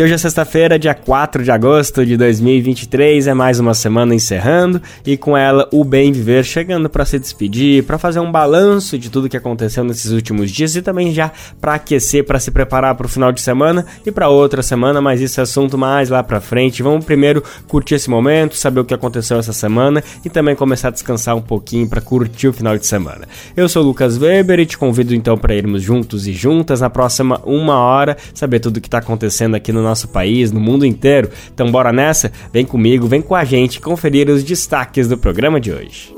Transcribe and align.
E 0.00 0.02
hoje 0.02 0.14
é 0.14 0.16
sexta-feira, 0.16 0.78
dia 0.78 0.94
4 0.94 1.44
de 1.44 1.50
agosto 1.50 2.06
de 2.06 2.16
2023, 2.16 3.26
é 3.26 3.34
mais 3.34 3.60
uma 3.60 3.74
semana 3.74 4.14
encerrando 4.14 4.80
e 5.04 5.14
com 5.14 5.36
ela 5.36 5.68
o 5.70 5.84
Bem 5.84 6.10
Viver 6.10 6.42
chegando 6.42 6.88
para 6.88 7.04
se 7.04 7.18
despedir, 7.18 7.84
para 7.84 7.98
fazer 7.98 8.18
um 8.18 8.32
balanço 8.32 8.98
de 8.98 9.10
tudo 9.10 9.28
que 9.28 9.36
aconteceu 9.36 9.84
nesses 9.84 10.10
últimos 10.10 10.50
dias 10.50 10.74
e 10.74 10.80
também 10.80 11.12
já 11.12 11.30
para 11.60 11.74
aquecer, 11.74 12.24
para 12.24 12.40
se 12.40 12.50
preparar 12.50 12.94
para 12.94 13.04
o 13.04 13.10
final 13.10 13.30
de 13.30 13.42
semana 13.42 13.84
e 14.06 14.10
para 14.10 14.30
outra 14.30 14.62
semana, 14.62 15.02
mas 15.02 15.20
esse 15.20 15.38
é 15.38 15.42
assunto 15.42 15.76
mais 15.76 16.08
lá 16.08 16.22
para 16.22 16.40
frente. 16.40 16.82
Vamos 16.82 17.04
primeiro 17.04 17.44
curtir 17.68 17.96
esse 17.96 18.08
momento, 18.08 18.56
saber 18.56 18.80
o 18.80 18.86
que 18.86 18.94
aconteceu 18.94 19.38
essa 19.38 19.52
semana 19.52 20.02
e 20.24 20.30
também 20.30 20.56
começar 20.56 20.88
a 20.88 20.92
descansar 20.92 21.36
um 21.36 21.42
pouquinho 21.42 21.86
para 21.86 22.00
curtir 22.00 22.48
o 22.48 22.54
final 22.54 22.78
de 22.78 22.86
semana. 22.86 23.28
Eu 23.54 23.68
sou 23.68 23.82
o 23.82 23.86
Lucas 23.86 24.16
Weber 24.16 24.60
e 24.60 24.64
te 24.64 24.78
convido 24.78 25.14
então 25.14 25.36
para 25.36 25.54
irmos 25.54 25.82
juntos 25.82 26.26
e 26.26 26.32
juntas 26.32 26.80
na 26.80 26.88
próxima 26.88 27.38
uma 27.44 27.76
hora, 27.80 28.16
saber 28.32 28.60
tudo 28.60 28.78
o 28.78 28.80
que 28.80 28.88
está 28.88 28.96
acontecendo 28.96 29.56
aqui 29.56 29.70
no 29.70 29.89
no 29.89 29.89
nosso 29.90 30.08
país, 30.08 30.50
no 30.50 30.60
mundo 30.60 30.86
inteiro. 30.86 31.30
Então 31.52 31.70
bora 31.70 31.92
nessa? 31.92 32.32
Vem 32.52 32.64
comigo, 32.64 33.06
vem 33.06 33.20
com 33.20 33.34
a 33.34 33.44
gente 33.44 33.80
conferir 33.80 34.30
os 34.30 34.42
destaques 34.42 35.08
do 35.08 35.18
programa 35.18 35.60
de 35.60 35.72
hoje. 35.72 36.14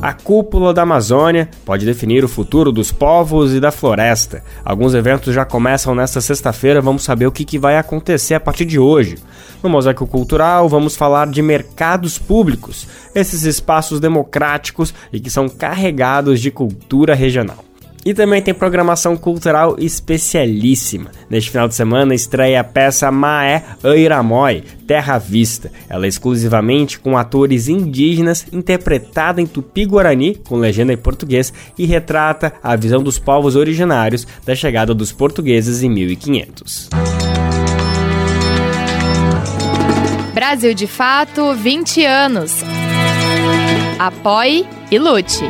A 0.00 0.12
cúpula 0.12 0.72
da 0.72 0.82
Amazônia 0.82 1.48
pode 1.64 1.84
definir 1.84 2.24
o 2.24 2.28
futuro 2.28 2.70
dos 2.70 2.92
povos 2.92 3.52
e 3.52 3.58
da 3.58 3.72
floresta. 3.72 4.44
Alguns 4.64 4.94
eventos 4.94 5.34
já 5.34 5.44
começam 5.44 5.94
nesta 5.94 6.20
sexta-feira, 6.20 6.80
vamos 6.80 7.02
saber 7.02 7.26
o 7.26 7.32
que, 7.32 7.44
que 7.44 7.58
vai 7.58 7.76
acontecer 7.76 8.34
a 8.34 8.40
partir 8.40 8.66
de 8.66 8.78
hoje. 8.78 9.16
No 9.62 9.68
Mosaico 9.68 10.06
Cultural, 10.06 10.68
vamos 10.68 10.94
falar 10.94 11.26
de 11.26 11.42
mercados 11.42 12.18
públicos, 12.18 12.86
esses 13.14 13.42
espaços 13.42 13.98
democráticos 13.98 14.94
e 15.12 15.18
que 15.18 15.30
são 15.30 15.48
carregados 15.48 16.40
de 16.40 16.50
cultura 16.50 17.14
regional. 17.14 17.64
E 18.06 18.14
também 18.14 18.40
tem 18.40 18.54
programação 18.54 19.16
cultural 19.16 19.74
especialíssima. 19.80 21.10
Neste 21.28 21.50
final 21.50 21.66
de 21.66 21.74
semana 21.74 22.14
estreia 22.14 22.60
a 22.60 22.64
peça 22.64 23.10
Maé 23.10 23.64
Airamoi, 23.82 24.62
Terra 24.86 25.18
Vista. 25.18 25.72
Ela 25.88 26.06
é 26.06 26.08
exclusivamente 26.08 27.00
com 27.00 27.18
atores 27.18 27.66
indígenas, 27.66 28.46
interpretada 28.52 29.40
em 29.40 29.46
tupi-guarani, 29.46 30.36
com 30.36 30.54
legenda 30.54 30.92
em 30.92 30.96
português, 30.96 31.52
e 31.76 31.84
retrata 31.84 32.52
a 32.62 32.76
visão 32.76 33.02
dos 33.02 33.18
povos 33.18 33.56
originários 33.56 34.24
da 34.44 34.54
chegada 34.54 34.94
dos 34.94 35.10
portugueses 35.10 35.82
em 35.82 35.90
1500. 35.90 36.90
Brasil 40.32 40.74
de 40.74 40.86
Fato, 40.86 41.54
20 41.54 42.04
anos. 42.04 42.52
Apoie 43.98 44.64
e 44.92 44.96
lute. 44.96 45.42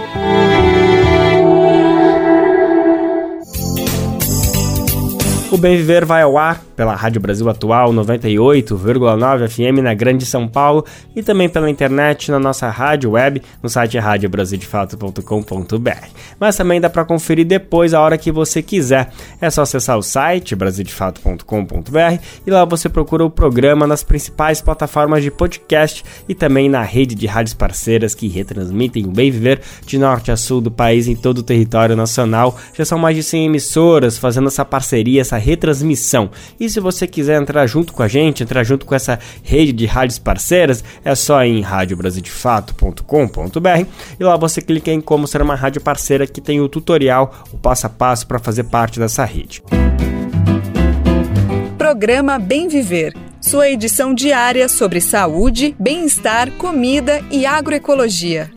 O 5.48 5.56
Bem 5.56 5.76
Viver 5.76 6.04
vai 6.04 6.22
ao 6.22 6.36
ar 6.36 6.60
pela 6.74 6.96
Rádio 6.96 7.20
Brasil 7.20 7.48
Atual 7.48 7.92
98,9 7.92 9.48
FM 9.48 9.80
na 9.80 9.94
Grande 9.94 10.26
São 10.26 10.48
Paulo 10.48 10.84
e 11.14 11.22
também 11.22 11.48
pela 11.48 11.70
internet 11.70 12.32
na 12.32 12.40
nossa 12.40 12.68
rádio 12.68 13.12
web 13.12 13.40
no 13.62 13.68
site 13.68 13.96
radiobrasildefato.com.br. 13.96 16.08
Mas 16.38 16.56
também 16.56 16.80
dá 16.80 16.90
para 16.90 17.04
conferir 17.04 17.46
depois 17.46 17.94
a 17.94 18.00
hora 18.00 18.18
que 18.18 18.32
você 18.32 18.60
quiser. 18.60 19.10
É 19.40 19.48
só 19.48 19.62
acessar 19.62 19.96
o 19.96 20.02
site 20.02 20.56
brasildefato.com.br 20.56 22.20
e 22.44 22.50
lá 22.50 22.64
você 22.64 22.88
procura 22.88 23.24
o 23.24 23.30
programa 23.30 23.86
nas 23.86 24.02
principais 24.02 24.60
plataformas 24.60 25.22
de 25.22 25.30
podcast 25.30 26.04
e 26.28 26.34
também 26.34 26.68
na 26.68 26.82
rede 26.82 27.14
de 27.14 27.26
rádios 27.26 27.54
parceiras 27.54 28.16
que 28.16 28.26
retransmitem 28.26 29.06
o 29.06 29.10
Bem 29.10 29.30
Viver 29.30 29.60
de 29.86 29.96
norte 29.96 30.32
a 30.32 30.36
sul 30.36 30.60
do 30.60 30.72
país 30.72 31.06
em 31.06 31.14
todo 31.14 31.38
o 31.38 31.42
território 31.42 31.94
nacional. 31.94 32.58
Já 32.74 32.84
são 32.84 32.98
mais 32.98 33.14
de 33.14 33.22
100 33.22 33.46
emissoras 33.46 34.18
fazendo 34.18 34.48
essa 34.48 34.64
parceria, 34.64 35.20
essa 35.20 35.35
retransmissão. 35.36 36.30
E 36.58 36.68
se 36.68 36.80
você 36.80 37.06
quiser 37.06 37.40
entrar 37.40 37.66
junto 37.66 37.92
com 37.92 38.02
a 38.02 38.08
gente, 38.08 38.42
entrar 38.42 38.64
junto 38.64 38.86
com 38.86 38.94
essa 38.94 39.18
rede 39.42 39.72
de 39.72 39.86
rádios 39.86 40.18
parceiras, 40.18 40.82
é 41.04 41.14
só 41.14 41.42
em 41.44 41.60
radiobrasildefato.com.br 41.60 43.86
e 44.18 44.24
lá 44.24 44.36
você 44.36 44.60
clica 44.60 44.90
em 44.90 45.00
como 45.00 45.26
ser 45.26 45.42
uma 45.42 45.54
rádio 45.54 45.80
parceira 45.80 46.26
que 46.26 46.40
tem 46.40 46.60
o 46.60 46.68
tutorial, 46.68 47.44
o 47.52 47.58
passo 47.58 47.86
a 47.86 47.90
passo 47.90 48.26
para 48.26 48.38
fazer 48.38 48.64
parte 48.64 48.98
dessa 48.98 49.24
rede. 49.24 49.62
Programa 51.78 52.38
Bem 52.38 52.68
Viver. 52.68 53.14
Sua 53.40 53.68
edição 53.68 54.12
diária 54.12 54.68
sobre 54.68 55.00
saúde, 55.00 55.76
bem-estar, 55.78 56.50
comida 56.52 57.22
e 57.30 57.46
agroecologia. 57.46 58.55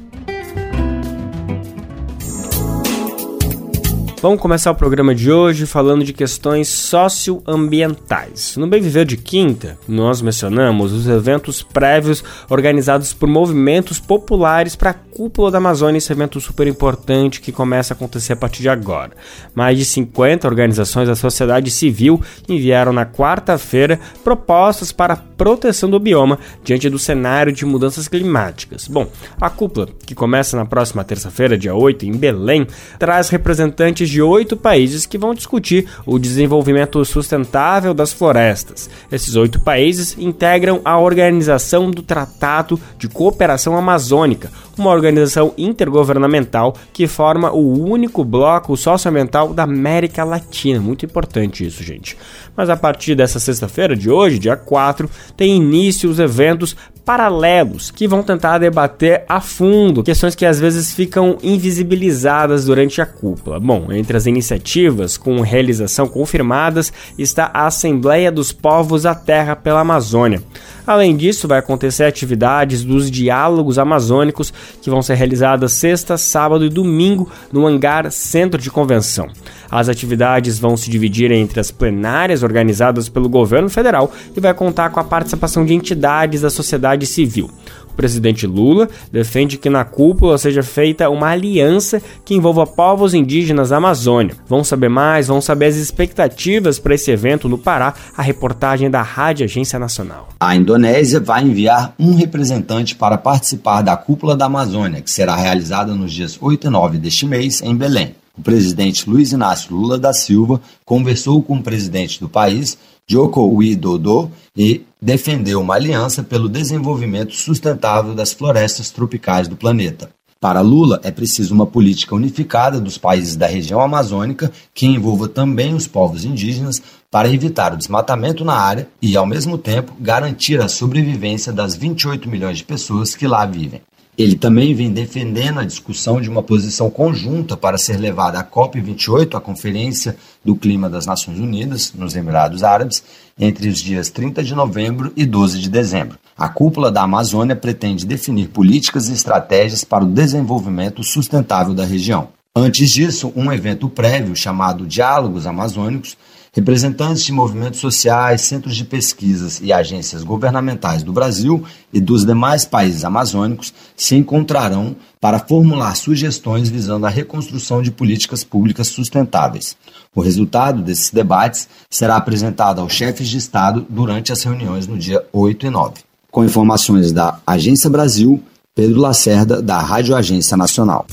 Vamos 4.22 4.42
começar 4.42 4.70
o 4.72 4.76
programa 4.76 5.16
de 5.16 5.32
hoje 5.32 5.66
falando 5.66 6.04
de 6.04 6.12
questões 6.12 6.68
socioambientais. 6.68 8.58
No 8.58 8.68
Bem 8.68 8.82
Viver 8.82 9.06
de 9.06 9.16
Quinta, 9.16 9.80
nós 9.88 10.22
mencionamos 10.22 10.92
os 10.92 11.08
eventos 11.08 11.64
prévios 11.64 12.22
organizados 12.50 13.14
por 13.14 13.30
movimentos 13.30 13.98
populares 13.98 14.76
para 14.76 14.94
Cúpula 15.20 15.52
da 15.52 15.58
Amazônia, 15.58 15.98
esse 15.98 16.14
evento 16.14 16.40
super 16.40 16.66
importante 16.66 17.42
que 17.42 17.52
começa 17.52 17.94
a 17.94 17.96
acontecer 17.96 18.32
a 18.32 18.36
partir 18.38 18.62
de 18.62 18.70
agora. 18.70 19.12
Mais 19.54 19.78
de 19.78 19.84
50 19.84 20.48
organizações 20.48 21.10
da 21.10 21.16
sociedade 21.16 21.70
civil 21.72 22.22
enviaram 22.48 22.94
na 22.94 23.06
quarta-feira 23.06 24.00
propostas 24.24 24.94
para 24.94 25.16
a 25.16 25.18
proteção 25.18 25.90
do 25.90 26.00
bioma 26.00 26.40
diante 26.64 26.90
do 26.90 26.98
cenário 26.98 27.52
de 27.52 27.66
mudanças 27.66 28.08
climáticas. 28.08 28.88
Bom, 28.88 29.12
a 29.42 29.50
cúpula, 29.50 29.90
que 30.06 30.16
começa 30.16 30.56
na 30.56 30.66
próxima 30.66 31.04
terça-feira, 31.04 31.58
dia 31.58 31.76
8, 31.76 32.06
em 32.06 32.14
Belém, 32.14 32.66
traz 32.98 33.28
representantes 33.28 34.10
de 34.10 34.22
oito 34.22 34.56
países 34.56 35.06
que 35.06 35.18
vão 35.18 35.34
discutir 35.34 35.86
o 36.06 36.18
desenvolvimento 36.18 37.04
sustentável 37.04 37.94
das 37.94 38.14
florestas. 38.14 38.90
Esses 39.12 39.36
oito 39.36 39.60
países 39.60 40.18
integram 40.18 40.80
a 40.86 40.98
Organização 40.98 41.92
do 41.92 42.02
Tratado 42.02 42.80
de 42.98 43.10
Cooperação 43.10 43.76
Amazônica, 43.76 44.50
uma 44.80 44.92
organização 44.92 45.54
intergovernamental 45.58 46.76
que 46.94 47.08
forma 47.08 47.52
o 47.52 47.84
único 47.84 48.24
bloco 48.24 48.76
socioambiental 48.76 49.54
da 49.54 49.64
América 49.64 50.24
Latina. 50.24 50.80
Muito 50.80 51.06
importante 51.06 51.66
isso, 51.66 51.84
gente. 51.84 52.18
Mas 52.56 52.70
a 52.70 52.78
partir 52.78 53.16
dessa 53.16 53.40
sexta-feira 53.40 53.96
de 53.96 54.10
hoje, 54.10 54.40
dia 54.40 54.56
4, 54.56 55.10
tem 55.38 55.56
início 55.56 56.10
os 56.10 56.20
eventos 56.20 56.76
paralelos 57.10 57.90
que 57.90 58.08
vão 58.08 58.22
tentar 58.22 58.60
debater 58.60 59.24
a 59.28 59.42
fundo 59.42 60.04
questões 60.04 60.36
que 60.36 60.46
às 60.46 60.60
vezes 60.60 60.94
ficam 60.94 61.40
invisibilizadas 61.42 62.66
durante 62.66 63.02
a 63.02 63.06
cúpula. 63.06 63.60
Bom, 63.60 63.92
entre 63.92 64.16
as 64.16 64.28
iniciativas 64.28 65.18
com 65.18 65.42
realização 65.42 66.08
confirmadas 66.08 66.94
está 67.18 67.50
a 67.52 67.66
Assembleia 67.66 68.32
dos 68.32 68.52
Povos 68.52 69.04
da 69.04 69.16
Terra 69.16 69.56
pela 69.56 69.80
Amazônia. 69.80 70.44
Além 70.86 71.16
disso, 71.16 71.48
vai 71.48 71.60
acontecer 71.60 72.04
atividades 72.04 72.84
dos 72.84 73.10
diálogos 73.12 73.78
amazônicos 73.78 74.54
que 74.82 74.90
vão 74.90 75.02
ser 75.02 75.16
realizadas 75.16 75.74
sexta, 75.74 76.18
sábado 76.18 76.66
e 76.66 76.70
domingo 76.70 77.30
no 77.52 77.66
hangar 77.68 78.12
Centro 78.12 78.62
de 78.62 78.72
Convenção. 78.72 79.28
As 79.70 79.88
atividades 79.88 80.58
vão 80.58 80.76
se 80.76 80.90
dividir 80.90 81.32
entre 81.32 81.60
as 81.60 81.70
plenárias 81.70 82.42
organizadas 82.42 83.08
pelo 83.08 83.30
governo 83.30 83.70
federal 83.70 84.12
e 84.36 84.40
vai 84.40 84.54
contar 84.54 84.90
com 84.90 85.00
a 85.00 85.04
participação 85.04 85.66
de 85.66 85.74
entidades 85.74 86.42
da 86.42 86.50
sociedade 86.50 87.06
civil. 87.06 87.50
Presidente 88.00 88.48
Lula 88.48 88.88
defende 89.12 89.58
que 89.58 89.70
na 89.70 89.84
cúpula 89.84 90.38
seja 90.38 90.64
feita 90.64 91.10
uma 91.10 91.28
aliança 91.28 92.02
que 92.24 92.34
envolva 92.34 92.66
povos 92.66 93.14
indígenas 93.14 93.72
da 93.72 93.76
Amazônia. 93.76 94.38
Vamos 94.48 94.70
saber 94.70 94.88
mais, 94.88 95.28
vamos 95.28 95.44
saber 95.44 95.66
as 95.66 95.76
expectativas 95.76 96.80
para 96.80 96.96
esse 96.96 97.12
evento 97.12 97.50
no 97.50 97.58
Pará, 97.58 97.94
a 98.16 98.22
reportagem 98.22 98.90
da 98.90 99.02
Rádio 99.02 99.44
Agência 99.44 99.78
Nacional. 99.78 100.30
A 100.40 100.56
Indonésia 100.56 101.20
vai 101.20 101.44
enviar 101.44 101.94
um 102.00 102.16
representante 102.16 102.96
para 102.96 103.18
participar 103.18 103.82
da 103.82 103.98
cúpula 103.98 104.34
da 104.34 104.46
Amazônia, 104.46 105.02
que 105.02 105.12
será 105.12 105.36
realizada 105.36 105.94
nos 105.94 106.14
dias 106.14 106.38
8 106.40 106.68
e 106.68 106.70
9 106.70 106.98
deste 107.00 107.26
mês 107.26 107.62
em 107.62 107.76
Belém. 107.76 108.16
O 108.38 108.42
presidente 108.42 109.10
Luiz 109.10 109.34
Inácio 109.34 109.76
Lula 109.76 110.00
da 110.00 110.14
Silva 110.14 110.62
conversou 110.86 111.44
com 111.44 111.58
o 111.58 111.62
presidente 111.62 112.22
do 112.22 112.30
país, 112.30 112.78
Joko 113.10 113.42
Widodo, 113.48 114.32
e 114.56 114.86
defendeu 115.02 115.60
uma 115.62 115.74
aliança 115.74 116.22
pelo 116.22 116.48
desenvolvimento 116.48 117.34
sustentável 117.34 118.14
das 118.14 118.34
florestas 118.34 118.92
tropicais 118.92 119.48
do 119.48 119.56
planeta. 119.56 120.12
Para 120.40 120.62
Lula, 120.62 121.02
é 121.04 121.10
preciso 121.10 121.54
uma 121.54 121.66
política 121.66 122.16
unificada 122.16 122.80
dos 122.80 122.98
países 122.98 123.36
da 123.36 123.48
região 123.48 123.82
amazônica 123.82 124.52
que 124.74 124.86
envolva 124.86 125.28
também 125.28 125.74
os 125.74 125.88
povos 125.88 126.24
indígenas 126.24 126.82
para 127.10 127.34
evitar 127.34 127.74
o 127.74 127.78
desmatamento 127.78 128.46
na 128.46 128.54
área 128.54 128.88
e, 129.02 129.18
ao 129.18 129.26
mesmo 129.26 129.58
tempo, 129.58 129.92
garantir 130.00 130.62
a 130.62 130.70
sobrevivência 130.70 131.52
das 131.52 131.76
28 131.76 132.30
milhões 132.30 132.60
de 132.60 132.64
pessoas 132.64 133.16
que 133.16 133.28
lá 133.28 133.46
vivem. 133.46 133.82
Ele 134.20 134.36
também 134.36 134.76
vem 134.76 134.92
defendendo 134.92 135.62
a 135.62 135.64
discussão 135.64 136.20
de 136.20 136.30
uma 136.30 136.44
posição 136.44 136.90
conjunta 136.90 137.56
para 137.56 137.78
ser 137.78 137.96
levada 137.96 138.38
à 138.38 138.44
COP28, 138.44 139.34
a 139.34 139.40
Conferência 139.40 140.18
do 140.44 140.58
Clima 140.58 140.90
das 140.90 141.06
Nações 141.06 141.40
Unidas, 141.40 141.94
nos 141.94 142.18
Emirados 142.18 142.62
Árabes, 142.62 143.02
entre 143.40 143.70
os 143.70 143.80
dias 143.80 144.10
30 144.10 144.44
de 144.44 144.54
novembro 144.54 145.14
e 145.16 145.26
12 145.26 145.60
de 145.60 145.70
dezembro. 145.70 146.20
A 146.38 146.50
cúpula 146.50 146.92
da 146.92 147.04
Amazônia 147.04 147.56
pretende 147.56 148.06
definir 148.06 148.50
políticas 148.50 149.08
e 149.08 149.14
estratégias 149.14 149.86
para 149.86 150.04
o 150.04 150.12
desenvolvimento 150.12 151.02
sustentável 151.02 151.74
da 151.74 151.86
região. 151.86 152.28
Antes 152.54 152.90
disso, 152.90 153.32
um 153.38 153.50
evento 153.54 153.88
prévio 153.88 154.36
chamado 154.36 154.86
Diálogos 154.86 155.48
Amazônicos 155.48 156.18
Representantes 156.52 157.24
de 157.24 157.32
movimentos 157.32 157.80
sociais, 157.80 158.42
centros 158.42 158.76
de 158.76 158.84
pesquisas 158.84 159.62
e 159.62 159.72
agências 159.72 160.24
governamentais 160.24 161.04
do 161.04 161.14
Brasil 161.14 161.64
e 161.94 162.02
dos 162.02 162.26
demais 162.26 162.66
países 162.66 163.06
amazônicos 163.06 163.74
se 163.96 164.16
encontrarão 164.16 164.96
para 165.22 165.40
formular 165.40 165.96
sugestões 165.96 166.70
visando 166.70 167.06
a 167.06 167.10
reconstrução 167.10 167.82
de 167.82 167.92
políticas 167.92 168.44
públicas 168.44 168.88
sustentáveis. 168.88 169.78
O 170.16 170.22
resultado 170.22 170.82
desses 170.82 171.12
debates 171.12 171.70
será 171.90 172.16
apresentado 172.16 172.82
aos 172.82 172.94
chefes 172.94 173.28
de 173.28 173.38
Estado 173.38 173.86
durante 173.88 174.32
as 174.32 174.42
reuniões 174.42 174.88
no 174.88 174.98
dia 174.98 175.24
8 175.32 175.68
e 175.68 175.70
9. 175.70 175.94
Com 176.32 176.44
informações 176.44 177.12
da 177.12 177.40
Agência 177.46 177.90
Brasil, 177.90 178.42
Pedro 178.74 179.02
Lacerda, 179.02 179.62
da 179.62 179.80
Rádio 179.80 180.16
Agência 180.16 180.58
Nacional. 180.58 181.06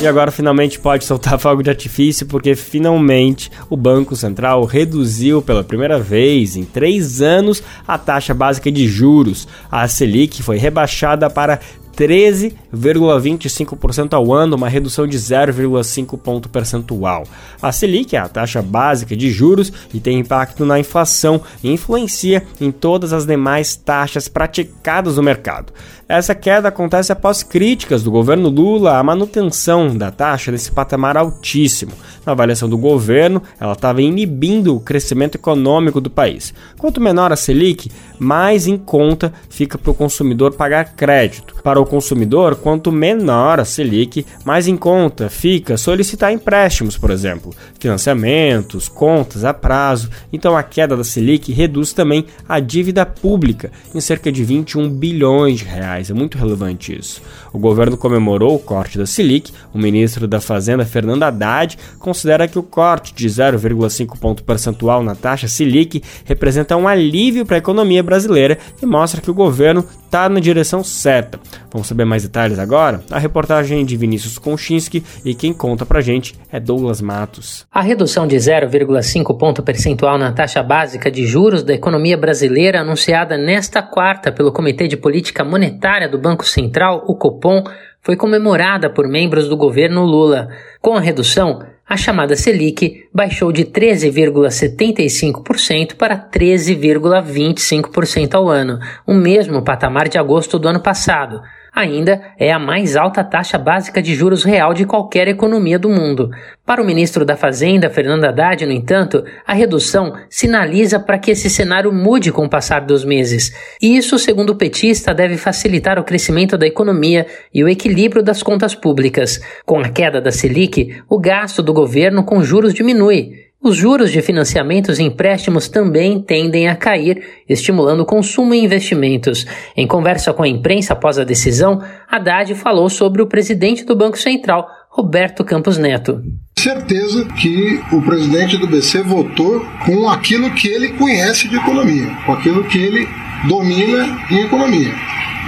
E 0.00 0.06
agora 0.06 0.30
finalmente 0.30 0.78
pode 0.78 1.06
soltar 1.06 1.38
fogo 1.38 1.62
de 1.62 1.70
artifício, 1.70 2.26
porque 2.26 2.54
finalmente 2.54 3.50
o 3.70 3.76
Banco 3.76 4.14
Central 4.14 4.64
reduziu 4.64 5.40
pela 5.40 5.64
primeira 5.64 5.98
vez 5.98 6.54
em 6.54 6.64
três 6.64 7.22
anos 7.22 7.62
a 7.88 7.96
taxa 7.96 8.34
básica 8.34 8.70
de 8.70 8.86
juros. 8.86 9.48
A 9.70 9.88
Selic 9.88 10.42
foi 10.42 10.58
rebaixada 10.58 11.30
para 11.30 11.60
13,25% 11.96 14.12
ao 14.12 14.34
ano, 14.34 14.54
uma 14.54 14.68
redução 14.68 15.06
de 15.06 15.18
0,5 15.18 16.18
ponto 16.18 16.50
percentual. 16.50 17.24
A 17.60 17.72
Selic 17.72 18.14
é 18.14 18.18
a 18.18 18.28
taxa 18.28 18.60
básica 18.60 19.16
de 19.16 19.30
juros 19.30 19.72
e 19.94 20.00
tem 20.00 20.18
impacto 20.18 20.66
na 20.66 20.78
inflação 20.78 21.40
e 21.64 21.72
influencia 21.72 22.42
em 22.60 22.70
todas 22.70 23.14
as 23.14 23.24
demais 23.24 23.74
taxas 23.74 24.28
praticadas 24.28 25.16
no 25.16 25.22
mercado. 25.22 25.72
Essa 26.08 26.36
queda 26.36 26.68
acontece 26.68 27.10
após 27.10 27.42
críticas 27.42 28.04
do 28.04 28.12
governo 28.12 28.48
Lula 28.48 28.96
à 28.96 29.02
manutenção 29.02 29.96
da 29.96 30.08
taxa 30.08 30.52
nesse 30.52 30.70
patamar 30.70 31.16
altíssimo. 31.16 31.90
Na 32.24 32.30
avaliação 32.30 32.68
do 32.68 32.78
governo, 32.78 33.42
ela 33.58 33.72
estava 33.72 34.00
inibindo 34.00 34.76
o 34.76 34.78
crescimento 34.78 35.34
econômico 35.34 36.00
do 36.00 36.08
país. 36.08 36.54
Quanto 36.78 37.00
menor 37.00 37.32
a 37.32 37.36
Selic, 37.36 37.90
mais 38.20 38.68
em 38.68 38.76
conta 38.76 39.32
fica 39.50 39.76
para 39.76 39.90
o 39.90 39.94
consumidor 39.94 40.54
pagar 40.54 40.94
crédito. 40.94 41.56
Para 41.60 41.80
o 41.80 41.86
consumidor, 41.86 42.54
quanto 42.54 42.92
menor 42.92 43.58
a 43.58 43.64
Selic, 43.64 44.24
mais 44.44 44.68
em 44.68 44.76
conta 44.76 45.28
fica 45.28 45.76
solicitar 45.76 46.32
empréstimos, 46.32 46.96
por 46.96 47.10
exemplo, 47.10 47.52
financiamentos, 47.80 48.88
contas 48.88 49.44
a 49.44 49.52
prazo. 49.52 50.08
Então 50.32 50.56
a 50.56 50.62
queda 50.62 50.96
da 50.96 51.02
Selic 51.02 51.52
reduz 51.52 51.92
também 51.92 52.26
a 52.48 52.60
dívida 52.60 53.04
pública 53.04 53.72
em 53.92 54.00
cerca 54.00 54.30
de 54.30 54.44
21 54.44 54.88
bilhões 54.88 55.58
de 55.58 55.64
reais 55.64 55.95
reais. 55.96 56.10
É 56.10 56.14
muito 56.14 56.38
relevante 56.38 56.96
isso. 56.96 57.22
O 57.52 57.58
governo 57.58 57.96
comemorou 57.96 58.54
o 58.54 58.58
corte 58.58 58.98
da 58.98 59.06
Selic. 59.06 59.52
O 59.72 59.78
ministro 59.78 60.28
da 60.28 60.40
Fazenda, 60.40 60.84
Fernando 60.84 61.22
Haddad, 61.22 61.78
considera 61.98 62.46
que 62.46 62.58
o 62.58 62.62
corte 62.62 63.14
de 63.14 63.28
0,5 63.28 64.18
ponto 64.18 64.44
percentual 64.44 65.02
na 65.02 65.14
taxa 65.14 65.48
Selic 65.48 66.02
representa 66.24 66.76
um 66.76 66.86
alívio 66.86 67.44
para 67.44 67.56
a 67.56 67.58
economia 67.58 68.02
brasileira 68.02 68.58
e 68.80 68.86
mostra 68.86 69.20
que 69.20 69.30
o 69.30 69.34
governo 69.34 69.84
está 70.06 70.28
na 70.28 70.40
direção 70.40 70.82
certa. 70.82 71.38
Vamos 71.70 71.86
saber 71.86 72.04
mais 72.04 72.22
detalhes 72.22 72.58
agora? 72.58 73.02
A 73.10 73.18
reportagem 73.18 73.84
de 73.84 73.96
Vinícius 73.96 74.38
Konchinski 74.38 75.04
e 75.24 75.34
quem 75.34 75.52
conta 75.52 75.84
pra 75.84 76.00
gente 76.00 76.34
é 76.50 76.58
Douglas 76.58 77.00
Matos. 77.00 77.66
A 77.70 77.82
redução 77.82 78.26
de 78.26 78.36
0,5 78.36 79.36
ponto 79.36 79.62
percentual 79.62 80.16
na 80.16 80.32
taxa 80.32 80.62
básica 80.62 81.10
de 81.10 81.26
juros 81.26 81.62
da 81.62 81.74
economia 81.74 82.16
brasileira 82.16 82.80
anunciada 82.80 83.36
nesta 83.36 83.82
quarta 83.82 84.32
pelo 84.32 84.52
Comitê 84.52 84.88
de 84.88 84.96
Política 84.96 85.44
Monetária 85.44 86.08
do 86.08 86.18
Banco 86.18 86.46
Central, 86.46 87.04
o 87.06 87.16
Copom, 87.16 87.64
foi 88.00 88.16
comemorada 88.16 88.88
por 88.88 89.08
membros 89.08 89.48
do 89.48 89.56
governo 89.56 90.04
Lula. 90.04 90.48
Com 90.80 90.94
a 90.94 91.00
redução, 91.00 91.58
a 91.88 91.96
chamada 91.96 92.34
Selic 92.34 93.06
baixou 93.14 93.52
de 93.52 93.64
13,75% 93.64 95.94
para 95.94 96.18
13,25% 96.18 98.34
ao 98.34 98.48
ano, 98.48 98.80
o 99.06 99.14
mesmo 99.14 99.62
patamar 99.62 100.08
de 100.08 100.18
agosto 100.18 100.58
do 100.58 100.66
ano 100.66 100.80
passado 100.80 101.40
ainda 101.76 102.22
é 102.38 102.50
a 102.50 102.58
mais 102.58 102.96
alta 102.96 103.22
taxa 103.22 103.58
básica 103.58 104.00
de 104.00 104.14
juros 104.14 104.42
real 104.42 104.72
de 104.72 104.86
qualquer 104.86 105.28
economia 105.28 105.78
do 105.78 105.90
mundo. 105.90 106.30
Para 106.64 106.82
o 106.82 106.86
ministro 106.86 107.22
da 107.22 107.36
Fazenda, 107.36 107.90
Fernando 107.90 108.24
Haddad, 108.24 108.64
no 108.64 108.72
entanto, 108.72 109.22
a 109.46 109.52
redução 109.52 110.14
sinaliza 110.30 110.98
para 110.98 111.18
que 111.18 111.32
esse 111.32 111.50
cenário 111.50 111.92
mude 111.92 112.32
com 112.32 112.46
o 112.46 112.48
passar 112.48 112.80
dos 112.80 113.04
meses. 113.04 113.54
E 113.80 113.94
isso, 113.94 114.18
segundo 114.18 114.50
o 114.50 114.56
petista, 114.56 115.12
deve 115.12 115.36
facilitar 115.36 115.98
o 115.98 116.04
crescimento 116.04 116.56
da 116.56 116.66
economia 116.66 117.26
e 117.52 117.62
o 117.62 117.68
equilíbrio 117.68 118.22
das 118.22 118.42
contas 118.42 118.74
públicas. 118.74 119.38
Com 119.66 119.78
a 119.78 119.90
queda 119.90 120.18
da 120.18 120.32
Selic, 120.32 121.02
o 121.10 121.18
gasto 121.18 121.62
do 121.62 121.74
governo 121.74 122.24
com 122.24 122.42
juros 122.42 122.72
diminui 122.72 123.45
os 123.66 123.76
juros 123.76 124.12
de 124.12 124.22
financiamentos 124.22 124.98
e 124.98 125.02
empréstimos 125.02 125.68
também 125.68 126.20
tendem 126.20 126.68
a 126.68 126.76
cair, 126.76 127.22
estimulando 127.48 128.06
consumo 128.06 128.54
e 128.54 128.64
investimentos. 128.64 129.44
Em 129.76 129.86
conversa 129.86 130.32
com 130.32 130.44
a 130.44 130.48
imprensa 130.48 130.92
após 130.92 131.18
a 131.18 131.24
decisão, 131.24 131.82
Haddad 132.08 132.54
falou 132.54 132.88
sobre 132.88 133.22
o 133.22 133.26
presidente 133.26 133.84
do 133.84 133.96
Banco 133.96 134.16
Central, 134.16 134.68
Roberto 134.88 135.44
Campos 135.44 135.78
Neto. 135.78 136.22
Certeza 136.56 137.24
que 137.40 137.80
o 137.92 138.00
presidente 138.02 138.56
do 138.56 138.68
BC 138.68 139.02
votou 139.02 139.60
com 139.84 140.08
aquilo 140.08 140.50
que 140.52 140.68
ele 140.68 140.90
conhece 140.90 141.48
de 141.48 141.56
economia, 141.56 142.08
com 142.24 142.34
aquilo 142.34 142.62
que 142.64 142.78
ele 142.78 143.08
domina 143.48 144.16
em 144.30 144.42
economia. 144.42 144.94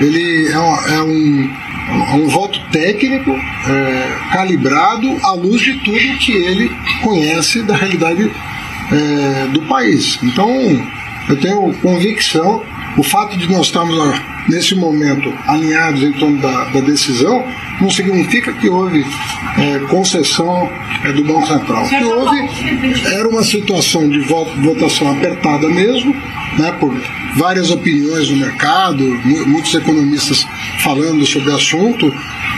Ele 0.01 0.49
é 0.53 0.59
um, 0.59 0.95
é 0.95 1.03
um 2.15 2.29
voto 2.29 2.61
técnico 2.71 3.31
é, 3.31 4.33
calibrado 4.33 5.17
à 5.23 5.33
luz 5.33 5.61
de 5.61 5.75
tudo 5.85 6.19
que 6.19 6.33
ele 6.33 6.71
conhece 7.03 7.63
da 7.63 7.77
realidade 7.77 8.31
é, 8.93 9.47
do 9.49 9.63
país. 9.63 10.19
Então, 10.23 10.49
eu 11.29 11.41
tenho 11.41 11.73
convicção, 11.81 12.63
o 12.97 13.03
fato 13.03 13.37
de 13.37 13.49
nós 13.51 13.67
estarmos 13.67 14.21
nesse 14.49 14.75
momento 14.75 15.33
alinhados 15.47 16.03
em 16.03 16.13
torno 16.13 16.41
da, 16.41 16.65
da 16.65 16.81
decisão 16.81 17.45
não 17.81 17.91
significa 17.91 18.53
que 18.53 18.69
houve 18.69 19.05
é, 19.57 19.79
concessão 19.89 20.69
é, 21.05 21.13
do 21.13 21.23
Banco 21.25 21.47
Central. 21.47 21.85
O 21.85 21.89
que 21.89 22.05
houve 22.05 22.51
era 23.15 23.29
uma 23.29 23.45
situação 23.45 24.09
de 24.09 24.19
votação 24.21 25.11
apertada 25.13 25.69
mesmo, 25.69 26.15
né, 26.59 26.73
por 26.81 26.93
várias 27.37 27.71
opiniões 27.71 28.31
no 28.31 28.37
mercado, 28.37 29.05
muitos 29.47 29.75
economistas 29.75 30.47
falando 30.81 31.25
sobre 31.25 31.51
o 31.51 31.55
assunto, 31.55 32.13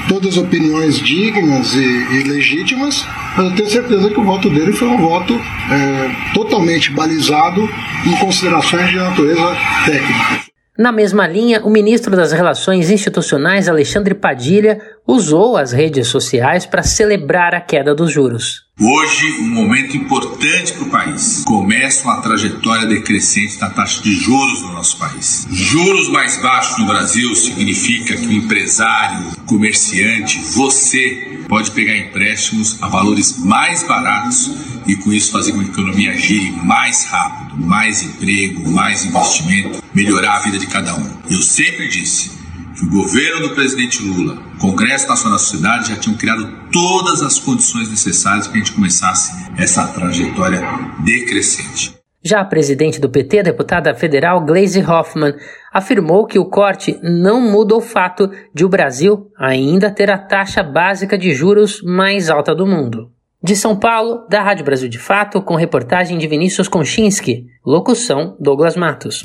todas 0.09 0.37
opiniões 0.37 1.01
dignas 1.01 1.75
e, 1.75 1.79
e 1.79 2.23
legítimas, 2.25 3.05
mas 3.37 3.47
eu 3.47 3.57
tenho 3.57 3.71
certeza 3.71 4.11
que 4.11 4.21
o 4.21 4.25
voto 4.25 4.49
dele 4.49 4.73
foi 4.73 4.89
um 4.89 4.99
voto 4.99 5.35
é, 5.35 6.11
totalmente 6.33 6.91
balizado 6.93 7.69
em 8.07 8.17
considerações 8.17 8.89
de 8.91 8.97
natureza 8.97 9.57
técnica. 9.85 10.50
Na 10.81 10.91
mesma 10.91 11.27
linha, 11.27 11.61
o 11.63 11.69
ministro 11.69 12.17
das 12.17 12.33
Relações 12.33 12.89
Institucionais, 12.89 13.69
Alexandre 13.69 14.15
Padilha, 14.15 14.81
usou 15.07 15.59
as 15.59 15.73
redes 15.73 16.09
sociais 16.09 16.65
para 16.65 16.83
celebrar 16.83 17.55
a 17.55 17.61
queda 17.61 17.95
dos 17.95 18.11
juros. 18.11 18.63
Hoje, 18.81 19.27
um 19.43 19.49
momento 19.49 19.95
importante 19.95 20.73
para 20.73 20.85
o 20.85 20.89
país. 20.91 21.45
Começa 21.45 22.05
uma 22.05 22.23
trajetória 22.23 22.87
decrescente 22.87 23.59
da 23.59 23.69
taxa 23.69 24.03
de 24.03 24.15
juros 24.15 24.63
no 24.63 24.73
nosso 24.73 24.97
país. 24.97 25.47
Juros 25.51 26.09
mais 26.09 26.41
baixos 26.41 26.79
no 26.79 26.87
Brasil 26.87 27.35
significa 27.35 28.17
que 28.17 28.27
o 28.27 28.33
empresário, 28.33 29.27
comerciante, 29.47 30.39
você 30.39 31.43
pode 31.47 31.73
pegar 31.73 31.95
empréstimos 31.99 32.83
a 32.83 32.89
valores 32.89 33.45
mais 33.45 33.83
baratos 33.83 34.51
e 34.87 34.97
com 34.97 35.13
isso 35.13 35.33
fazer 35.33 35.53
com 35.53 35.59
que 35.61 35.67
a 35.67 35.73
economia 35.73 36.17
gire 36.17 36.51
mais 36.53 37.05
rápido, 37.07 37.57
mais 37.65 38.03
emprego, 38.03 38.71
mais 38.71 39.05
investimento, 39.05 39.83
melhorar 39.95 40.37
a 40.37 40.41
vida 40.41 40.59
de 40.59 40.67
cada 40.67 40.95
um. 40.95 41.17
Eu 41.29 41.43
sempre 41.43 41.89
disse 41.89 42.31
que 42.75 42.85
o 42.85 42.91
governo 42.91 43.49
do 43.49 43.55
presidente 43.55 44.03
Lula, 44.03 44.39
o 44.55 44.59
Congresso 44.59 45.09
Nacional 45.09 45.39
da 45.39 45.45
Sociedade 45.45 45.89
já 45.89 45.97
tinham 45.97 46.17
criado 46.17 46.49
todas 46.73 47.23
as 47.23 47.39
condições 47.39 47.89
necessárias 47.89 48.47
para 48.47 48.57
a 48.57 48.59
gente 48.59 48.73
começasse 48.73 49.33
essa 49.59 49.87
trajetória 49.89 50.63
decrescente. 51.05 52.01
Já 52.23 52.41
a 52.41 52.45
presidente 52.45 53.01
do 53.01 53.09
PT, 53.09 53.39
a 53.39 53.43
deputada 53.45 53.95
federal 53.95 54.45
Gleisi 54.45 54.83
Hoffmann, 54.83 55.35
afirmou 55.73 56.27
que 56.27 56.39
o 56.39 56.45
corte 56.45 56.99
não 57.03 57.41
muda 57.41 57.75
o 57.75 57.81
fato 57.81 58.31
de 58.55 58.63
o 58.63 58.69
Brasil 58.69 59.31
ainda 59.39 59.91
ter 59.91 60.11
a 60.11 60.19
taxa 60.19 60.63
básica 60.63 61.17
de 61.17 61.33
juros 61.33 61.83
mais 61.83 62.29
alta 62.29 62.55
do 62.55 62.67
mundo. 62.67 63.11
De 63.43 63.57
São 63.57 63.75
Paulo, 63.75 64.27
da 64.29 64.43
Rádio 64.43 64.65
Brasil 64.65 64.89
de 64.89 64.99
Fato, 64.99 65.41
com 65.41 65.55
reportagem 65.55 66.19
de 66.19 66.27
Vinícius 66.27 66.69
Konchinski, 66.69 67.47
locução 67.65 68.37
Douglas 68.39 68.77
Matos. 68.77 69.25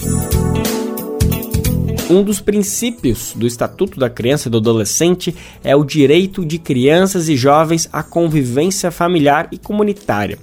Um 2.07 2.21
dos 2.21 2.39
princípios 2.39 3.33
do 3.35 3.47
Estatuto 3.47 3.99
da 3.99 4.11
Criança 4.11 4.47
e 4.47 4.51
do 4.51 4.57
Adolescente 4.57 5.35
é 5.63 5.75
o 5.75 5.83
direito 5.83 6.45
de 6.45 6.59
crianças 6.59 7.27
e 7.29 7.35
jovens 7.35 7.89
à 7.91 8.03
convivência 8.03 8.91
familiar 8.91 9.47
e 9.51 9.57
comunitária. 9.57 10.37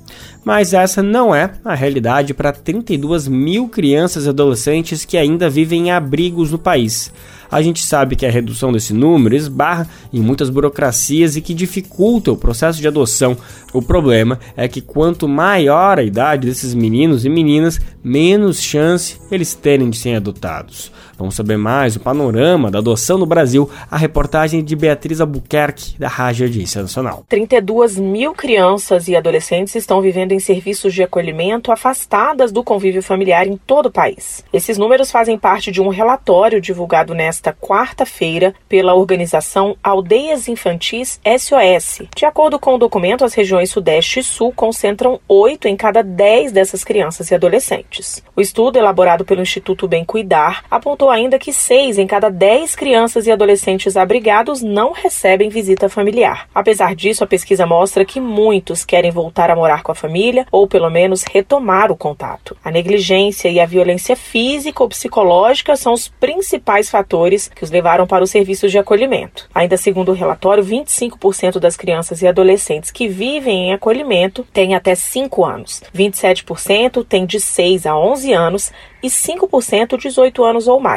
Mas 0.44 0.74
essa 0.74 1.04
não 1.04 1.32
é 1.32 1.52
a 1.64 1.72
realidade 1.72 2.34
para 2.34 2.52
32 2.52 3.28
mil 3.28 3.68
crianças 3.68 4.26
e 4.26 4.28
adolescentes 4.28 5.04
que 5.04 5.16
ainda 5.16 5.48
vivem 5.48 5.86
em 5.86 5.90
abrigos 5.92 6.50
no 6.50 6.58
país. 6.58 7.12
A 7.48 7.62
gente 7.62 7.84
sabe 7.84 8.16
que 8.16 8.26
a 8.26 8.30
redução 8.30 8.72
desse 8.72 8.92
número 8.92 9.36
esbarra 9.36 9.88
em 10.12 10.20
muitas 10.20 10.50
burocracias 10.50 11.36
e 11.36 11.40
que 11.40 11.54
dificulta 11.54 12.32
o 12.32 12.36
processo 12.36 12.80
de 12.80 12.88
adoção. 12.88 13.36
O 13.72 13.80
problema 13.80 14.40
é 14.56 14.66
que 14.66 14.80
quanto 14.80 15.28
maior 15.28 15.98
a 15.98 16.02
idade 16.02 16.48
desses 16.48 16.74
meninos 16.74 17.24
e 17.24 17.28
meninas, 17.28 17.78
menos 18.02 18.60
chance 18.60 19.18
eles 19.30 19.54
terem 19.54 19.90
de 19.90 19.98
serem 19.98 20.16
adotados. 20.16 20.90
Vamos 21.16 21.34
saber 21.34 21.56
mais 21.56 21.96
o 21.96 22.00
panorama 22.00 22.70
da 22.70 22.78
adoção 22.78 23.18
no 23.18 23.26
Brasil, 23.26 23.70
a 23.90 23.96
reportagem 23.96 24.64
de 24.64 24.74
Beatriz 24.74 25.20
Albuquerque, 25.20 25.98
da 25.98 26.08
Rádio 26.08 26.46
Agência 26.46 26.82
Nacional. 26.82 27.24
32 27.28 27.98
mil 27.98 28.32
crianças 28.32 29.08
e 29.08 29.16
adolescentes 29.16 29.74
estão 29.74 30.00
vivendo 30.00 30.32
em 30.32 30.40
serviços 30.40 30.92
de 30.94 31.02
acolhimento 31.02 31.70
afastadas 31.70 32.50
do 32.50 32.64
convívio 32.64 33.02
familiar 33.02 33.46
em 33.46 33.56
todo 33.56 33.86
o 33.86 33.90
país. 33.90 34.44
Esses 34.52 34.78
números 34.78 35.10
fazem 35.10 35.38
parte 35.38 35.70
de 35.70 35.80
um 35.80 35.88
relatório 35.88 36.60
divulgado 36.60 37.14
nesta 37.14 37.52
quarta-feira 37.52 38.54
pela 38.68 38.94
organização 38.94 39.76
Aldeias 39.82 40.48
Infantis 40.48 41.20
SOS. 41.24 42.02
De 42.16 42.24
acordo 42.24 42.58
com 42.58 42.74
o 42.74 42.78
documento, 42.78 43.24
as 43.24 43.34
regiões 43.34 43.70
Sudeste 43.70 44.20
e 44.20 44.22
Sul 44.22 44.52
concentram 44.52 45.20
8 45.28 45.68
em 45.68 45.76
cada 45.76 46.02
10 46.02 46.52
dessas 46.52 46.84
crianças 46.84 47.30
e 47.30 47.34
adolescentes. 47.34 48.22
O 48.34 48.40
estudo, 48.40 48.78
elaborado 48.78 49.24
pelo 49.24 49.42
Instituto 49.42 49.86
Bem 49.86 50.04
Cuidar, 50.04 50.64
apontou 50.70 51.10
ainda 51.12 51.38
que 51.38 51.52
6 51.52 51.98
em 51.98 52.06
cada 52.06 52.30
10 52.30 52.74
crianças 52.74 53.26
e 53.26 53.30
adolescentes 53.30 53.96
abrigados 53.96 54.62
não 54.62 54.92
recebem 54.92 55.48
visita 55.48 55.88
familiar. 55.88 56.48
Apesar 56.54 56.94
disso, 56.94 57.22
a 57.22 57.26
pesquisa 57.26 57.66
mostra 57.66 58.04
que 58.04 58.20
muitos 58.20 58.84
querem 58.84 59.10
voltar 59.10 59.50
a 59.50 59.56
morar 59.56 59.82
com 59.82 59.92
a 59.92 59.94
família 59.94 60.46
ou, 60.50 60.66
pelo 60.66 60.90
menos, 60.90 61.22
retomar 61.22 61.92
o 61.92 61.96
contato. 61.96 62.56
A 62.64 62.70
negligência 62.70 63.48
e 63.48 63.60
a 63.60 63.66
violência 63.66 64.16
física 64.16 64.82
ou 64.82 64.88
psicológica 64.88 65.76
são 65.76 65.92
os 65.92 66.08
principais 66.08 66.90
fatores 66.90 67.48
que 67.48 67.62
os 67.62 67.70
levaram 67.70 68.06
para 68.06 68.24
os 68.24 68.30
serviços 68.30 68.70
de 68.70 68.78
acolhimento. 68.78 69.48
Ainda 69.54 69.76
segundo 69.76 70.10
o 70.10 70.14
relatório, 70.14 70.64
25% 70.64 71.58
das 71.58 71.76
crianças 71.76 72.22
e 72.22 72.26
adolescentes 72.26 72.90
que 72.90 73.08
vivem 73.08 73.68
em 73.68 73.72
acolhimento 73.72 74.46
têm 74.52 74.74
até 74.74 74.94
5 74.94 75.44
anos, 75.44 75.82
27% 75.94 77.04
têm 77.04 77.26
de 77.26 77.38
6 77.38 77.86
a 77.86 77.96
11 77.96 78.32
anos 78.32 78.72
e 79.02 79.08
5% 79.08 79.98
18 79.98 80.44
anos 80.44 80.68
ou 80.68 80.78
mais. 80.78 80.91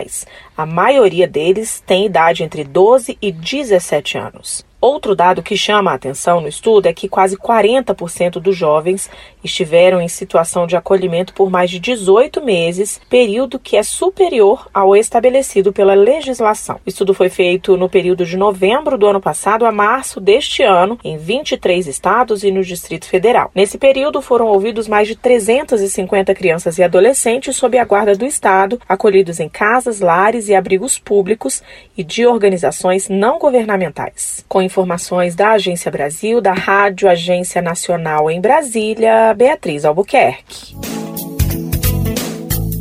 A 0.58 0.66
maioria 0.66 1.28
deles 1.28 1.82
tem 1.86 2.06
idade 2.06 2.44
entre 2.44 2.64
12 2.64 3.18
e 3.22 3.32
17 3.32 4.18
anos. 4.18 4.66
Outro 4.86 5.16
dado 5.16 5.42
que 5.42 5.58
chama 5.58 5.90
a 5.90 5.96
atenção 5.96 6.40
no 6.40 6.48
estudo 6.48 6.86
é 6.86 6.94
que 6.94 7.10
quase 7.10 7.36
40% 7.36 8.34
dos 8.34 8.56
jovens 8.56 9.10
estiveram 9.44 10.00
em 10.00 10.08
situação 10.08 10.68
de 10.68 10.76
acolhimento 10.76 11.34
por 11.34 11.50
mais 11.50 11.72
de 11.72 11.80
18 11.80 12.40
meses, 12.44 13.02
período 13.10 13.58
que 13.58 13.78
é 13.78 13.82
superior 13.82 14.68
ao 14.72 14.96
estabelecido 14.96 15.74
pela 15.74 15.96
legislação. 15.96 16.76
O 16.86 16.90
estudo 16.90 17.16
foi 17.16 17.30
feito 17.30 17.76
no 17.76 17.90
período 17.90 18.24
de 18.28 18.38
novembro 18.38 18.96
do 18.96 19.08
ano 19.08 19.20
passado 19.20 19.66
a 19.66 19.72
março 19.72 20.20
deste 20.22 20.62
ano, 20.62 21.00
em 21.04 21.18
23 21.18 21.88
estados 21.88 22.44
e 22.44 22.52
no 22.52 22.64
Distrito 22.64 23.08
Federal. 23.08 23.50
Nesse 23.56 23.80
período 23.80 24.22
foram 24.22 24.46
ouvidos 24.50 24.88
mais 24.88 25.08
de 25.08 25.16
350 25.16 26.36
crianças 26.36 26.78
e 26.78 26.84
adolescentes 26.84 27.56
sob 27.56 27.76
a 27.80 27.86
guarda 27.86 28.16
do 28.16 28.24
Estado, 28.24 28.80
acolhidos 28.88 29.40
em 29.40 29.50
casas, 29.50 30.00
lares 30.00 30.48
e 30.48 30.54
abrigos 30.54 31.00
públicos 31.00 31.64
e 31.98 32.04
de 32.04 32.28
organizações 32.28 33.10
não 33.10 33.40
governamentais. 33.40 34.46
Com 34.48 34.62
informações 34.76 35.36
da 35.36 35.52
Agência 35.52 35.90
Brasil, 35.90 36.42
da 36.42 36.52
Rádio 36.52 37.08
Agência 37.08 37.62
Nacional 37.62 38.30
em 38.30 38.42
Brasília, 38.42 39.34
Beatriz 39.34 39.86
Albuquerque. 39.86 40.76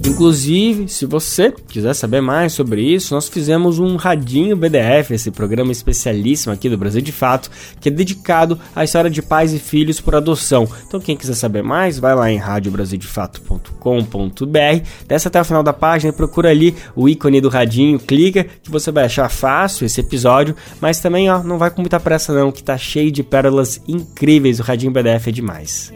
Inclusive, 0.06 0.86
se 0.86 1.06
você 1.06 1.50
quiser 1.50 1.94
saber 1.94 2.20
mais 2.20 2.52
sobre 2.52 2.82
isso, 2.82 3.14
nós 3.14 3.26
fizemos 3.26 3.78
um 3.78 3.96
Radinho 3.96 4.54
BDF, 4.54 5.14
esse 5.14 5.30
programa 5.30 5.72
especialíssimo 5.72 6.52
aqui 6.52 6.68
do 6.68 6.76
Brasil 6.76 7.00
de 7.00 7.10
Fato, 7.10 7.50
que 7.80 7.88
é 7.88 7.92
dedicado 7.92 8.60
à 8.76 8.84
história 8.84 9.10
de 9.10 9.22
pais 9.22 9.54
e 9.54 9.58
filhos 9.58 10.02
por 10.02 10.14
adoção. 10.14 10.68
Então, 10.86 11.00
quem 11.00 11.16
quiser 11.16 11.32
saber 11.34 11.62
mais, 11.62 11.98
vai 11.98 12.14
lá 12.14 12.30
em 12.30 12.36
radiobrasildefato.com.br, 12.36 14.86
desce 15.08 15.28
até 15.28 15.40
o 15.40 15.44
final 15.44 15.62
da 15.62 15.72
página 15.72 16.12
e 16.12 16.16
procura 16.16 16.50
ali 16.50 16.76
o 16.94 17.08
ícone 17.08 17.40
do 17.40 17.48
Radinho, 17.48 17.98
clica 17.98 18.44
que 18.44 18.70
você 18.70 18.92
vai 18.92 19.04
achar 19.04 19.30
fácil 19.30 19.86
esse 19.86 20.00
episódio, 20.00 20.54
mas 20.82 21.00
também, 21.00 21.30
ó, 21.30 21.42
não 21.42 21.56
vai 21.56 21.70
com 21.70 21.80
muita 21.80 21.98
pressa 21.98 22.34
não, 22.34 22.52
que 22.52 22.62
tá 22.62 22.76
cheio 22.76 23.10
de 23.10 23.22
pérolas 23.22 23.80
incríveis, 23.88 24.60
o 24.60 24.62
Radinho 24.62 24.92
BDF 24.92 25.30
é 25.30 25.32
demais. 25.32 25.90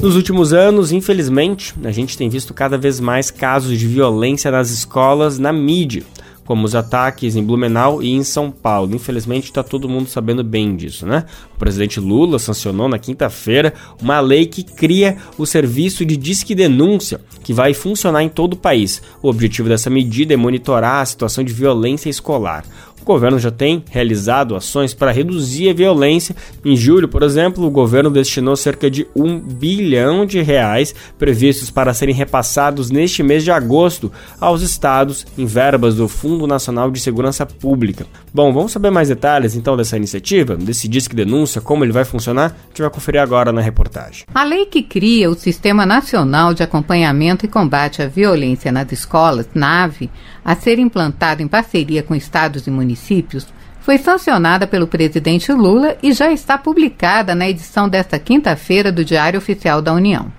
Nos 0.00 0.16
últimos 0.16 0.54
anos, 0.54 0.92
infelizmente, 0.92 1.74
a 1.84 1.90
gente 1.90 2.16
tem 2.16 2.30
visto 2.30 2.54
cada 2.54 2.78
vez 2.78 2.98
mais 2.98 3.30
casos 3.30 3.78
de 3.78 3.86
violência 3.86 4.50
nas 4.50 4.70
escolas, 4.70 5.38
na 5.38 5.52
mídia, 5.52 6.02
como 6.46 6.64
os 6.64 6.74
ataques 6.74 7.36
em 7.36 7.44
Blumenau 7.44 8.02
e 8.02 8.10
em 8.10 8.24
São 8.24 8.50
Paulo. 8.50 8.96
Infelizmente, 8.96 9.44
está 9.44 9.62
todo 9.62 9.90
mundo 9.90 10.08
sabendo 10.08 10.42
bem 10.42 10.74
disso, 10.74 11.04
né? 11.04 11.26
O 11.54 11.58
presidente 11.58 12.00
Lula 12.00 12.38
sancionou 12.38 12.88
na 12.88 12.98
quinta-feira 12.98 13.74
uma 14.00 14.20
lei 14.20 14.46
que 14.46 14.64
cria 14.64 15.18
o 15.36 15.44
serviço 15.44 16.02
de 16.02 16.16
disque 16.16 16.54
denúncia, 16.54 17.20
que 17.44 17.52
vai 17.52 17.74
funcionar 17.74 18.22
em 18.22 18.28
todo 18.30 18.54
o 18.54 18.56
país. 18.56 19.02
O 19.22 19.28
objetivo 19.28 19.68
dessa 19.68 19.90
medida 19.90 20.32
é 20.32 20.36
monitorar 20.36 21.02
a 21.02 21.06
situação 21.06 21.44
de 21.44 21.52
violência 21.52 22.08
escolar. 22.08 22.64
O 23.02 23.04
governo 23.04 23.38
já 23.38 23.50
tem 23.50 23.82
realizado 23.90 24.54
ações 24.54 24.94
para 24.94 25.10
reduzir 25.10 25.70
a 25.70 25.72
violência. 25.72 26.36
Em 26.64 26.76
julho, 26.76 27.08
por 27.08 27.22
exemplo, 27.22 27.66
o 27.66 27.70
governo 27.70 28.10
destinou 28.10 28.56
cerca 28.56 28.90
de 28.90 29.06
um 29.16 29.38
bilhão 29.38 30.26
de 30.26 30.40
reais 30.42 30.94
previstos 31.18 31.70
para 31.70 31.94
serem 31.94 32.14
repassados 32.14 32.90
neste 32.90 33.22
mês 33.22 33.42
de 33.42 33.50
agosto 33.50 34.12
aos 34.40 34.62
estados 34.62 35.26
em 35.36 35.46
verbas 35.46 35.96
do 35.96 36.08
Fundo 36.08 36.46
Nacional 36.46 36.90
de 36.90 37.00
Segurança 37.00 37.46
Pública. 37.46 38.06
Bom, 38.32 38.52
vamos 38.52 38.72
saber 38.72 38.90
mais 38.90 39.08
detalhes 39.08 39.56
então 39.56 39.76
dessa 39.76 39.96
iniciativa, 39.96 40.56
desse 40.56 40.86
disque 40.86 41.16
denúncia, 41.16 41.60
como 41.60 41.84
ele 41.84 41.92
vai 41.92 42.04
funcionar? 42.04 42.46
A 42.46 42.68
gente 42.68 42.82
vai 42.82 42.90
conferir 42.90 43.20
agora 43.20 43.52
na 43.52 43.60
reportagem. 43.60 44.24
A 44.32 44.44
lei 44.44 44.66
que 44.66 44.82
cria 44.82 45.30
o 45.30 45.34
Sistema 45.34 45.84
Nacional 45.84 46.54
de 46.54 46.62
Acompanhamento 46.62 47.44
e 47.44 47.48
Combate 47.48 48.02
à 48.02 48.06
Violência 48.06 48.70
nas 48.70 48.92
Escolas, 48.92 49.48
NAVE, 49.54 50.10
a 50.44 50.54
ser 50.54 50.78
implantado 50.78 51.42
em 51.42 51.48
parceria 51.48 52.02
com 52.02 52.14
estados 52.14 52.66
e 52.66 52.70
municípios, 52.70 53.46
foi 53.80 53.98
sancionada 53.98 54.66
pelo 54.66 54.86
presidente 54.86 55.52
Lula 55.52 55.96
e 56.02 56.12
já 56.12 56.30
está 56.30 56.58
publicada 56.58 57.34
na 57.34 57.48
edição 57.48 57.88
desta 57.88 58.18
quinta-feira 58.18 58.92
do 58.92 59.04
Diário 59.04 59.38
Oficial 59.38 59.80
da 59.80 59.92
União. 59.92 60.30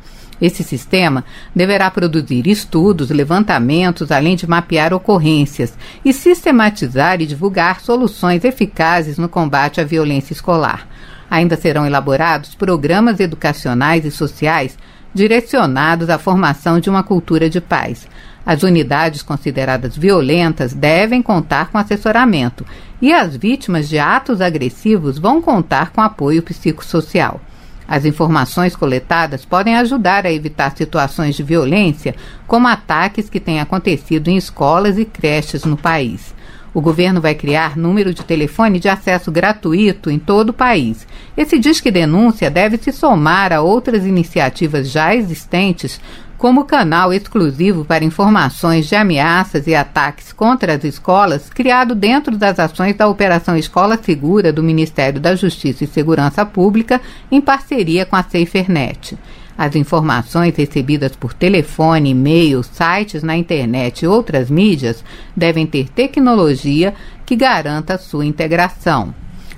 Esse 0.41 0.63
sistema 0.63 1.24
deverá 1.55 1.91
produzir 1.91 2.48
estudos, 2.48 3.12
levantamentos, 3.12 4.12
além 4.12 4.36
de 4.36 4.48
mapear 4.48 4.91
ocorrências 4.91 5.77
e 6.03 6.12
sistematizar 6.12 7.22
e 7.22 7.27
divulgar 7.27 7.79
soluções 7.79 8.43
eficazes 8.43 9.20
no 9.20 9.29
combate 9.29 9.79
à 9.79 9.84
violência 9.84 10.34
escolar. 10.34 10.88
Ainda 11.29 11.55
serão 11.55 11.86
elaborados 11.86 12.55
programas 12.55 13.20
educacionais 13.20 14.03
e 14.03 14.12
sociais 14.12 14.77
direcionados 15.13 16.10
à 16.10 16.17
formação 16.17 16.79
de 16.79 16.89
uma 16.89 17.03
cultura 17.03 17.50
de 17.50 17.62
paz. 17.62 18.08
As 18.45 18.63
unidades 18.63 19.21
consideradas 19.21 19.95
violentas 19.95 20.74
devem 20.74 21.21
contar 21.21 21.71
com 21.71 21.77
assessoramento 21.77 22.65
e 23.01 23.13
as 23.13 23.36
vítimas 23.36 23.88
de 23.88 24.00
atos 24.00 24.41
agressivos 24.41 25.19
vão 25.19 25.41
contar 25.41 25.91
com 25.91 26.01
apoio 26.01 26.41
psicossocial. 26.41 27.39
As 27.88 28.05
informações 28.05 28.75
coletadas 28.75 29.43
podem 29.43 29.75
ajudar 29.75 30.25
a 30.25 30.31
evitar 30.31 30.75
situações 30.75 31.36
de 31.36 31.43
violência, 31.43 32.15
como 32.48 32.67
ataques 32.67 33.29
que 33.29 33.39
têm 33.39 33.60
acontecido 33.60 34.29
em 34.29 34.38
escolas 34.38 34.98
e 34.98 35.05
creches 35.05 35.65
no 35.65 35.75
país. 35.75 36.33
O 36.74 36.79
governo 36.79 37.19
vai 37.19 37.36
criar 37.36 37.75
número 37.75 38.13
de 38.13 38.24
telefone 38.24 38.79
de 38.79 38.88
acesso 38.88 39.29
gratuito 39.29 40.10
em 40.10 40.17
todo 40.17 40.51
o 40.51 40.53
país. 40.53 41.05
Esse 41.36 41.60
Disque 41.60 41.91
Denúncia 41.91 42.50
deve 42.50 42.77
se 42.77 42.93
somar 42.93 43.51
a 43.51 43.62
outras 43.62 44.05
iniciativas 44.05 44.89
já 44.89 45.13
existentes, 45.13 46.00
como 46.41 46.65
canal 46.65 47.13
exclusivo 47.13 47.86
para 47.86 48.03
informações 48.03 48.88
de 48.88 48.95
ameaças 48.95 49.67
e 49.67 49.75
ataques 49.75 50.33
contra 50.33 50.74
as 50.74 50.83
escolas, 50.83 51.51
criado 51.51 51.93
dentro 51.93 52.36
das 52.36 52.57
ações 52.57 52.95
da 52.95 53.07
Operação 53.07 53.55
Escola 53.55 53.95
Segura 54.01 54.51
do 54.51 54.63
Ministério 54.63 55.21
da 55.21 55.36
Justiça 55.36 55.83
e 55.83 55.88
Segurança 55.88 56.43
Pública, 56.43 57.00
em 57.31 57.39
parceria 57.39 58.07
com 58.07 58.15
a 58.15 58.24
SaferNet. 58.24 59.19
As 59.55 59.75
informações 59.75 60.55
recebidas 60.55 61.15
por 61.15 61.31
telefone, 61.31 62.10
e-mail, 62.10 62.63
sites 62.63 63.21
na 63.21 63.38
internet 63.38 64.01
e 64.01 64.07
outras 64.07 64.50
mídias 64.50 65.03
devem 65.38 65.67
ter 65.67 65.89
tecnologia 65.89 66.95
que 67.24 67.36
garanta 67.36 68.00
sua 68.00 68.25
integração. 68.25 69.13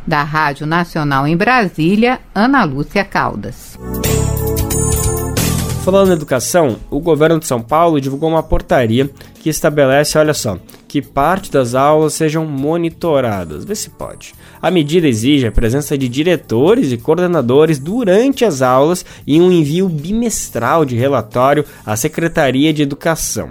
Da 0.06 0.22
Rádio 0.22 0.68
Nacional 0.68 1.26
em 1.26 1.38
Brasília, 1.38 2.20
Ana 2.36 2.66
Lúcia 2.66 3.06
Caldas. 3.06 3.80
Falando 5.84 6.12
em 6.12 6.14
educação, 6.14 6.78
o 6.90 6.98
governo 7.02 7.42
de 7.42 7.46
São 7.46 7.62
Paulo 7.62 8.00
divulgou 8.00 8.30
uma 8.30 8.42
portaria 8.42 9.10
que 9.42 9.50
estabelece, 9.50 10.18
olha 10.18 10.34
só, 10.34 10.58
que 10.88 11.02
parte 11.02 11.52
das 11.52 11.76
aulas 11.76 12.14
sejam 12.14 12.46
monitoradas. 12.46 13.66
Vê 13.66 13.76
se 13.76 13.90
pode. 13.90 14.34
A 14.62 14.72
medida 14.72 15.10
exige 15.10 15.46
a 15.46 15.52
presença 15.52 15.98
de 15.98 16.08
diretores 16.08 16.94
e 16.94 16.98
coordenadores 16.98 17.80
durante 17.80 18.46
as 18.46 18.62
aulas 18.62 19.06
e 19.28 19.42
um 19.42 19.52
envio 19.52 19.90
bimestral 19.90 20.86
de 20.86 20.96
relatório 20.96 21.66
à 21.86 21.98
Secretaria 21.98 22.72
de 22.72 22.82
Educação 22.82 23.50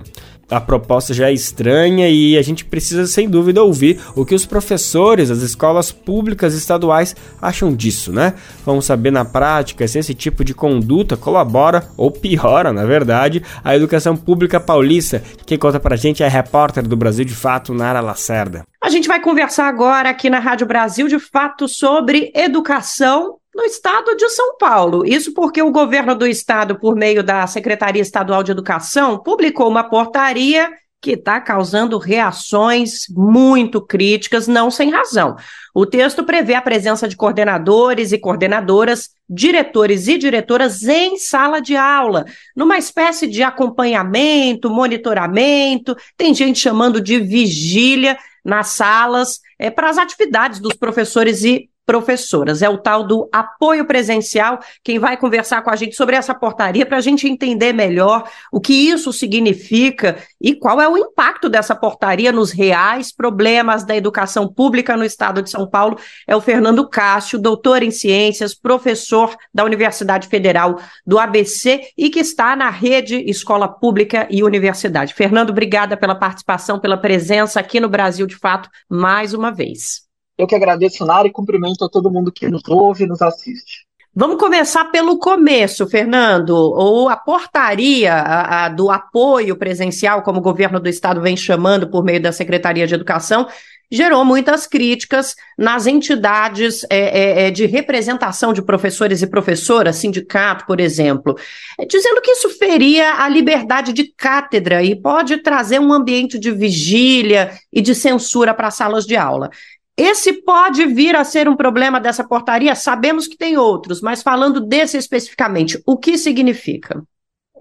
a 0.53 0.61
proposta 0.61 1.15
já 1.15 1.29
é 1.29 1.33
estranha 1.33 2.09
e 2.09 2.37
a 2.37 2.43
gente 2.43 2.65
precisa, 2.65 3.07
sem 3.07 3.29
dúvida, 3.29 3.63
ouvir 3.63 4.01
o 4.15 4.25
que 4.25 4.35
os 4.35 4.45
professores 4.45 5.31
das 5.31 5.39
escolas 5.39 5.91
públicas 5.91 6.55
estaduais 6.55 7.17
acham 7.41 7.75
disso, 7.75 8.13
né? 8.13 8.35
Vamos 8.65 8.85
saber 8.85 9.11
na 9.11 9.25
prática 9.25 9.89
se 9.89 9.99
esse 9.99 10.15
tipo 10.15 10.45
de 10.45 10.55
conduta 10.55 11.17
colabora 11.17 11.89
ou 11.97 12.11
piora, 12.11 12.73
na 12.73 12.85
verdade, 12.85 13.43
a 13.65 13.75
educação 13.75 14.17
pública 14.17 14.61
paulista. 14.61 15.23
Quem 15.47 15.59
conta 15.59 15.81
pra 15.81 15.97
gente 15.97 16.23
é 16.23 16.27
a 16.27 16.31
repórter 16.31 16.87
do 16.87 16.97
Brasil 16.97 17.25
de 17.25 17.35
Fato, 17.35 17.75
Nara 17.75 18.01
Lacerda. 18.01 18.65
A 18.83 18.91
gente 18.91 19.09
vai 19.09 19.21
conversar 19.21 19.69
agora 19.69 20.11
aqui 20.11 20.29
na 20.29 20.39
Rádio 20.39 20.67
Brasil 20.67 21.09
de 21.09 21.19
Fato 21.19 21.69
sobre 21.69 22.33
educação 22.35 23.37
no 23.55 23.65
estado 23.65 24.17
de 24.17 24.29
São 24.31 24.57
Paulo. 24.57 25.05
Isso 25.05 25.33
porque 25.35 25.63
o 25.63 25.71
governo 25.71 26.15
do 26.15 26.27
estado, 26.27 26.79
por 26.79 26.97
meio 26.97 27.23
da 27.23 27.47
Secretaria 27.47 28.03
Estadual 28.03 28.43
de 28.43 28.53
Educação, 28.53 29.19
publicou 29.19 29.69
uma 29.69 29.85
portaria 29.85 30.71
que 31.03 31.13
está 31.13 31.41
causando 31.41 31.99
reações 31.99 33.07
muito 33.11 33.85
críticas, 33.85 34.47
não 34.47 34.71
sem 34.71 34.89
razão. 34.89 35.35
O 35.75 35.85
texto 35.85 36.23
prevê 36.23 36.55
a 36.55 36.63
presença 36.63 37.09
de 37.09 37.17
coordenadores 37.17 38.13
e 38.13 38.19
coordenadoras, 38.19 39.11
diretores 39.29 40.07
e 40.07 40.17
diretoras 40.17 40.85
em 40.85 41.19
sala 41.19 41.61
de 41.61 41.75
aula, 41.75 42.25
numa 42.55 42.79
espécie 42.79 43.27
de 43.27 43.43
acompanhamento, 43.43 44.71
monitoramento, 44.71 45.97
tem 46.17 46.33
gente 46.33 46.61
chamando 46.61 47.01
de 47.01 47.19
vigília 47.19 48.17
nas 48.45 48.69
salas, 48.69 49.41
é, 49.59 49.71
para 49.71 49.91
as 49.91 49.99
atividades 49.99 50.61
dos 50.61 50.75
professores 50.75 51.43
e 51.43 51.69
professoras. 51.93 52.63
É 52.63 52.71
o 52.71 52.79
tal 52.79 53.05
do 53.05 53.29
apoio 53.31 53.85
presencial. 53.85 54.61
Quem 54.83 54.99
vai 54.99 55.15
conversar 55.15 55.61
com 55.61 55.69
a 55.69 55.77
gente 55.77 55.95
sobre 55.95 56.17
essa 56.17 56.35
portaria 56.35 56.87
para 56.87 56.97
a 56.97 57.03
gente 57.03 57.29
entender 57.29 57.75
melhor 57.75 58.25
o 58.51 58.59
que 58.59 58.73
isso 58.73 59.13
significa 59.13 60.17
e 60.41 60.55
qual 60.55 60.81
é 60.81 60.89
o 60.89 60.97
impacto 60.97 61.51
dessa 61.51 61.77
portaria 61.77 62.33
nos 62.33 62.51
reais 62.51 63.13
problemas 63.15 63.85
da 63.85 63.95
educação 63.95 64.49
pública 64.49 64.97
no 64.97 65.05
estado 65.05 65.43
de 65.43 65.51
São 65.51 65.69
Paulo 65.69 65.99
é 66.27 66.35
o 66.35 66.41
Fernando 66.41 66.89
Cássio, 66.89 67.39
doutor 67.39 67.83
em 67.83 67.91
ciências, 67.91 68.55
professor 68.55 69.37
da 69.53 69.63
Universidade 69.63 70.29
Federal 70.29 70.81
do 71.07 71.19
ABC 71.19 71.89
e 71.95 72.09
que 72.09 72.21
está 72.21 72.57
na 72.57 72.71
rede 72.71 73.23
Escola 73.29 73.69
Pública 73.69 74.27
e 74.31 74.43
Universidade. 74.43 75.13
Fernando, 75.13 75.51
obrigada 75.51 75.95
pela 75.95 76.15
participação, 76.15 76.81
pela 76.81 76.97
presença 76.97 77.61
aqui 77.61 77.79
no 77.79 77.89
Brasil 77.91 78.27
de 78.27 78.37
Fato 78.37 78.71
mais 78.89 79.35
uma 79.35 79.53
vez. 79.53 80.11
Eu 80.39 80.47
que 80.47 80.55
agradeço, 80.55 81.05
Nara, 81.05 81.29
e 81.29 81.33
cumprimento 81.33 81.85
a 81.85 81.89
todo 81.89 82.11
mundo 82.11 82.33
que 82.33 82.49
nos 82.49 82.63
ouve 82.69 83.05
e 83.05 83.07
nos 83.07 83.23
assiste. 83.23 83.87
Vamos 84.15 84.37
começar 84.37 84.87
pelo 84.87 85.19
começo, 85.19 85.87
Fernando. 85.87 86.51
Ou 86.51 87.09
a 87.09 87.17
portaria 87.17 88.13
a, 88.13 88.67
a, 88.67 88.69
do 88.69 88.91
apoio 88.91 89.57
presencial, 89.57 90.23
como 90.23 90.39
o 90.39 90.43
governo 90.43 90.79
do 90.79 90.89
estado 90.89 91.23
vem 91.23 91.35
chamando 91.35 91.89
por 91.89 92.05
meio 92.05 92.21
da 92.21 92.31
Secretaria 92.31 92.87
de 92.87 92.95
Educação, 92.95 93.49
gerou 93.91 94.23
muitas 94.23 94.67
críticas 94.67 95.35
nas 95.57 95.87
entidades 95.87 96.85
é, 96.91 96.99
é, 96.99 97.47
é 97.47 97.51
de 97.51 97.65
representação 97.65 98.53
de 98.53 98.63
professores 98.63 99.23
e 99.23 99.27
professoras, 99.27 99.97
sindicato, 99.97 100.67
por 100.67 100.79
exemplo, 100.79 101.35
é, 101.79 101.87
dizendo 101.87 102.21
que 102.21 102.33
isso 102.33 102.51
feria 102.51 103.23
a 103.23 103.29
liberdade 103.29 103.95
de 103.95 104.13
cátedra 104.15 104.83
e 104.83 104.95
pode 104.95 105.39
trazer 105.39 105.79
um 105.79 105.93
ambiente 105.93 106.39
de 106.39 106.51
vigília 106.51 107.51
e 107.73 107.81
de 107.81 107.95
censura 107.95 108.53
para 108.53 108.71
salas 108.71 109.07
de 109.07 109.17
aula. 109.17 109.51
Esse 109.97 110.33
pode 110.43 110.87
vir 110.87 111.15
a 111.15 111.25
ser 111.25 111.49
um 111.49 111.57
problema 111.57 112.01
dessa 112.01 112.25
portaria? 112.25 112.75
Sabemos 112.75 113.27
que 113.27 113.37
tem 113.37 113.57
outros, 113.59 114.01
mas 114.01 114.23
falando 114.23 114.61
desse 114.61 114.97
especificamente, 114.97 115.83
o 115.87 115.97
que 115.99 116.17
significa? 116.17 117.03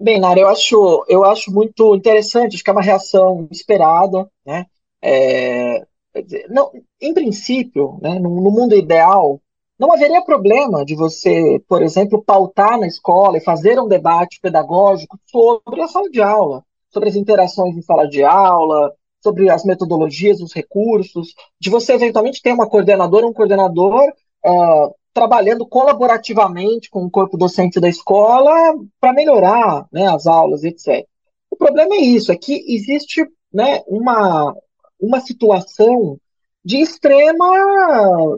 Bem, 0.00 0.18
Nara, 0.18 0.40
eu 0.40 0.48
acho, 0.48 1.04
eu 1.08 1.24
acho 1.24 1.52
muito 1.52 1.94
interessante, 1.94 2.54
acho 2.54 2.64
que 2.64 2.70
é 2.70 2.72
uma 2.72 2.82
reação 2.82 3.46
esperada, 3.50 4.28
né? 4.44 4.66
É, 5.02 5.86
não, 6.48 6.70
em 7.00 7.14
princípio, 7.14 7.98
né, 8.00 8.18
no, 8.18 8.40
no 8.40 8.50
mundo 8.50 8.74
ideal, 8.74 9.40
não 9.78 9.92
haveria 9.92 10.22
problema 10.22 10.84
de 10.84 10.94
você, 10.94 11.60
por 11.68 11.82
exemplo, 11.82 12.22
pautar 12.22 12.78
na 12.78 12.86
escola 12.86 13.36
e 13.36 13.44
fazer 13.44 13.80
um 13.80 13.88
debate 13.88 14.38
pedagógico 14.40 15.18
sobre 15.26 15.82
a 15.82 15.88
sala 15.88 16.08
de 16.08 16.22
aula, 16.22 16.64
sobre 16.90 17.08
as 17.08 17.16
interações 17.16 17.76
em 17.76 17.82
sala 17.82 18.06
de 18.06 18.22
aula, 18.22 18.92
sobre 19.22 19.48
as 19.48 19.64
metodologias, 19.64 20.40
os 20.40 20.52
recursos, 20.52 21.34
de 21.60 21.70
você 21.70 21.94
eventualmente 21.94 22.42
ter 22.42 22.52
uma 22.52 22.68
coordenadora, 22.68 23.26
um 23.26 23.32
coordenador 23.32 24.12
uh, 24.44 24.94
trabalhando 25.14 25.66
colaborativamente 25.66 26.90
com 26.90 27.04
o 27.04 27.10
corpo 27.10 27.36
docente 27.36 27.78
da 27.78 27.88
escola 27.88 28.74
para 29.00 29.12
melhorar 29.12 29.86
né, 29.92 30.08
as 30.08 30.26
aulas, 30.26 30.64
etc. 30.64 31.06
O 31.50 31.56
problema 31.56 31.94
é 31.94 32.00
isso, 32.00 32.32
é 32.32 32.36
que 32.36 32.64
existe 32.74 33.24
né, 33.52 33.82
uma, 33.86 34.56
uma 34.98 35.20
situação 35.20 36.18
de 36.64 36.78
extrema 36.78 37.46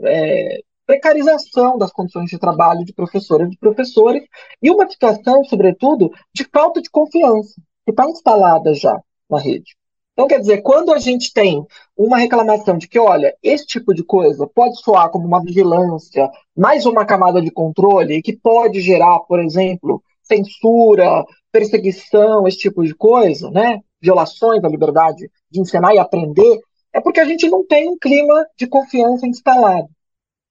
é, 0.03 0.59
precarização 0.85 1.77
das 1.77 1.91
condições 1.91 2.29
de 2.29 2.37
trabalho 2.37 2.83
de 2.83 2.93
professoras 2.93 3.51
e 3.51 3.57
professores 3.57 4.23
e 4.61 4.69
uma 4.69 4.89
situação, 4.89 5.43
sobretudo, 5.43 6.11
de 6.33 6.43
falta 6.43 6.81
de 6.81 6.89
confiança, 6.89 7.55
que 7.85 7.91
está 7.91 8.09
instalada 8.09 8.73
já 8.73 8.99
na 9.29 9.39
rede. 9.39 9.75
Então, 10.15 10.27
quer 10.29 10.39
dizer, 10.39 10.61
quando 10.61 10.93
a 10.93 10.97
gente 10.97 11.33
tem 11.33 11.65
uma 11.95 12.17
reclamação 12.17 12.77
de 12.77 12.87
que, 12.87 12.97
olha, 12.97 13.35
esse 13.43 13.65
tipo 13.65 13.93
de 13.93 14.01
coisa 14.01 14.47
pode 14.47 14.79
soar 14.79 15.09
como 15.09 15.27
uma 15.27 15.43
vigilância, 15.43 16.31
mais 16.55 16.85
uma 16.85 17.05
camada 17.05 17.41
de 17.41 17.51
controle, 17.51 18.21
que 18.21 18.33
pode 18.33 18.79
gerar, 18.79 19.19
por 19.19 19.41
exemplo, 19.41 20.01
censura, 20.23 21.25
perseguição, 21.51 22.47
esse 22.47 22.59
tipo 22.59 22.81
de 22.85 22.95
coisa, 22.95 23.51
né? 23.51 23.81
Violações 24.01 24.61
da 24.61 24.69
liberdade 24.69 25.29
de 25.51 25.59
ensinar 25.59 25.93
e 25.93 25.99
aprender, 25.99 26.61
é 26.93 27.01
porque 27.01 27.19
a 27.19 27.25
gente 27.25 27.49
não 27.49 27.65
tem 27.65 27.89
um 27.89 27.97
clima 27.97 28.45
de 28.57 28.67
confiança 28.67 29.27
instalado. 29.27 29.89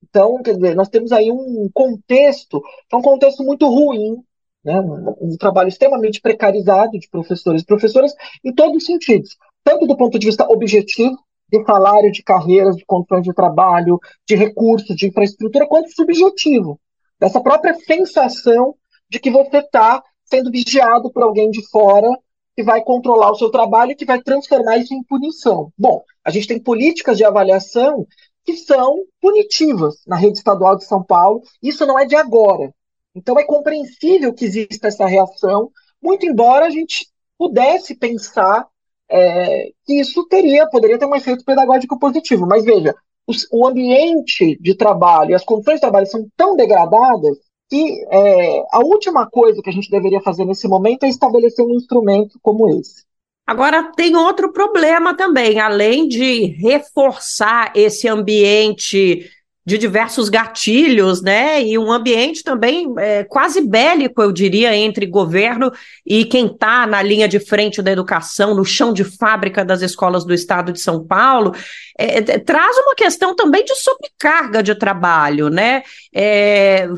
Então, 0.03 0.43
quer 0.43 0.57
dizer, 0.57 0.77
nós 0.77 0.91
temos 0.91 1.11
aí 1.11 1.33
um 1.33 1.71
contexto, 1.73 2.63
é 2.93 2.97
um 2.97 3.03
contexto 3.03 3.43
muito 3.43 3.67
ruim, 3.67 4.23
né? 4.63 4.79
um 5.21 5.37
trabalho 5.39 5.69
extremamente 5.69 6.21
precarizado 6.21 6.99
de 6.99 7.09
professores 7.09 7.63
e 7.63 7.67
professoras 7.67 8.15
em 8.45 8.53
todos 8.53 8.77
os 8.77 8.85
sentidos 8.85 9.39
tanto 9.65 9.87
do 9.87 9.97
ponto 9.97 10.19
de 10.19 10.27
vista 10.27 10.47
objetivo, 10.47 11.17
de 11.51 11.65
salário, 11.65 12.13
de 12.13 12.23
carreiras, 12.23 12.77
de 12.77 12.85
condições 12.85 13.23
de 13.23 13.33
trabalho, 13.33 13.99
de 14.27 14.35
recursos, 14.35 14.95
de 14.95 15.07
infraestrutura, 15.07 15.67
quanto 15.67 15.95
subjetivo, 15.95 16.79
dessa 17.19 17.41
própria 17.41 17.75
sensação 17.75 18.75
de 19.09 19.19
que 19.19 19.31
você 19.31 19.59
está 19.59 20.03
sendo 20.25 20.51
vigiado 20.51 21.11
por 21.11 21.23
alguém 21.23 21.51
de 21.51 21.67
fora 21.69 22.09
que 22.57 22.63
vai 22.63 22.83
controlar 22.83 23.33
o 23.33 23.37
seu 23.37 23.51
trabalho 23.51 23.93
e 23.93 23.97
que 23.97 24.05
vai 24.05 24.21
transformar 24.23 24.79
isso 24.79 24.95
em 24.95 25.03
punição. 25.03 25.73
Bom, 25.77 26.03
a 26.25 26.31
gente 26.31 26.47
tem 26.47 26.61
políticas 26.61 27.17
de 27.17 27.25
avaliação 27.25 28.07
que 28.45 28.57
são 28.57 29.05
punitivas 29.21 29.97
na 30.07 30.17
rede 30.17 30.39
estadual 30.39 30.77
de 30.77 30.85
São 30.85 31.03
Paulo, 31.03 31.43
isso 31.63 31.87
não 31.87 31.99
é 31.99 32.05
de 32.05 32.15
agora. 32.15 32.73
Então 33.15 33.39
é 33.39 33.45
compreensível 33.45 34.33
que 34.33 34.45
exista 34.45 34.89
essa 34.89 35.07
reação, 35.07 35.71
muito 36.03 36.27
embora 36.27 36.67
a 36.67 36.71
gente 36.71 37.09
pudesse 37.39 37.95
pensar 37.95 38.67
é, 39.15 39.71
que 39.87 40.01
isso 40.01 40.27
teria, 40.27 40.67
poderia 40.69 40.99
ter 40.99 41.07
um 41.07 41.15
efeito 41.15 41.45
pedagógico 41.45 41.99
positivo. 41.99 42.47
Mas 42.47 42.65
veja, 42.65 42.95
o, 43.27 43.61
o 43.61 43.67
ambiente 43.67 44.59
de 44.61 44.75
trabalho 44.75 45.31
e 45.31 45.35
as 45.35 45.45
condições 45.45 45.77
de 45.77 45.81
trabalho 45.81 46.07
são 46.07 46.27
tão 46.37 46.57
degradadas 46.57 47.39
que 47.71 48.05
é, 48.11 48.63
a 48.73 48.81
última 48.81 49.29
coisa 49.31 49.63
que 49.63 49.71
a 49.71 49.73
gente 49.73 49.91
deveria 49.91 50.21
fazer 50.21 50.45
nesse 50.45 50.67
momento 50.67 51.05
é 51.05 51.09
estabelecer 51.09 51.65
um 51.65 51.75
instrumento 51.75 52.39
como 52.43 52.69
esse. 52.69 53.05
Agora, 53.47 53.93
tem 53.95 54.17
outro 54.17 54.53
problema 54.53 55.15
também, 55.15 55.61
além 55.61 56.09
de 56.09 56.47
reforçar 56.47 57.73
esse 57.75 58.09
ambiente 58.09 59.31
de 59.67 59.79
diversos 59.79 60.29
gatilhos, 60.29 61.23
né? 61.23 61.63
E 61.63 61.79
um 61.79 61.91
ambiente 61.91 62.43
também 62.43 62.93
é, 62.99 63.25
quase 63.25 63.63
bélico, 63.63 64.21
eu 64.21 64.31
diria, 64.31 64.77
entre 64.77 65.07
governo 65.07 65.73
e 66.05 66.25
quem 66.25 66.47
está 66.47 66.87
na 66.87 67.03
linha 67.03 67.27
de 67.27 67.41
frente 67.41 67.81
da 67.81 67.91
educação, 67.91 68.55
no 68.55 68.65
chão 68.65 68.93
de 68.93 69.05
fábrica 69.05 69.65
das 69.65 69.81
escolas 69.81 70.25
do 70.25 70.35
estado 70.35 70.73
de 70.73 70.81
São 70.81 71.03
Paulo, 71.05 71.55
é, 71.99 72.19
é, 72.19 72.23
traz 72.39 72.77
uma 72.79 72.95
questão 72.95 73.35
também 73.35 73.65
de 73.65 73.75
sobrecarga 73.77 74.63
de 74.63 74.75
trabalho, 74.75 75.49
né? 75.49 75.83
É, 76.13 76.89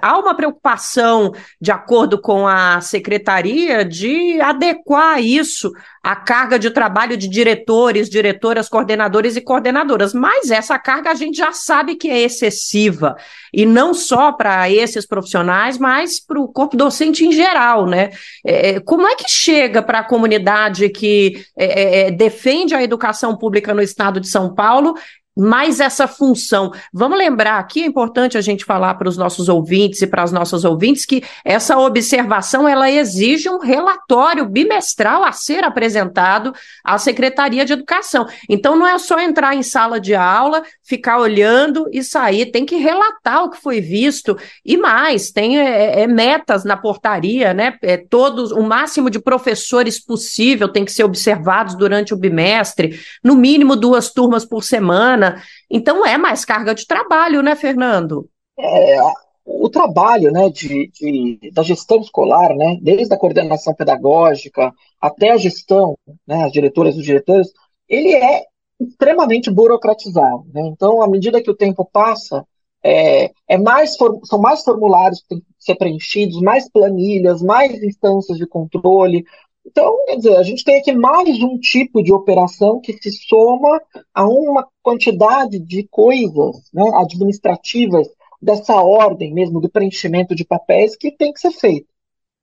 há 0.00 0.18
uma 0.18 0.34
preocupação, 0.34 1.32
de 1.60 1.72
acordo 1.72 2.18
com 2.20 2.46
a 2.46 2.80
secretaria, 2.80 3.84
de 3.84 4.40
adequar 4.40 5.20
isso 5.20 5.72
à 6.02 6.14
carga 6.14 6.58
de 6.58 6.70
trabalho 6.70 7.16
de 7.16 7.28
diretores, 7.28 8.08
diretoras, 8.08 8.68
coordenadores 8.68 9.36
e 9.36 9.40
coordenadoras. 9.40 10.14
Mas 10.14 10.50
essa 10.50 10.78
carga 10.78 11.10
a 11.10 11.14
gente 11.14 11.36
já 11.36 11.52
sabe 11.52 11.96
que 11.96 12.13
é 12.14 12.22
excessiva, 12.22 13.16
e 13.52 13.66
não 13.66 13.92
só 13.94 14.32
para 14.32 14.70
esses 14.70 15.06
profissionais, 15.06 15.78
mas 15.78 16.18
para 16.18 16.40
o 16.40 16.48
corpo 16.48 16.76
docente 16.76 17.24
em 17.24 17.32
geral, 17.32 17.86
né? 17.86 18.10
É, 18.44 18.80
como 18.80 19.06
é 19.06 19.14
que 19.14 19.28
chega 19.28 19.82
para 19.82 20.00
a 20.00 20.04
comunidade 20.04 20.88
que 20.88 21.44
é, 21.56 22.06
é, 22.06 22.10
defende 22.10 22.74
a 22.74 22.82
educação 22.82 23.36
pública 23.36 23.74
no 23.74 23.82
estado 23.82 24.20
de 24.20 24.28
São 24.28 24.54
Paulo 24.54 24.94
mais 25.36 25.80
essa 25.80 26.06
função. 26.06 26.72
Vamos 26.92 27.18
lembrar 27.18 27.58
aqui, 27.58 27.82
é 27.82 27.86
importante 27.86 28.38
a 28.38 28.40
gente 28.40 28.64
falar 28.64 28.94
para 28.94 29.08
os 29.08 29.16
nossos 29.16 29.48
ouvintes 29.48 30.00
e 30.00 30.06
para 30.06 30.22
as 30.22 30.30
nossas 30.30 30.64
ouvintes 30.64 31.04
que 31.04 31.22
essa 31.44 31.76
observação 31.76 32.68
ela 32.68 32.90
exige 32.90 33.48
um 33.50 33.58
relatório 33.58 34.46
bimestral 34.46 35.24
a 35.24 35.32
ser 35.32 35.64
apresentado 35.64 36.54
à 36.84 36.98
Secretaria 36.98 37.64
de 37.64 37.72
Educação. 37.72 38.26
Então 38.48 38.76
não 38.76 38.86
é 38.86 38.96
só 38.98 39.18
entrar 39.18 39.54
em 39.56 39.62
sala 39.62 40.00
de 40.00 40.14
aula, 40.14 40.62
ficar 40.82 41.18
olhando 41.18 41.88
e 41.92 42.04
sair, 42.04 42.46
tem 42.46 42.64
que 42.64 42.76
relatar 42.76 43.44
o 43.44 43.50
que 43.50 43.60
foi 43.60 43.80
visto 43.80 44.36
e 44.64 44.76
mais, 44.76 45.30
tem 45.32 45.58
é, 45.58 46.02
é, 46.02 46.06
metas 46.06 46.64
na 46.64 46.76
portaria, 46.76 47.52
né? 47.52 47.76
É, 47.82 47.96
todos, 47.96 48.52
o 48.52 48.62
máximo 48.62 49.10
de 49.10 49.18
professores 49.18 49.98
possível 49.98 50.68
tem 50.68 50.84
que 50.84 50.92
ser 50.92 51.04
observados 51.04 51.74
durante 51.74 52.14
o 52.14 52.16
bimestre, 52.16 53.00
no 53.22 53.34
mínimo 53.34 53.74
duas 53.74 54.12
turmas 54.12 54.44
por 54.44 54.62
semana 54.62 55.23
semana. 55.24 55.42
Então 55.70 56.04
é 56.04 56.18
mais 56.18 56.44
carga 56.44 56.74
de 56.74 56.86
trabalho, 56.86 57.42
né, 57.42 57.56
Fernando? 57.56 58.28
É, 58.58 58.98
o 59.44 59.68
trabalho 59.68 60.30
né, 60.30 60.48
de, 60.50 60.90
de, 60.92 61.50
da 61.52 61.62
gestão 61.62 62.00
escolar, 62.00 62.54
né, 62.54 62.78
desde 62.82 63.12
a 63.14 63.18
coordenação 63.18 63.74
pedagógica 63.74 64.72
até 65.00 65.30
a 65.30 65.36
gestão, 65.36 65.96
né, 66.26 66.44
as 66.44 66.52
diretoras 66.52 66.94
e 66.94 66.98
os 66.98 67.04
diretores, 67.04 67.48
ele 67.88 68.14
é 68.14 68.44
extremamente 68.80 69.50
burocratizado. 69.50 70.44
Né? 70.52 70.62
Então, 70.66 71.02
à 71.02 71.08
medida 71.08 71.42
que 71.42 71.50
o 71.50 71.56
tempo 71.56 71.84
passa, 71.84 72.44
é, 72.82 73.30
é 73.48 73.56
mais 73.56 73.96
são 74.24 74.38
mais 74.38 74.62
formulários 74.62 75.22
que 75.22 75.28
têm 75.28 75.40
que 75.40 75.46
ser 75.58 75.74
preenchidos, 75.76 76.40
mais 76.42 76.68
planilhas, 76.70 77.40
mais 77.40 77.82
instâncias 77.82 78.36
de 78.36 78.46
controle, 78.46 79.24
então, 79.66 80.04
quer 80.06 80.16
dizer, 80.16 80.36
a 80.36 80.42
gente 80.42 80.62
tem 80.62 80.76
aqui 80.76 80.92
mais 80.92 81.42
um 81.42 81.58
tipo 81.58 82.02
de 82.02 82.12
operação 82.12 82.80
que 82.80 82.92
se 82.92 83.10
soma 83.12 83.80
a 84.12 84.26
uma 84.26 84.68
quantidade 84.82 85.58
de 85.58 85.88
coisas 85.88 86.70
né, 86.72 86.84
administrativas 86.96 88.08
dessa 88.40 88.74
ordem 88.82 89.32
mesmo 89.32 89.60
do 89.60 89.70
preenchimento 89.70 90.34
de 90.34 90.44
papéis 90.44 90.94
que 90.96 91.10
tem 91.10 91.32
que 91.32 91.40
ser 91.40 91.50
feito. 91.50 91.88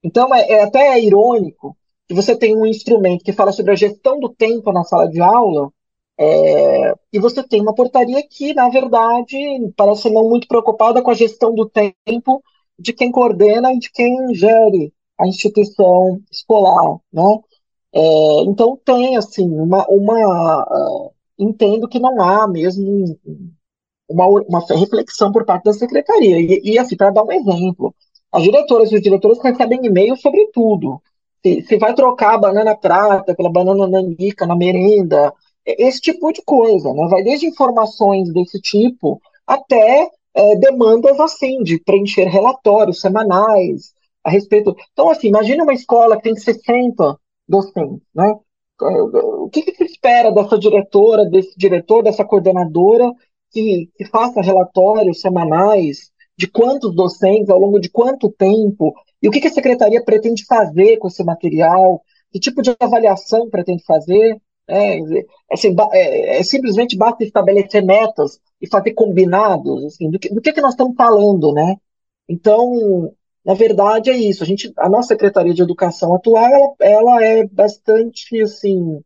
Então, 0.04 0.34
é, 0.34 0.50
é 0.50 0.64
até 0.64 1.00
irônico 1.00 1.78
que 2.08 2.16
você 2.16 2.36
tem 2.36 2.58
um 2.58 2.66
instrumento 2.66 3.24
que 3.24 3.34
fala 3.34 3.52
sobre 3.52 3.72
a 3.74 3.76
gestão 3.76 4.20
do 4.20 4.30
tempo 4.30 4.72
na 4.72 4.84
sala 4.84 5.08
de 5.08 5.22
aula, 5.22 5.72
é, 6.20 6.94
e 7.14 7.20
você 7.20 7.44
tem 7.44 7.62
uma 7.62 7.74
portaria 7.74 8.22
que, 8.28 8.54
na 8.54 8.70
verdade, 8.70 9.38
parece 9.78 10.10
não 10.10 10.28
muito 10.28 10.48
preocupada 10.48 11.02
com 11.02 11.12
a 11.12 11.16
gestão 11.16 11.54
do 11.54 11.70
tempo 11.70 12.44
de 12.78 12.94
quem 12.94 13.12
coordena 13.12 13.72
e 13.74 13.80
de 13.80 13.92
quem 13.92 14.34
gere 14.34 14.92
a 15.22 15.28
instituição 15.28 16.22
escolar, 16.32 16.98
né? 17.14 17.40
É, 17.94 18.42
então 18.44 18.80
tem 18.86 19.18
assim 19.18 19.48
uma, 19.50 19.86
uma 19.88 20.64
uh, 20.64 21.12
entendo 21.38 21.88
que 21.90 22.00
não 22.00 22.22
há 22.22 22.48
mesmo 22.48 23.20
uma, 24.10 24.26
uma 24.28 24.66
reflexão 24.70 25.32
por 25.32 25.46
parte 25.46 25.66
da 25.66 25.74
secretaria 25.74 26.40
e, 26.40 26.62
e 26.64 26.80
assim 26.80 26.96
para 26.96 27.12
dar 27.12 27.24
um 27.24 27.32
exemplo, 27.32 27.94
as 28.32 28.44
diretoras 28.44 28.92
e 28.92 28.96
os 28.96 29.02
diretores 29.02 29.40
recebem 29.44 29.86
e-mail 29.86 30.16
sobre 30.16 30.48
tudo. 30.54 31.02
Se, 31.44 31.62
se 31.64 31.78
vai 31.78 31.94
trocar 31.94 32.36
a 32.36 32.38
banana 32.38 32.76
prata 32.76 33.36
pela 33.36 33.52
banana 33.52 33.88
nanica 33.88 34.46
na 34.46 34.56
merenda, 34.56 35.34
esse 35.66 36.00
tipo 36.00 36.32
de 36.32 36.42
coisa, 36.44 36.94
né? 36.94 37.08
Vai 37.10 37.24
desde 37.24 37.48
informações 37.48 38.32
desse 38.32 38.60
tipo 38.62 39.22
até 39.46 40.10
é, 40.34 40.56
demandas 40.56 41.20
assim 41.20 41.62
de 41.64 41.80
preencher 41.80 42.26
relatórios 42.26 43.02
semanais, 43.02 43.94
a 44.24 44.30
respeito. 44.30 44.76
Então, 44.92 45.10
assim, 45.10 45.28
imagine 45.28 45.62
uma 45.62 45.74
escola 45.74 46.18
que 46.18 46.24
tem 46.24 46.36
60 46.36 47.18
docentes, 47.48 48.02
né? 48.14 48.36
O 48.80 49.50
que, 49.50 49.62
que 49.62 49.76
se 49.76 49.84
espera 49.84 50.32
dessa 50.32 50.58
diretora, 50.58 51.30
desse 51.30 51.56
diretor, 51.56 52.04
dessa 52.04 52.26
coordenadora 52.26 53.12
que, 53.52 53.90
que 53.96 54.06
faça 54.06 54.42
relatórios 54.42 55.22
semanais 55.22 56.12
de 56.36 56.48
quantos 56.48 56.96
docentes 56.96 57.50
ao 57.50 57.60
longo 57.60 57.80
de 57.80 57.90
quanto 57.90 58.32
tempo 58.32 58.96
e 59.22 59.28
o 59.28 59.32
que, 59.32 59.40
que 59.40 59.48
a 59.48 59.54
secretaria 59.54 60.04
pretende 60.04 60.46
fazer 60.46 60.98
com 60.98 61.08
esse 61.08 61.24
material, 61.24 62.02
que 62.32 62.40
tipo 62.40 62.62
de 62.62 62.76
avaliação 62.80 63.50
pretende 63.50 63.84
fazer. 63.84 64.42
É, 64.68 65.00
assim, 65.52 65.76
é, 65.92 66.40
é, 66.40 66.44
simplesmente 66.44 66.98
basta 66.98 67.24
estabelecer 67.24 67.84
metas 67.84 68.40
e 68.60 68.68
fazer 68.68 68.94
combinados, 68.94 69.84
assim, 69.86 70.10
do 70.10 70.18
que, 70.18 70.34
do 70.34 70.42
que, 70.42 70.54
que 70.54 70.62
nós 70.62 70.72
estamos 70.72 70.96
falando, 70.96 71.52
né? 71.52 71.76
Então, 72.28 73.14
na 73.46 73.54
verdade, 73.54 74.10
é 74.10 74.18
isso. 74.18 74.44
A, 74.44 74.46
gente, 74.46 74.72
a 74.78 74.90
nossa 74.90 75.10
Secretaria 75.10 75.54
de 75.54 75.62
Educação 75.62 76.14
atual, 76.16 76.44
ela, 76.46 76.76
ela 76.80 77.24
é 77.24 77.46
bastante, 77.48 78.40
assim, 78.42 79.02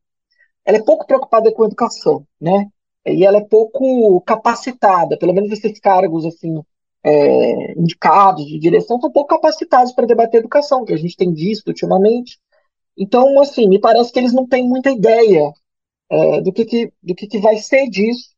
ela 0.66 0.78
é 0.78 0.84
pouco 0.84 1.06
preocupada 1.06 1.52
com 1.54 1.64
a 1.64 1.68
educação, 1.68 2.26
né? 2.40 2.70
E 3.06 3.24
ela 3.26 3.38
é 3.38 3.44
pouco 3.46 4.20
capacitada, 4.22 5.18
pelo 5.18 5.34
menos 5.34 5.52
esses 5.52 5.80
cargos, 5.80 6.26
assim, 6.26 6.62
é, 7.04 7.80
indicados 7.80 8.46
de 8.48 8.58
direção 8.60 9.00
são 9.00 9.12
pouco 9.12 9.30
capacitados 9.30 9.94
para 9.94 10.08
debater 10.08 10.40
educação, 10.40 10.84
que 10.84 10.94
a 10.94 10.98
gente 10.98 11.16
tem 11.16 11.32
visto 11.34 11.68
ultimamente. 11.68 12.40
Então, 12.98 13.40
assim, 13.40 13.68
me 13.68 13.80
parece 13.80 14.12
que 14.12 14.20
eles 14.20 14.34
não 14.34 14.48
têm 14.48 14.68
muita 14.68 14.90
ideia 14.90 15.52
é, 16.10 16.42
do, 16.42 16.52
que, 16.52 16.66
que, 16.66 16.92
do 17.04 17.16
que, 17.16 17.28
que 17.28 17.40
vai 17.40 17.58
ser 17.58 17.90
disso. 17.90 18.34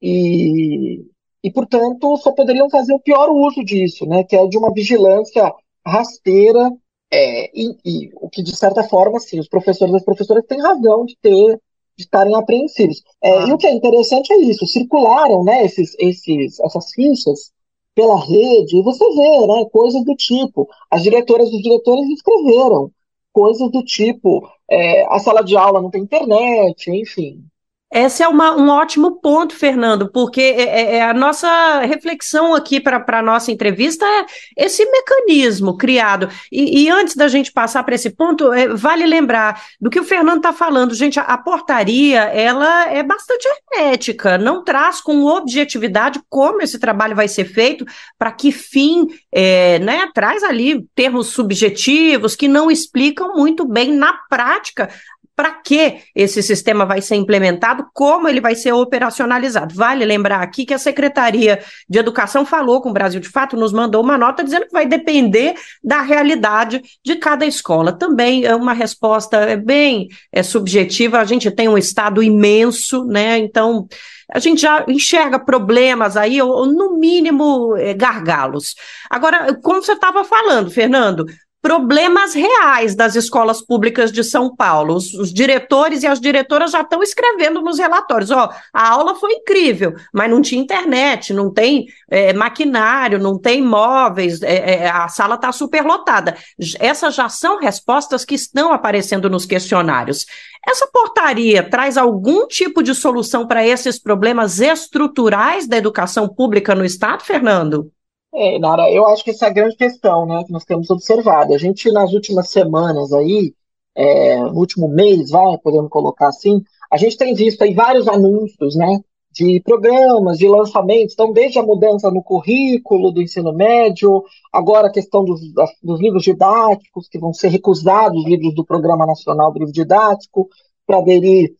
E, 0.00 1.04
e, 1.42 1.50
portanto, 1.50 2.16
só 2.18 2.32
poderiam 2.32 2.68
fazer 2.68 2.92
o 2.94 3.00
pior 3.00 3.30
uso 3.30 3.64
disso, 3.64 4.06
né, 4.06 4.24
que 4.24 4.36
é 4.36 4.46
de 4.46 4.58
uma 4.58 4.72
vigilância 4.72 5.52
rasteira, 5.86 6.70
é, 7.10 7.50
e, 7.58 7.76
e, 7.84 8.10
o 8.14 8.28
que, 8.28 8.42
de 8.42 8.54
certa 8.54 8.82
forma, 8.82 9.18
sim, 9.18 9.38
os 9.40 9.48
professores 9.48 9.94
e 9.94 9.96
as 9.96 10.04
professoras 10.04 10.44
têm 10.46 10.60
razão 10.60 11.06
de 11.06 11.16
ter 11.22 11.58
de 11.96 12.04
estarem 12.04 12.36
apreensivos. 12.36 13.02
É, 13.20 13.38
ah. 13.38 13.48
E 13.48 13.52
o 13.52 13.58
que 13.58 13.66
é 13.66 13.72
interessante 13.72 14.32
é 14.32 14.38
isso, 14.38 14.66
circularam 14.66 15.42
né, 15.42 15.64
esses, 15.64 15.96
esses, 15.98 16.60
essas 16.60 16.92
fichas 16.92 17.50
pela 17.94 18.24
rede, 18.24 18.78
e 18.78 18.82
você 18.82 19.04
vê 19.12 19.46
né, 19.48 19.64
coisas 19.72 20.04
do 20.04 20.14
tipo, 20.14 20.68
as 20.88 21.02
diretoras 21.02 21.50
e 21.50 21.56
os 21.56 21.62
diretores 21.62 22.08
escreveram 22.08 22.92
coisas 23.32 23.68
do 23.72 23.82
tipo, 23.82 24.48
é, 24.70 25.04
a 25.12 25.18
sala 25.18 25.42
de 25.42 25.56
aula 25.56 25.82
não 25.82 25.90
tem 25.90 26.02
internet, 26.02 26.88
enfim, 26.92 27.42
esse 27.90 28.22
é 28.22 28.28
uma, 28.28 28.54
um 28.54 28.68
ótimo 28.68 29.18
ponto, 29.18 29.54
Fernando, 29.54 30.10
porque 30.12 30.42
é, 30.42 30.62
é, 30.62 30.96
é 30.96 31.02
a 31.02 31.14
nossa 31.14 31.80
reflexão 31.80 32.54
aqui 32.54 32.78
para 32.78 33.02
a 33.18 33.22
nossa 33.22 33.50
entrevista 33.50 34.04
é 34.04 34.26
esse 34.56 34.84
mecanismo 34.84 35.74
criado. 35.76 36.28
E, 36.52 36.84
e 36.84 36.90
antes 36.90 37.16
da 37.16 37.28
gente 37.28 37.50
passar 37.50 37.82
para 37.84 37.94
esse 37.94 38.10
ponto, 38.10 38.52
é, 38.52 38.68
vale 38.68 39.06
lembrar 39.06 39.62
do 39.80 39.88
que 39.88 39.98
o 39.98 40.04
Fernando 40.04 40.38
está 40.38 40.52
falando. 40.52 40.94
Gente, 40.94 41.18
a, 41.18 41.22
a, 41.22 41.38
portaria 41.38 42.20
ela 42.24 42.90
é 42.92 43.02
bastante 43.02 43.48
hermética, 43.48 44.36
não 44.36 44.62
traz 44.62 45.00
com 45.00 45.24
objetividade 45.24 46.20
como 46.28 46.60
esse 46.60 46.78
trabalho 46.78 47.16
vai 47.16 47.26
ser 47.26 47.46
feito, 47.46 47.86
para 48.18 48.32
que 48.32 48.52
fim, 48.52 49.06
é, 49.32 49.78
né? 49.78 50.10
Traz 50.12 50.42
ali 50.42 50.86
termos 50.94 51.28
subjetivos 51.28 52.36
que 52.36 52.48
não 52.48 52.70
explicam 52.70 53.34
muito 53.34 53.66
bem 53.66 53.92
na 53.92 54.12
prática 54.28 54.90
para 55.38 55.52
que 55.52 55.98
esse 56.16 56.42
sistema 56.42 56.84
vai 56.84 57.00
ser 57.00 57.14
implementado, 57.14 57.86
como 57.94 58.26
ele 58.26 58.40
vai 58.40 58.56
ser 58.56 58.72
operacionalizado. 58.72 59.72
Vale 59.72 60.04
lembrar 60.04 60.42
aqui 60.42 60.66
que 60.66 60.74
a 60.74 60.78
Secretaria 60.78 61.60
de 61.88 61.96
Educação 61.96 62.44
falou 62.44 62.82
com 62.82 62.90
o 62.90 62.92
Brasil 62.92 63.20
de 63.20 63.28
Fato, 63.28 63.56
nos 63.56 63.72
mandou 63.72 64.02
uma 64.02 64.18
nota 64.18 64.42
dizendo 64.42 64.66
que 64.66 64.72
vai 64.72 64.84
depender 64.84 65.54
da 65.80 66.02
realidade 66.02 66.82
de 67.04 67.14
cada 67.14 67.46
escola. 67.46 67.92
Também 67.92 68.46
é 68.46 68.56
uma 68.56 68.72
resposta 68.72 69.36
é 69.36 69.56
bem 69.56 70.08
é, 70.32 70.42
subjetiva, 70.42 71.20
a 71.20 71.24
gente 71.24 71.52
tem 71.52 71.68
um 71.68 71.78
estado 71.78 72.20
imenso, 72.20 73.04
né? 73.04 73.38
Então, 73.38 73.86
a 74.34 74.40
gente 74.40 74.60
já 74.60 74.84
enxerga 74.88 75.38
problemas 75.38 76.16
aí, 76.16 76.42
ou, 76.42 76.50
ou 76.50 76.66
no 76.66 76.98
mínimo 76.98 77.76
é, 77.76 77.94
gargalos. 77.94 78.74
Agora, 79.08 79.54
como 79.62 79.80
você 79.80 79.92
estava 79.92 80.24
falando, 80.24 80.68
Fernando, 80.68 81.26
problemas 81.60 82.34
reais 82.34 82.94
das 82.94 83.14
escolas 83.14 83.60
públicas 83.60 84.12
de 84.12 84.22
São 84.22 84.54
Paulo. 84.54 84.94
Os, 84.94 85.12
os, 85.14 85.32
diretores 85.32 86.02
e 86.02 86.06
as 86.06 86.20
diretoras 86.20 86.70
já 86.70 86.82
estão 86.82 87.02
escrevendo 87.02 87.60
nos 87.60 87.78
relatórios: 87.78 88.30
ó, 88.30 88.50
a 88.72 88.88
aula 88.88 89.14
foi 89.14 89.32
incrível, 89.32 89.94
mas 90.12 90.30
não 90.30 90.40
tinha 90.40 90.62
internet, 90.62 91.32
não 91.32 91.52
tem 91.52 91.86
é, 92.10 92.32
maquinário, 92.32 93.18
não 93.18 93.38
tem 93.38 93.60
móveis, 93.62 94.42
é, 94.42 94.84
é, 94.84 94.88
a 94.88 95.08
sala 95.08 95.34
está 95.34 95.52
superlotada. 95.52 96.36
Essas 96.78 97.14
já 97.14 97.28
são 97.28 97.58
respostas 97.58 98.24
que 98.24 98.34
estão 98.34 98.72
aparecendo 98.72 99.28
nos 99.28 99.44
questionários. 99.44 100.26
Essa 100.66 100.86
portaria 100.86 101.62
traz 101.62 101.96
algum 101.96 102.46
tipo 102.46 102.82
de 102.82 102.94
solução 102.94 103.46
para 103.46 103.66
esses 103.66 103.98
problemas 103.98 104.60
estruturais 104.60 105.66
da 105.66 105.76
educação 105.76 106.28
pública 106.28 106.74
no 106.74 106.84
Estado, 106.84 107.24
Fernando? 107.24 107.90
É, 108.34 108.58
Nara, 108.58 108.90
eu 108.90 109.06
acho 109.08 109.24
que 109.24 109.30
essa 109.30 109.46
é 109.46 109.48
a 109.48 109.52
grande 109.52 109.76
questão 109.76 110.26
né, 110.26 110.44
que 110.44 110.52
nós 110.52 110.64
temos 110.64 110.90
observado. 110.90 111.54
A 111.54 111.58
gente, 111.58 111.90
nas 111.90 112.12
últimas 112.12 112.50
semanas 112.50 113.12
aí, 113.12 113.54
é, 113.94 114.38
no 114.38 114.58
último 114.58 114.88
mês, 114.88 115.30
vai, 115.30 115.58
podemos 115.58 115.90
colocar 115.90 116.28
assim, 116.28 116.62
a 116.90 116.96
gente 116.96 117.16
tem 117.16 117.34
visto 117.34 117.62
aí 117.62 117.74
vários 117.74 118.06
anúncios, 118.06 118.76
né, 118.76 119.00
de 119.32 119.60
programas, 119.60 120.38
de 120.38 120.48
lançamentos, 120.48 121.14
então 121.14 121.32
desde 121.32 121.58
a 121.58 121.62
mudança 121.62 122.10
no 122.10 122.22
currículo 122.22 123.12
do 123.12 123.22
ensino 123.22 123.52
médio, 123.52 124.24
agora 124.52 124.88
a 124.88 124.92
questão 124.92 125.24
dos, 125.24 125.40
dos 125.82 126.00
livros 126.00 126.24
didáticos, 126.24 127.08
que 127.08 127.18
vão 127.18 127.32
ser 127.32 127.48
recusados, 127.48 128.18
os 128.18 128.28
livros 128.28 128.54
do 128.54 128.64
Programa 128.64 129.06
Nacional 129.06 129.52
do 129.52 129.58
Livro 129.58 129.72
Didático, 129.72 130.48
para 130.86 130.98
aderir 130.98 131.54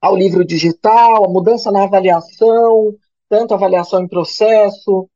ao 0.00 0.16
livro 0.16 0.44
digital, 0.44 1.24
a 1.24 1.28
mudança 1.28 1.70
na 1.72 1.84
avaliação, 1.84 2.94
tanto 3.28 3.54
avaliação 3.54 4.02
em 4.02 4.08
processo, 4.08 5.08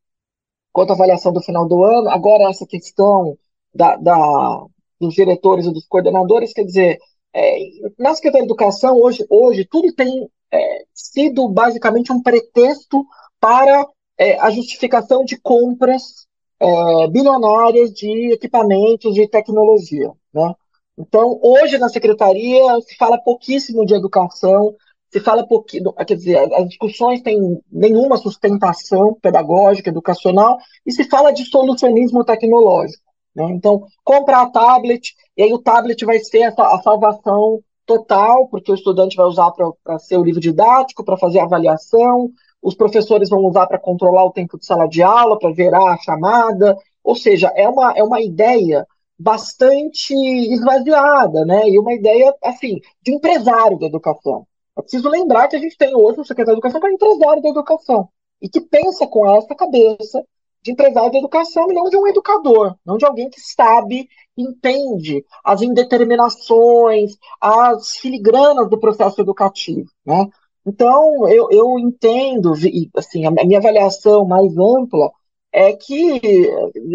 quanto 0.73 0.89
a 0.89 0.93
avaliação 0.93 1.31
do 1.31 1.41
final 1.41 1.67
do 1.67 1.83
ano, 1.83 2.09
agora 2.09 2.49
essa 2.49 2.65
questão 2.65 3.37
da, 3.73 3.95
da 3.95 4.65
dos 4.99 5.13
diretores 5.13 5.65
e 5.65 5.71
dos 5.71 5.85
coordenadores, 5.85 6.53
quer 6.53 6.63
dizer, 6.63 6.99
é, 7.33 7.59
na 7.97 8.13
Secretaria 8.15 8.45
de 8.45 8.51
Educação, 8.51 8.99
hoje, 8.99 9.25
hoje 9.29 9.67
tudo 9.69 9.93
tem 9.93 10.29
é, 10.51 10.83
sido 10.93 11.47
basicamente 11.49 12.11
um 12.11 12.21
pretexto 12.21 13.05
para 13.39 13.85
é, 14.17 14.39
a 14.39 14.49
justificação 14.49 15.25
de 15.25 15.37
compras 15.39 16.25
é, 16.59 17.07
bilionárias 17.07 17.91
de 17.91 18.31
equipamentos 18.31 19.13
de 19.13 19.27
tecnologia. 19.27 20.11
Né? 20.33 20.53
Então, 20.97 21.39
hoje 21.41 21.77
na 21.77 21.89
Secretaria 21.89 22.79
se 22.81 22.95
fala 22.95 23.17
pouquíssimo 23.17 23.85
de 23.85 23.95
educação, 23.95 24.75
se 25.13 25.19
fala 25.19 25.45
pouquinho, 25.45 25.93
quer 25.93 26.15
dizer, 26.15 26.51
as 26.55 26.67
discussões 26.67 27.21
têm 27.21 27.61
nenhuma 27.71 28.17
sustentação 28.17 29.15
pedagógica, 29.21 29.91
educacional, 29.91 30.57
e 30.83 30.91
se 30.91 31.03
fala 31.03 31.31
de 31.31 31.45
solucionismo 31.45 32.25
tecnológico. 32.25 33.03
Né? 33.35 33.45
Então, 33.51 33.83
comprar 34.03 34.49
tablet, 34.49 35.13
e 35.37 35.43
aí 35.43 35.53
o 35.53 35.59
tablet 35.59 36.03
vai 36.03 36.17
ser 36.17 36.51
a, 36.57 36.81
salvação 36.81 37.59
total, 37.85 38.47
porque 38.47 38.71
o 38.71 38.75
estudante 38.75 39.15
vai 39.15 39.27
usar 39.27 39.51
para 39.51 39.99
ser 39.99 40.17
o 40.17 40.23
livro 40.23 40.41
didático, 40.41 41.05
para 41.05 41.17
fazer 41.17 41.41
avaliação, 41.41 42.31
os 42.59 42.73
professores 42.73 43.29
vão 43.29 43.45
usar 43.45 43.67
para 43.67 43.77
controlar 43.77 44.25
o 44.25 44.31
tempo 44.31 44.57
de 44.57 44.65
sala 44.65 44.87
de 44.87 45.03
aula, 45.03 45.37
para 45.37 45.53
gerar 45.53 45.93
a 45.93 45.97
chamada, 45.97 46.75
ou 47.03 47.15
seja, 47.15 47.51
é 47.55 47.69
uma, 47.69 47.93
é 47.95 48.03
uma 48.03 48.19
ideia 48.19 48.87
bastante 49.19 50.15
esvaziada, 50.51 51.45
né? 51.45 51.69
E 51.69 51.77
uma 51.77 51.93
ideia, 51.93 52.33
assim, 52.43 52.79
de 53.03 53.13
empresário 53.13 53.77
da 53.77 53.85
educação. 53.85 54.47
É 54.77 54.81
preciso 54.81 55.09
lembrar 55.09 55.47
que 55.47 55.55
a 55.55 55.59
gente 55.59 55.77
tem 55.77 55.95
hoje 55.95 56.19
um 56.19 56.23
secretário 56.23 56.59
de 56.59 56.65
educação 56.65 56.81
que 56.81 56.87
é 56.87 56.93
empresário 56.93 57.41
da 57.41 57.49
educação 57.49 58.09
e 58.41 58.49
que 58.49 58.61
pensa 58.61 59.07
com 59.07 59.29
essa 59.35 59.55
cabeça 59.55 60.23
de 60.61 60.71
empresário 60.71 61.11
da 61.11 61.17
educação 61.17 61.69
e 61.69 61.73
não 61.73 61.89
de 61.89 61.97
um 61.97 62.07
educador, 62.07 62.75
não 62.85 62.97
de 62.97 63.05
alguém 63.05 63.29
que 63.29 63.39
sabe, 63.39 64.07
entende 64.37 65.23
as 65.43 65.61
indeterminações, 65.61 67.17
as 67.39 67.97
filigranas 67.97 68.69
do 68.69 68.79
processo 68.79 69.21
educativo, 69.21 69.89
né? 70.05 70.27
Então, 70.65 71.27
eu, 71.27 71.49
eu 71.51 71.77
entendo, 71.77 72.53
assim, 72.95 73.25
a 73.25 73.31
minha 73.31 73.59
avaliação 73.59 74.25
mais 74.25 74.57
ampla 74.57 75.11
é 75.51 75.73
que 75.73 76.21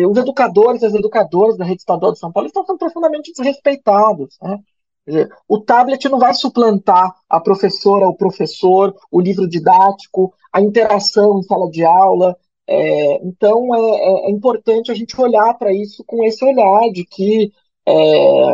os 0.09 0.17
educadores 0.17 0.83
e 0.83 0.87
as 0.87 0.95
educadoras 0.95 1.59
da 1.59 1.65
rede 1.65 1.83
estadual 1.83 2.13
de 2.13 2.19
São 2.19 2.33
Paulo 2.33 2.47
estão 2.49 2.65
sendo 2.65 2.79
profundamente 2.79 3.31
desrespeitados, 3.33 4.37
né? 4.43 4.59
O 5.49 5.61
tablet 5.61 6.09
não 6.09 6.19
vai 6.19 6.35
suplantar 6.35 7.15
a 7.29 7.41
professora, 7.41 8.09
o 8.09 8.15
professor, 8.15 8.95
o 9.11 9.21
livro 9.21 9.49
didático, 9.49 10.35
a 10.53 10.61
interação 10.61 11.39
em 11.39 11.43
sala 11.43 11.71
de 11.71 11.85
aula, 11.85 12.37
é, 12.71 13.27
então 13.27 13.75
é, 13.75 13.81
é, 13.81 14.27
é, 14.27 14.31
importante 14.31 14.93
a 14.93 14.95
gente 14.95 15.19
olhar 15.19 15.55
para 15.55 15.73
isso 15.73 16.05
com 16.05 16.23
esse 16.23 16.45
olhar 16.45 16.91
de 16.93 17.03
que 17.03 17.51
é, 17.87 18.53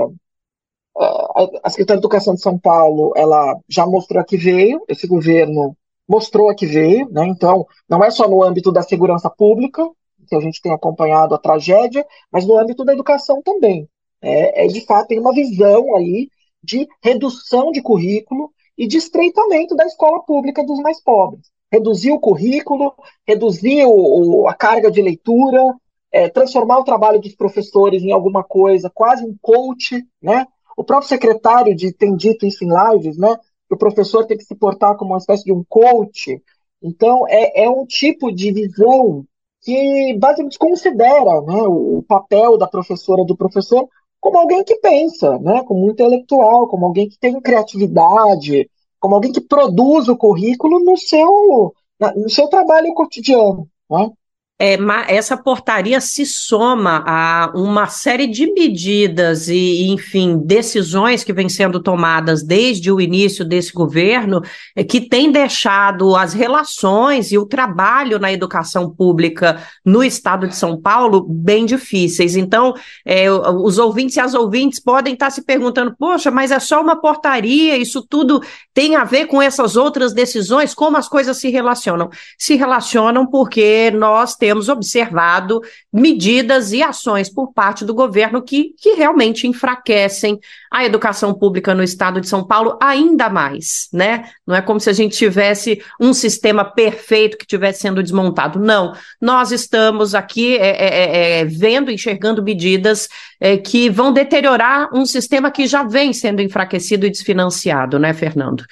a 1.65 1.71
Secretaria 1.71 1.99
de 1.99 2.07
Educação 2.07 2.35
de 2.35 2.41
São 2.41 2.57
Paulo 2.57 3.13
ela 3.17 3.59
já 3.69 3.85
mostrou 3.85 4.25
que 4.25 4.37
veio, 4.37 4.85
esse 4.89 5.09
governo 5.09 5.77
mostrou 6.09 6.55
que 6.55 6.65
veio, 6.65 7.11
né? 7.11 7.27
então 7.27 7.67
não 7.89 8.05
é 8.05 8.11
só 8.11 8.29
no 8.29 8.45
âmbito 8.45 8.71
da 8.71 8.83
segurança 8.83 9.29
pública 9.29 9.85
que 10.29 10.37
a 10.37 10.41
gente 10.41 10.63
tem 10.63 10.73
acompanhado 10.73 11.35
a 11.35 11.39
tragédia, 11.39 12.07
mas 12.31 12.47
no 12.47 12.57
âmbito 12.57 12.85
da 12.85 12.93
educação 12.93 13.43
também. 13.43 13.89
É, 14.23 14.65
é 14.65 14.67
de 14.69 14.81
fato 14.87 15.09
tem 15.09 15.19
uma 15.19 15.35
visão 15.35 15.97
aí 15.97 16.29
de 16.65 16.89
redução 17.03 17.71
de 17.71 17.83
currículo 17.83 18.51
e 18.77 18.87
de 18.87 18.97
estreitamento 18.97 19.77
da 19.77 19.87
escola 19.87 20.23
pública 20.25 20.65
dos 20.65 20.81
mais 20.81 21.03
pobres 21.03 21.55
reduzir 21.75 22.13
o 22.13 22.21
currículo, 22.21 22.95
reduzir 23.27 23.85
o, 23.85 24.47
a 24.47 24.55
carga 24.55 24.91
de 24.91 25.03
leitura, 25.03 25.75
é, 26.13 26.29
transformar 26.29 26.79
o 26.79 26.85
trabalho 26.85 27.21
dos 27.21 27.35
professores 27.35 28.03
em 28.03 28.13
alguma 28.13 28.45
coisa, 28.45 28.91
quase 28.95 29.25
um 29.25 29.37
coach, 29.43 30.01
né? 30.23 30.47
O 30.77 30.85
próprio 30.85 31.09
secretário 31.09 31.75
de, 31.75 31.93
tem 31.93 32.17
dito 32.17 32.47
isso 32.47 32.65
em 32.65 32.69
lives, 32.69 33.19
né? 33.19 33.37
O 33.69 33.77
professor 33.77 34.25
tem 34.25 34.37
que 34.37 34.45
se 34.45 34.55
portar 34.55 34.97
como 34.97 35.11
uma 35.11 35.19
espécie 35.19 35.45
de 35.45 35.53
um 35.53 35.65
coach. 35.69 36.41
Então, 36.81 37.27
é, 37.29 37.65
é 37.65 37.69
um 37.69 37.85
tipo 37.85 38.31
de 38.31 38.53
visão 38.53 39.25
que 39.63 40.17
basicamente 40.19 40.59
considera 40.59 41.41
né, 41.41 41.63
o 41.67 42.05
papel 42.07 42.59
da 42.59 42.69
professora, 42.69 43.25
do 43.25 43.37
professor, 43.37 43.89
como 44.25 44.39
alguém 44.39 44.65
que 44.65 44.77
pensa, 44.77 45.39
né, 45.39 45.63
como 45.65 45.87
um 45.87 45.91
intelectual, 45.91 46.67
como 46.67 46.87
alguém 46.87 47.11
que 47.11 47.19
tem 47.19 47.39
criatividade, 47.43 48.71
como 48.99 49.17
alguém 49.17 49.31
que 49.31 49.41
produz 49.43 50.09
o 50.09 50.17
currículo 50.17 50.81
no 50.81 50.97
seu, 50.97 51.75
no 52.17 52.31
seu 52.31 52.49
trabalho 52.49 52.95
cotidiano. 52.95 53.69
Né? 53.91 54.11
É, 54.57 54.79
essa 55.09 55.37
portaria 55.37 56.01
se 56.01 56.25
soma 56.25 57.03
a 57.05 57.51
uma 57.57 57.89
série 57.89 58.29
de 58.29 58.47
medidas 58.53 59.49
e, 59.49 59.89
enfim, 59.89 60.39
decisões 60.39 61.25
que 61.25 61.33
vêm 61.33 61.49
sendo 61.49 61.83
tomadas 61.83 62.45
desde 62.45 62.93
o 62.93 63.01
início 63.01 63.45
desse 63.45 63.73
governo, 63.73 64.41
é, 64.77 64.85
que 64.85 65.01
tem 65.01 65.33
deixado 65.33 66.15
as 66.15 66.33
relações 66.33 67.33
e 67.33 67.39
o 67.39 67.47
trabalho 67.47 68.21
na 68.21 68.33
educação 68.33 68.89
pública 68.89 69.61
no 69.85 70.05
estado 70.05 70.47
de 70.47 70.55
São 70.55 70.81
Paulo 70.81 71.27
bem 71.29 71.67
difíceis. 71.67 72.37
Então, 72.37 72.75
é, 73.05 73.29
os 73.31 73.79
ouvintes 73.79 74.17
e 74.17 74.21
as 74.21 74.35
ouvintes 74.35 74.81
podem 74.81 75.15
estar 75.15 75.31
se 75.31 75.43
perguntando: 75.45 75.97
poxa, 75.99 76.31
mas 76.31 76.53
é 76.53 76.61
só 76.61 76.81
uma 76.81 77.01
portaria, 77.01 77.77
isso 77.77 78.07
tudo 78.09 78.41
tem 78.73 78.95
a 78.95 79.03
ver 79.03 79.27
com 79.27 79.43
essas 79.43 79.75
outras 79.75 80.15
decisões? 80.15 80.75
Como 80.75 80.97
as 80.97 81.09
coisas 81.09 81.39
se 81.39 81.51
relacionam? 81.51 82.09
Se 82.39 82.55
relacionam 82.55 83.27
porque 83.27 83.91
nós 83.91 84.37
temos 84.45 84.69
observado 84.69 85.63
medidas 85.91 86.71
e 86.71 86.83
ações 86.83 87.31
por 87.31 87.55
parte 87.55 87.83
do 87.83 87.95
governo 87.95 88.43
que, 88.43 88.75
que 88.79 88.91
realmente 88.91 89.47
enfraquecem 89.47 90.39
a 90.71 90.85
educação 90.85 91.33
pública 91.33 91.75
no 91.75 91.83
estado 91.83 92.21
de 92.21 92.29
São 92.29 92.47
Paulo 92.47 92.79
ainda 92.79 93.31
mais, 93.31 93.89
né? 93.91 94.29
Não 94.47 94.55
é 94.55 94.61
como 94.61 94.79
se 94.79 94.91
a 94.91 94.93
gente 94.93 95.17
tivesse 95.17 95.83
um 95.99 96.13
sistema 96.13 96.63
perfeito 96.63 97.39
que 97.39 97.45
estivesse 97.45 97.81
sendo 97.81 98.03
desmontado. 98.03 98.59
Não, 98.59 98.93
nós 99.19 99.51
estamos 99.51 100.15
aqui 100.15 100.59
é, 100.59 100.67
é, 100.67 100.89
é, 100.89 101.41
é, 101.41 101.45
vendo, 101.47 101.91
enxergando 101.91 102.43
medidas 102.43 103.09
é, 103.41 103.57
que 103.57 103.89
vão 103.89 104.13
deteriorar 104.13 104.91
um 104.93 105.07
sistema 105.07 105.51
que 105.51 105.67
já 105.67 105.85
vem 105.85 106.13
sendo 106.13 106.43
enfraquecido 106.43 107.07
e 107.07 107.11
desfinanciado, 107.11 107.99
né, 107.99 108.13
Fernando? 108.13 108.63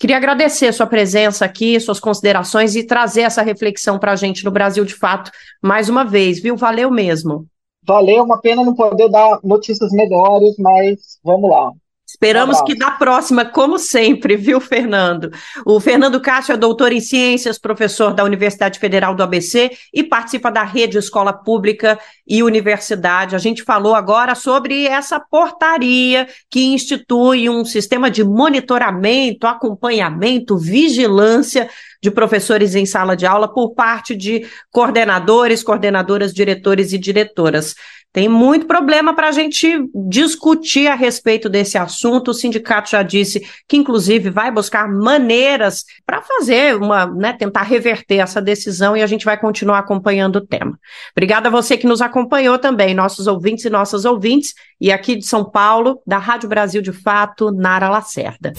Queria 0.00 0.16
agradecer 0.16 0.72
sua 0.72 0.86
presença 0.86 1.44
aqui, 1.44 1.78
suas 1.78 2.00
considerações 2.00 2.74
e 2.74 2.82
trazer 2.82 3.20
essa 3.20 3.42
reflexão 3.42 3.98
para 3.98 4.12
a 4.12 4.16
gente 4.16 4.46
no 4.46 4.50
Brasil 4.50 4.82
de 4.82 4.94
fato, 4.94 5.30
mais 5.60 5.90
uma 5.90 6.06
vez, 6.06 6.40
viu? 6.40 6.56
Valeu 6.56 6.90
mesmo. 6.90 7.46
Valeu, 7.86 8.24
uma 8.24 8.40
pena 8.40 8.64
não 8.64 8.74
poder 8.74 9.10
dar 9.10 9.38
notícias 9.44 9.92
melhores, 9.92 10.56
mas 10.58 11.18
vamos 11.22 11.50
lá. 11.50 11.70
Esperamos 12.10 12.60
que 12.62 12.74
na 12.74 12.90
próxima, 12.90 13.44
como 13.44 13.78
sempre, 13.78 14.36
viu, 14.36 14.60
Fernando? 14.60 15.30
O 15.64 15.78
Fernando 15.78 16.20
Castro 16.20 16.54
é 16.54 16.58
doutor 16.58 16.92
em 16.92 17.00
ciências, 17.00 17.56
professor 17.56 18.12
da 18.12 18.24
Universidade 18.24 18.80
Federal 18.80 19.14
do 19.14 19.22
ABC 19.22 19.70
e 19.94 20.02
participa 20.02 20.50
da 20.50 20.64
rede 20.64 20.98
Escola 20.98 21.32
Pública 21.32 21.98
e 22.26 22.42
Universidade. 22.42 23.36
A 23.36 23.38
gente 23.38 23.62
falou 23.62 23.94
agora 23.94 24.34
sobre 24.34 24.86
essa 24.86 25.20
portaria 25.20 26.26
que 26.50 26.74
institui 26.74 27.48
um 27.48 27.64
sistema 27.64 28.10
de 28.10 28.24
monitoramento, 28.24 29.46
acompanhamento, 29.46 30.58
vigilância 30.58 31.70
de 32.02 32.10
professores 32.10 32.74
em 32.74 32.86
sala 32.86 33.16
de 33.16 33.26
aula 33.26 33.46
por 33.46 33.74
parte 33.74 34.16
de 34.16 34.46
coordenadores, 34.72 35.62
coordenadoras, 35.62 36.32
diretores 36.32 36.92
e 36.92 36.98
diretoras. 36.98 37.74
Tem 38.12 38.28
muito 38.28 38.66
problema 38.66 39.14
para 39.14 39.28
a 39.28 39.32
gente 39.32 39.88
discutir 39.94 40.88
a 40.88 40.96
respeito 40.96 41.48
desse 41.48 41.78
assunto. 41.78 42.32
O 42.32 42.34
sindicato 42.34 42.90
já 42.90 43.04
disse 43.04 43.40
que, 43.68 43.76
inclusive, 43.76 44.30
vai 44.30 44.50
buscar 44.50 44.88
maneiras 44.88 45.84
para 46.04 46.20
fazer 46.20 46.74
uma, 46.74 47.06
né, 47.06 47.32
tentar 47.32 47.62
reverter 47.62 48.16
essa 48.16 48.42
decisão 48.42 48.96
e 48.96 49.02
a 49.02 49.06
gente 49.06 49.24
vai 49.24 49.38
continuar 49.38 49.78
acompanhando 49.78 50.36
o 50.36 50.46
tema. 50.46 50.76
Obrigada 51.12 51.48
a 51.48 51.52
você 51.52 51.76
que 51.76 51.86
nos 51.86 52.02
acompanhou 52.02 52.58
também, 52.58 52.94
nossos 52.94 53.28
ouvintes 53.28 53.64
e 53.64 53.70
nossas 53.70 54.04
ouvintes, 54.04 54.54
e 54.80 54.90
aqui 54.90 55.14
de 55.14 55.24
São 55.24 55.48
Paulo, 55.48 56.02
da 56.04 56.18
Rádio 56.18 56.48
Brasil 56.48 56.82
de 56.82 56.92
Fato, 56.92 57.52
Nara 57.52 57.88
Lacerda. 57.88 58.52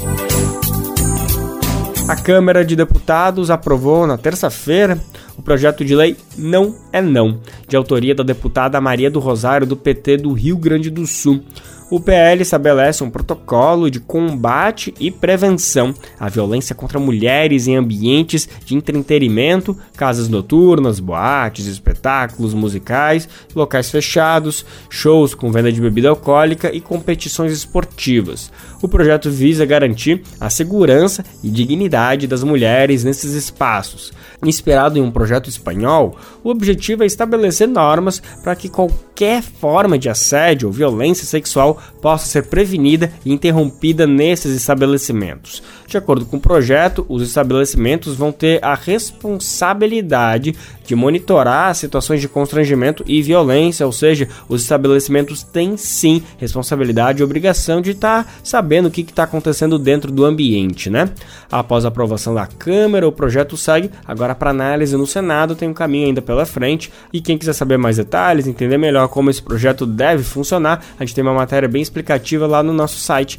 A 2.08 2.16
Câmara 2.16 2.64
de 2.64 2.76
Deputados 2.76 3.52
aprovou 3.52 4.08
na 4.08 4.18
terça-feira 4.18 4.98
o 5.42 5.44
projeto 5.44 5.84
de 5.84 5.96
lei 5.96 6.16
Não 6.38 6.76
é 6.94 7.02
Não, 7.02 7.40
de 7.68 7.76
autoria 7.76 8.14
da 8.14 8.24
deputada 8.24 8.80
Maria 8.80 9.10
do 9.10 9.20
Rosário 9.20 9.66
do 9.66 9.76
PT 9.76 10.18
do 10.18 10.34
Rio 10.34 10.56
Grande 10.56 10.92
do 10.92 11.08
Sul. 11.08 11.44
O 11.92 12.00
PL 12.00 12.42
estabelece 12.42 13.04
um 13.04 13.10
protocolo 13.10 13.92
de 13.92 14.00
combate 14.00 14.94
e 14.98 15.12
prevenção 15.12 15.94
à 16.18 16.30
violência 16.30 16.74
contra 16.74 16.98
mulheres 16.98 17.68
em 17.68 17.76
ambientes 17.76 18.48
de 18.64 18.76
entretenimento, 18.76 19.78
casas 19.98 20.30
noturnas, 20.30 21.02
boates, 21.02 21.66
espetáculos 21.66 22.54
musicais, 22.54 23.28
locais 23.54 23.92
fechados, 23.92 24.66
shows 24.90 25.36
com 25.36 25.52
venda 25.52 25.70
de 25.70 25.82
bebida 25.82 26.08
alcoólica 26.08 26.74
e 26.74 26.80
competições 26.80 27.52
esportivas. 27.52 28.50
O 28.82 28.88
projeto 28.88 29.30
visa 29.30 29.66
garantir 29.66 30.22
a 30.40 30.50
segurança 30.50 31.26
e 31.44 31.50
dignidade 31.50 32.26
das 32.26 32.42
mulheres 32.42 33.04
nesses 33.04 33.34
espaços. 33.34 34.14
Inspirado 34.44 34.98
em 34.98 35.02
um 35.02 35.12
projeto 35.12 35.31
espanhol, 35.50 36.18
o 36.44 36.50
objetivo 36.50 37.04
é 37.04 37.06
estabelecer 37.06 37.68
normas 37.68 38.22
para 38.44 38.56
que 38.56 38.70
qualquer 38.70 39.42
forma 39.42 39.98
de 39.98 40.10
assédio 40.10 40.68
ou 40.68 40.74
violência 40.74 41.26
sexual 41.26 41.82
possa 42.02 42.26
ser 42.26 42.44
prevenida 42.44 43.12
e 43.26 43.32
interrompida 43.32 44.08
nesses 44.08 44.56
estabelecimentos. 44.56 45.62
De 45.92 45.98
acordo 45.98 46.26
com 46.26 46.38
o 46.38 46.40
projeto, 46.40 47.06
os 47.10 47.22
estabelecimentos 47.22 48.16
vão 48.16 48.32
ter 48.32 48.64
a 48.64 48.76
responsabilidade 48.76 50.56
de 50.86 50.96
monitorar 50.96 51.76
situações 51.76 52.22
de 52.22 52.30
constrangimento 52.30 53.04
e 53.06 53.22
violência, 53.22 53.86
ou 53.86 53.92
seja, 53.92 54.30
os 54.48 54.62
estabelecimentos 54.62 55.44
têm 55.44 55.76
sim 55.76 56.24
responsabilidade 56.38 57.20
e 57.20 57.26
obrigação 57.26 57.82
de 57.82 57.92
estar 57.92 58.24
tá 58.24 58.32
sabendo 58.42 58.86
o 58.86 58.92
que 58.92 59.02
está 59.02 59.24
acontecendo 59.24 59.78
dentro 59.78 60.14
do 60.14 60.24
ambiente, 60.24 60.90
né? 60.90 61.10
Após 61.52 61.84
a 61.84 61.90
aprovação 61.90 62.34
da 62.34 62.48
Câmara, 62.48 63.06
o 63.06 63.12
projeto 63.12 63.58
segue 63.58 63.92
agora 64.08 64.34
para 64.34 64.52
análise 64.52 64.96
no 64.96 65.06
Senado, 65.06 65.56
tem 65.56 65.68
um 65.68 65.74
caminho 65.74 66.08
ainda 66.08 66.22
pela 66.22 66.46
frente. 66.46 66.90
E 67.12 67.20
quem 67.20 67.38
quiser 67.38 67.52
saber 67.52 67.76
mais 67.76 67.98
detalhes, 67.98 68.48
entender 68.48 68.78
melhor 68.78 69.10
como 69.10 69.30
esse 69.30 69.42
projeto 69.42 69.86
deve 69.86 70.24
funcionar, 70.24 70.82
a 70.98 71.04
gente 71.04 71.16
tem 71.16 71.22
uma 71.22 71.34
matéria 71.34 71.68
bem 71.68 71.82
explicativa 71.82 72.48
lá 72.48 72.64
no 72.64 72.72
nosso 72.72 72.98
site 72.98 73.38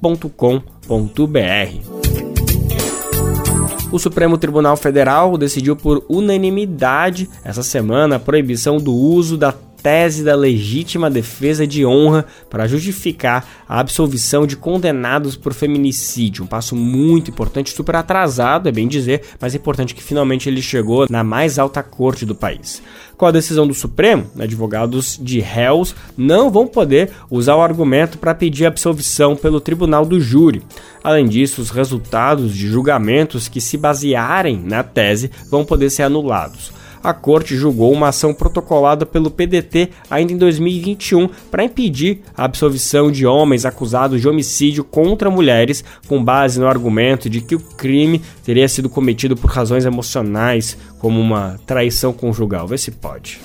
brasildefato.com.br 0.00 1.94
o 3.92 3.98
Supremo 3.98 4.36
Tribunal 4.36 4.76
Federal 4.76 5.38
decidiu 5.38 5.76
por 5.76 6.04
unanimidade 6.08 7.30
essa 7.44 7.62
semana 7.62 8.16
a 8.16 8.18
proibição 8.18 8.78
do 8.78 8.92
uso 8.92 9.36
da 9.36 9.52
tese 9.52 10.24
da 10.24 10.34
legítima 10.34 11.10
defesa 11.10 11.66
de 11.66 11.84
honra 11.84 12.24
para 12.48 12.66
justificar 12.66 13.46
a 13.68 13.78
absolvição 13.78 14.46
de 14.46 14.56
condenados 14.56 15.36
por 15.36 15.52
feminicídio. 15.52 16.42
Um 16.42 16.46
passo 16.46 16.74
muito 16.74 17.30
importante, 17.30 17.70
super 17.70 17.94
atrasado, 17.96 18.66
é 18.66 18.72
bem 18.72 18.88
dizer, 18.88 19.20
mas 19.38 19.54
é 19.54 19.58
importante 19.58 19.94
que 19.94 20.02
finalmente 20.02 20.48
ele 20.48 20.62
chegou 20.62 21.06
na 21.10 21.22
mais 21.22 21.58
alta 21.58 21.82
corte 21.82 22.24
do 22.24 22.34
país. 22.34 22.82
Com 23.16 23.26
a 23.26 23.30
decisão 23.30 23.66
do 23.66 23.74
Supremo, 23.74 24.26
advogados 24.38 25.18
de 25.22 25.40
réus 25.40 25.94
não 26.16 26.50
vão 26.50 26.66
poder 26.66 27.10
usar 27.30 27.56
o 27.56 27.62
argumento 27.62 28.18
para 28.18 28.34
pedir 28.34 28.66
absolvição 28.66 29.36
pelo 29.36 29.60
tribunal 29.60 30.04
do 30.04 30.20
júri. 30.20 30.62
Além 31.02 31.26
disso, 31.26 31.62
os 31.62 31.70
resultados 31.70 32.54
de 32.54 32.66
julgamentos 32.66 33.46
que 33.48 33.60
se 33.60 33.76
basearem 33.76 34.60
na 34.64 34.82
tese 34.82 35.30
vão 35.50 35.64
poder 35.64 35.90
ser 35.90 36.02
anulados 36.02 36.72
a 37.04 37.12
corte 37.12 37.54
julgou 37.54 37.92
uma 37.92 38.08
ação 38.08 38.32
protocolada 38.32 39.04
pelo 39.04 39.30
PDT 39.30 39.90
ainda 40.10 40.32
em 40.32 40.38
2021 40.38 41.28
para 41.50 41.64
impedir 41.64 42.22
a 42.34 42.44
absolvição 42.44 43.12
de 43.12 43.26
homens 43.26 43.66
acusados 43.66 44.22
de 44.22 44.28
homicídio 44.28 44.82
contra 44.82 45.30
mulheres 45.30 45.84
com 46.08 46.24
base 46.24 46.58
no 46.58 46.66
argumento 46.66 47.28
de 47.28 47.42
que 47.42 47.54
o 47.54 47.60
crime 47.60 48.22
teria 48.42 48.66
sido 48.66 48.88
cometido 48.88 49.36
por 49.36 49.50
razões 49.50 49.84
emocionais, 49.84 50.78
como 50.98 51.20
uma 51.20 51.60
traição 51.66 52.12
conjugal. 52.12 52.66
Vê 52.66 52.78
se 52.78 52.90
pode. 52.90 53.38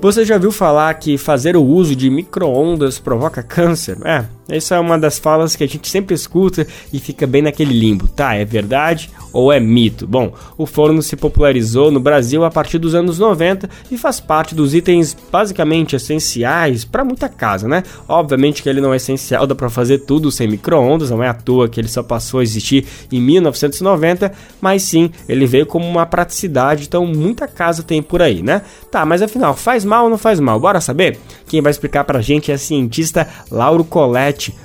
Você 0.00 0.24
já 0.24 0.38
viu 0.38 0.52
falar 0.52 0.94
que 0.94 1.18
fazer 1.18 1.56
o 1.56 1.64
uso 1.64 1.96
de 1.96 2.08
micro-ondas 2.08 3.00
provoca 3.00 3.42
câncer? 3.42 3.98
É, 4.04 4.24
essa 4.48 4.76
é 4.76 4.80
uma 4.80 4.98
das 4.98 5.18
falas 5.18 5.54
que 5.54 5.62
a 5.62 5.68
gente 5.68 5.88
sempre 5.88 6.14
escuta 6.14 6.66
e 6.90 6.98
fica 6.98 7.26
bem 7.26 7.42
naquele 7.42 7.78
limbo, 7.78 8.08
tá? 8.08 8.34
É 8.34 8.44
verdade 8.44 9.10
ou 9.32 9.52
é 9.52 9.60
mito? 9.60 10.06
Bom, 10.06 10.32
o 10.56 10.64
forno 10.64 11.02
se 11.02 11.16
popularizou 11.16 11.90
no 11.90 12.00
Brasil 12.00 12.44
a 12.44 12.50
partir 12.50 12.78
dos 12.78 12.94
anos 12.94 13.18
90 13.18 13.68
e 13.90 13.98
faz 13.98 14.20
parte 14.20 14.54
dos 14.54 14.74
itens 14.74 15.14
basicamente 15.30 15.94
essenciais 15.94 16.84
para 16.84 17.04
muita 17.04 17.28
casa, 17.28 17.68
né? 17.68 17.82
Obviamente 18.08 18.62
que 18.62 18.68
ele 18.68 18.80
não 18.80 18.92
é 18.92 18.96
essencial, 18.96 19.46
dá 19.46 19.54
para 19.54 19.68
fazer 19.68 19.98
tudo 19.98 20.30
sem 20.30 20.48
micro-ondas, 20.48 21.10
não 21.10 21.22
é 21.22 21.28
à 21.28 21.34
toa 21.34 21.68
que 21.68 21.78
ele 21.78 21.88
só 21.88 22.02
passou 22.02 22.40
a 22.40 22.42
existir 22.42 22.86
em 23.12 23.20
1990, 23.20 24.32
mas 24.60 24.82
sim, 24.82 25.10
ele 25.28 25.46
veio 25.46 25.66
como 25.66 25.86
uma 25.86 26.06
praticidade, 26.06 26.84
então 26.84 27.06
muita 27.06 27.46
casa 27.46 27.82
tem 27.82 28.02
por 28.02 28.22
aí, 28.22 28.42
né? 28.42 28.62
Tá, 28.90 29.04
mas 29.04 29.20
afinal, 29.20 29.54
faz 29.54 29.84
mal 29.84 30.04
ou 30.04 30.10
não 30.10 30.18
faz 30.18 30.40
mal? 30.40 30.58
Bora 30.58 30.80
saber? 30.80 31.18
Quem 31.46 31.60
vai 31.60 31.70
explicar 31.70 32.04
pra 32.04 32.20
gente 32.20 32.50
é 32.50 32.54
a 32.54 32.58
cientista 32.58 33.28
Lauro 33.50 33.84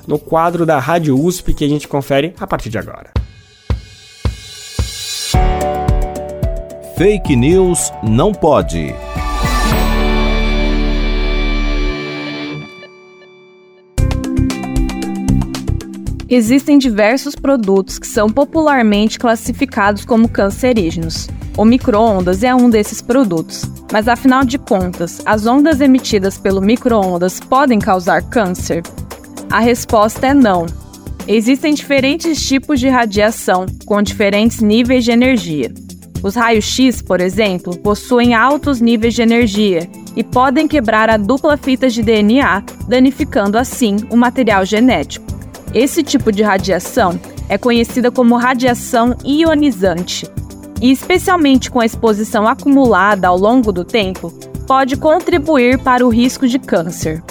No 0.07 0.19
quadro 0.19 0.65
da 0.65 0.79
Rádio 0.79 1.19
USP 1.19 1.53
que 1.53 1.65
a 1.65 1.67
gente 1.67 1.87
confere 1.87 2.33
a 2.39 2.47
partir 2.47 2.69
de 2.69 2.77
agora. 2.77 3.11
Fake 6.95 7.35
News 7.35 7.91
não 8.03 8.31
pode. 8.31 8.93
Existem 16.29 16.77
diversos 16.77 17.35
produtos 17.35 17.99
que 17.99 18.07
são 18.07 18.29
popularmente 18.29 19.19
classificados 19.19 20.05
como 20.05 20.27
cancerígenos. 20.27 21.27
O 21.55 21.63
micro-ondas 21.63 22.41
é 22.41 22.55
um 22.55 22.69
desses 22.69 23.01
produtos, 23.01 23.69
mas 23.91 24.07
afinal 24.07 24.43
de 24.43 24.57
contas, 24.57 25.21
as 25.25 25.45
ondas 25.45 25.81
emitidas 25.81 26.37
pelo 26.37 26.61
micro-ondas 26.61 27.39
podem 27.39 27.77
causar 27.77 28.23
câncer? 28.23 28.81
A 29.53 29.59
resposta 29.59 30.25
é 30.25 30.33
não. 30.33 30.65
Existem 31.27 31.75
diferentes 31.75 32.43
tipos 32.43 32.79
de 32.79 32.89
radiação 32.89 33.67
com 33.85 34.01
diferentes 34.01 34.61
níveis 34.61 35.05
de 35.05 35.11
energia. 35.11 35.71
Os 36.23 36.33
raios-x, 36.33 37.03
por 37.03 37.21
exemplo, 37.21 37.77
possuem 37.77 38.33
altos 38.33 38.81
níveis 38.81 39.13
de 39.13 39.21
energia 39.21 39.87
e 40.15 40.23
podem 40.23 40.67
quebrar 40.67 41.07
a 41.07 41.17
dupla 41.17 41.55
fita 41.55 41.87
de 41.87 42.01
DNA, 42.01 42.63
danificando 42.87 43.55
assim 43.55 43.97
o 44.09 44.17
material 44.17 44.65
genético. 44.65 45.27
Esse 45.71 46.01
tipo 46.01 46.31
de 46.31 46.41
radiação 46.41 47.19
é 47.47 47.55
conhecida 47.55 48.09
como 48.09 48.37
radiação 48.37 49.15
ionizante 49.23 50.25
e, 50.81 50.91
especialmente 50.91 51.69
com 51.69 51.79
a 51.79 51.85
exposição 51.85 52.47
acumulada 52.47 53.27
ao 53.27 53.37
longo 53.37 53.71
do 53.71 53.85
tempo, 53.85 54.31
pode 54.65 54.97
contribuir 54.97 55.77
para 55.77 56.03
o 56.03 56.09
risco 56.09 56.47
de 56.47 56.57
câncer. 56.57 57.21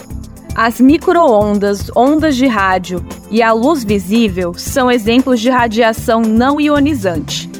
As 0.55 0.79
microondas, 0.79 1.91
ondas 1.97 2.37
de 2.37 2.47
rádio 2.47 3.03
e 3.31 3.43
a 3.43 3.53
luz 3.53 3.83
visível 3.83 4.53
são 4.53 4.91
exemplos 4.91 5.41
de 5.41 5.49
radiação 5.49 6.21
não 6.21 6.61
ionizante. 6.61 7.51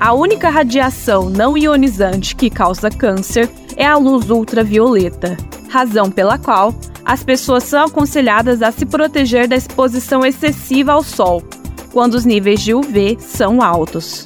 A 0.00 0.12
única 0.12 0.50
radiação 0.50 1.30
não 1.30 1.56
ionizante 1.56 2.34
que 2.34 2.50
causa 2.50 2.90
câncer 2.90 3.48
é 3.76 3.86
a 3.86 3.96
luz 3.96 4.30
ultravioleta, 4.30 5.36
razão 5.68 6.10
pela 6.10 6.38
qual 6.38 6.74
as 7.04 7.22
pessoas 7.22 7.62
são 7.64 7.84
aconselhadas 7.84 8.62
a 8.62 8.72
se 8.72 8.84
proteger 8.84 9.46
da 9.46 9.54
exposição 9.54 10.26
excessiva 10.26 10.92
ao 10.92 11.04
sol, 11.04 11.44
quando 11.92 12.14
os 12.14 12.24
níveis 12.24 12.60
de 12.60 12.74
UV 12.74 13.16
são 13.20 13.62
altos. 13.62 14.24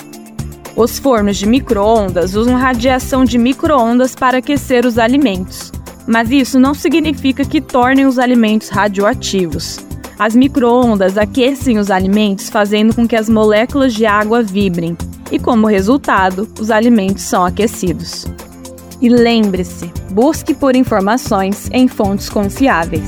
Os 0.74 0.98
fornos 0.98 1.36
de 1.36 1.46
microondas 1.46 2.34
usam 2.34 2.56
radiação 2.56 3.22
de 3.22 3.36
microondas 3.36 4.14
para 4.14 4.38
aquecer 4.38 4.86
os 4.86 4.98
alimentos, 4.98 5.70
mas 6.06 6.30
isso 6.30 6.58
não 6.58 6.74
significa 6.74 7.44
que 7.44 7.60
tornem 7.60 8.06
os 8.06 8.18
alimentos 8.18 8.68
radioativos. 8.68 9.78
As 10.18 10.34
microondas 10.34 11.18
aquecem 11.18 11.78
os 11.78 11.90
alimentos 11.90 12.48
fazendo 12.48 12.94
com 12.94 13.06
que 13.06 13.16
as 13.16 13.28
moléculas 13.28 13.92
de 13.92 14.06
água 14.06 14.42
vibrem, 14.42 14.96
e, 15.32 15.38
como 15.38 15.66
resultado, 15.66 16.48
os 16.60 16.70
alimentos 16.70 17.24
são 17.24 17.44
aquecidos. 17.44 18.26
E 19.00 19.08
lembre-se, 19.08 19.92
busque 20.10 20.54
por 20.54 20.76
informações 20.76 21.68
em 21.72 21.88
fontes 21.88 22.28
confiáveis. 22.28 23.02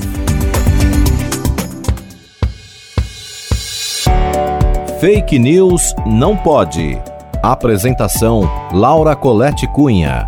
Fake 4.99 5.37
News 5.37 5.93
não 6.05 6.35
pode. 6.35 6.99
Apresentação: 7.41 8.49
Laura 8.73 9.15
Colette 9.15 9.67
Cunha. 9.67 10.27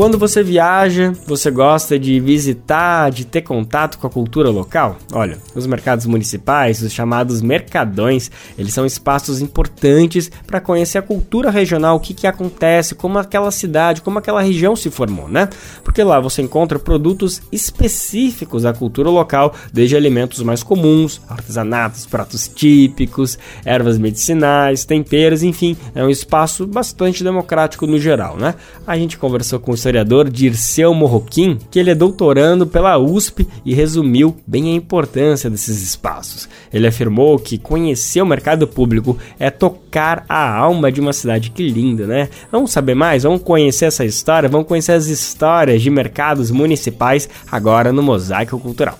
Quando 0.00 0.16
você 0.16 0.42
viaja, 0.42 1.12
você 1.26 1.50
gosta 1.50 1.98
de 1.98 2.18
visitar, 2.20 3.10
de 3.10 3.26
ter 3.26 3.42
contato 3.42 3.98
com 3.98 4.06
a 4.06 4.10
cultura 4.10 4.48
local? 4.48 4.96
Olha, 5.12 5.36
os 5.54 5.66
mercados 5.66 6.06
municipais, 6.06 6.80
os 6.80 6.90
chamados 6.90 7.42
mercadões, 7.42 8.30
eles 8.56 8.72
são 8.72 8.86
espaços 8.86 9.42
importantes 9.42 10.32
para 10.46 10.58
conhecer 10.58 10.96
a 10.96 11.02
cultura 11.02 11.50
regional, 11.50 11.96
o 11.96 12.00
que, 12.00 12.14
que 12.14 12.26
acontece, 12.26 12.94
como 12.94 13.18
aquela 13.18 13.50
cidade, 13.50 14.00
como 14.00 14.18
aquela 14.18 14.40
região 14.40 14.74
se 14.74 14.88
formou, 14.90 15.28
né? 15.28 15.50
Porque 15.84 16.02
lá 16.02 16.18
você 16.18 16.40
encontra 16.40 16.78
produtos 16.78 17.42
específicos 17.52 18.62
da 18.62 18.72
cultura 18.72 19.10
local, 19.10 19.54
desde 19.70 19.96
alimentos 19.96 20.42
mais 20.42 20.62
comuns, 20.62 21.20
artesanatos, 21.28 22.06
pratos 22.06 22.48
típicos, 22.48 23.38
ervas 23.66 23.98
medicinais, 23.98 24.86
temperos, 24.86 25.42
enfim, 25.42 25.76
é 25.94 26.02
um 26.02 26.08
espaço 26.08 26.66
bastante 26.66 27.22
democrático 27.22 27.86
no 27.86 27.98
geral, 27.98 28.38
né? 28.38 28.54
A 28.86 28.96
gente 28.96 29.18
conversou 29.18 29.60
com 29.60 29.72
o 29.72 29.76
historiador 29.90 30.30
Dirceu 30.30 30.94
Morroquim, 30.94 31.58
que 31.68 31.78
ele 31.78 31.90
é 31.90 31.94
doutorando 31.94 32.64
pela 32.64 32.96
USP 32.96 33.46
e 33.64 33.74
resumiu 33.74 34.36
bem 34.46 34.70
a 34.70 34.76
importância 34.76 35.50
desses 35.50 35.82
espaços. 35.82 36.48
Ele 36.72 36.86
afirmou 36.86 37.38
que 37.40 37.58
conhecer 37.58 38.22
o 38.22 38.26
mercado 38.26 38.68
público 38.68 39.18
é 39.38 39.50
tocar 39.50 40.24
a 40.28 40.56
alma 40.56 40.92
de 40.92 41.00
uma 41.00 41.12
cidade. 41.12 41.50
Que 41.50 41.68
linda, 41.68 42.06
né? 42.06 42.28
Vamos 42.52 42.70
saber 42.70 42.94
mais? 42.94 43.24
Vamos 43.24 43.42
conhecer 43.42 43.86
essa 43.86 44.04
história? 44.04 44.48
Vamos 44.48 44.68
conhecer 44.68 44.92
as 44.92 45.06
histórias 45.06 45.82
de 45.82 45.90
mercados 45.90 46.52
municipais 46.52 47.28
agora 47.50 47.92
no 47.92 48.02
Mosaico 48.02 48.60
Cultural. 48.60 48.96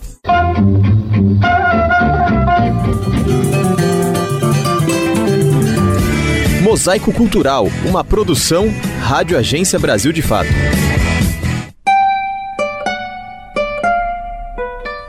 Mosaico 6.71 7.13
Cultural, 7.13 7.67
uma 7.85 8.05
produção 8.05 8.73
Rádio 9.01 9.37
Agência 9.37 9.77
Brasil 9.77 10.13
de 10.13 10.23
Fato. 10.23 10.51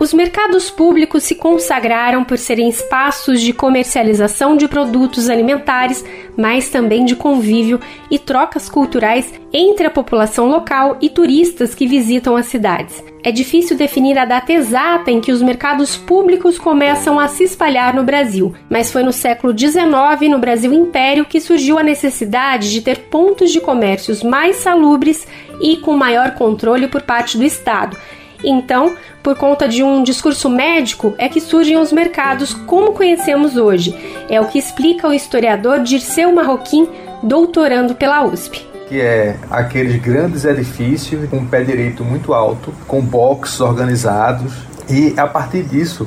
Os 0.02 0.16
mercados 0.16 0.72
públicos 0.72 1.22
se 1.22 1.36
consagraram 1.36 2.24
por 2.24 2.36
serem 2.36 2.68
espaços 2.68 3.40
de 3.40 3.54
comercialização 3.54 4.58
de 4.58 4.68
produtos 4.68 5.30
alimentares, 5.30 6.04
mas 6.36 6.72
também 6.72 7.06
de 7.06 7.16
convívio 7.16 7.80
e 8.10 8.18
trocas 8.18 8.68
culturais 8.68 9.32
entre 9.54 9.86
a 9.86 9.92
população 9.92 10.50
local 10.50 10.98
e 11.00 11.08
turistas 11.08 11.76
que 11.76 11.86
visitam 11.86 12.36
as 12.36 12.48
cidades. 12.48 13.04
É 13.24 13.32
difícil 13.32 13.78
definir 13.78 14.18
a 14.18 14.26
data 14.26 14.52
exata 14.52 15.12
em 15.12 15.22
que 15.22 15.32
os 15.32 15.40
mercados 15.40 15.96
públicos 15.96 16.58
começam 16.58 17.20
a 17.20 17.28
se 17.28 17.44
espalhar 17.44 17.94
no 17.94 18.04
Brasil, 18.04 18.56
mas 18.68 18.92
foi 18.92 19.04
no 19.04 19.14
século 19.14 19.56
XIX, 19.56 20.32
no 20.32 20.40
Brasil 20.40 20.74
Império, 20.74 21.26
que 21.26 21.40
surgiu 21.40 21.78
a 21.78 21.84
necessidade 21.84 22.72
de 22.72 22.82
ter 22.82 23.02
pontos 23.02 23.52
de 23.52 23.62
comércios 23.62 24.24
mais 24.24 24.56
salubres 24.56 25.28
e 25.62 25.78
com 25.78 25.96
maior 25.96 26.32
controle 26.32 26.88
por 26.88 27.04
parte 27.04 27.38
do 27.38 27.44
Estado. 27.44 27.96
Então, 28.44 28.96
por 29.22 29.36
conta 29.36 29.68
de 29.68 29.84
um 29.84 30.04
discurso 30.04 30.50
médico, 30.50 31.14
é 31.18 31.30
que 31.30 31.42
surgem 31.42 31.78
os 31.78 31.92
mercados 31.92 32.54
como 32.54 32.94
conhecemos 32.94 33.58
hoje. 33.58 33.96
É 34.30 34.40
o 34.40 34.46
que 34.46 34.58
explica 34.58 35.08
o 35.08 35.14
historiador 35.14 35.80
Dirceu 35.80 36.32
Marroquim, 36.34 36.88
doutorando 37.24 37.96
pela 37.96 38.24
USP 38.26 38.72
que 38.92 39.00
é 39.00 39.38
aqueles 39.50 40.02
grandes 40.02 40.44
edifícios 40.44 41.30
com 41.30 41.46
pé 41.46 41.64
direito 41.64 42.04
muito 42.04 42.34
alto, 42.34 42.74
com 42.86 43.02
boxes 43.02 43.62
organizados, 43.62 44.52
e 44.90 45.14
a 45.16 45.26
partir 45.26 45.64
disso 45.64 46.06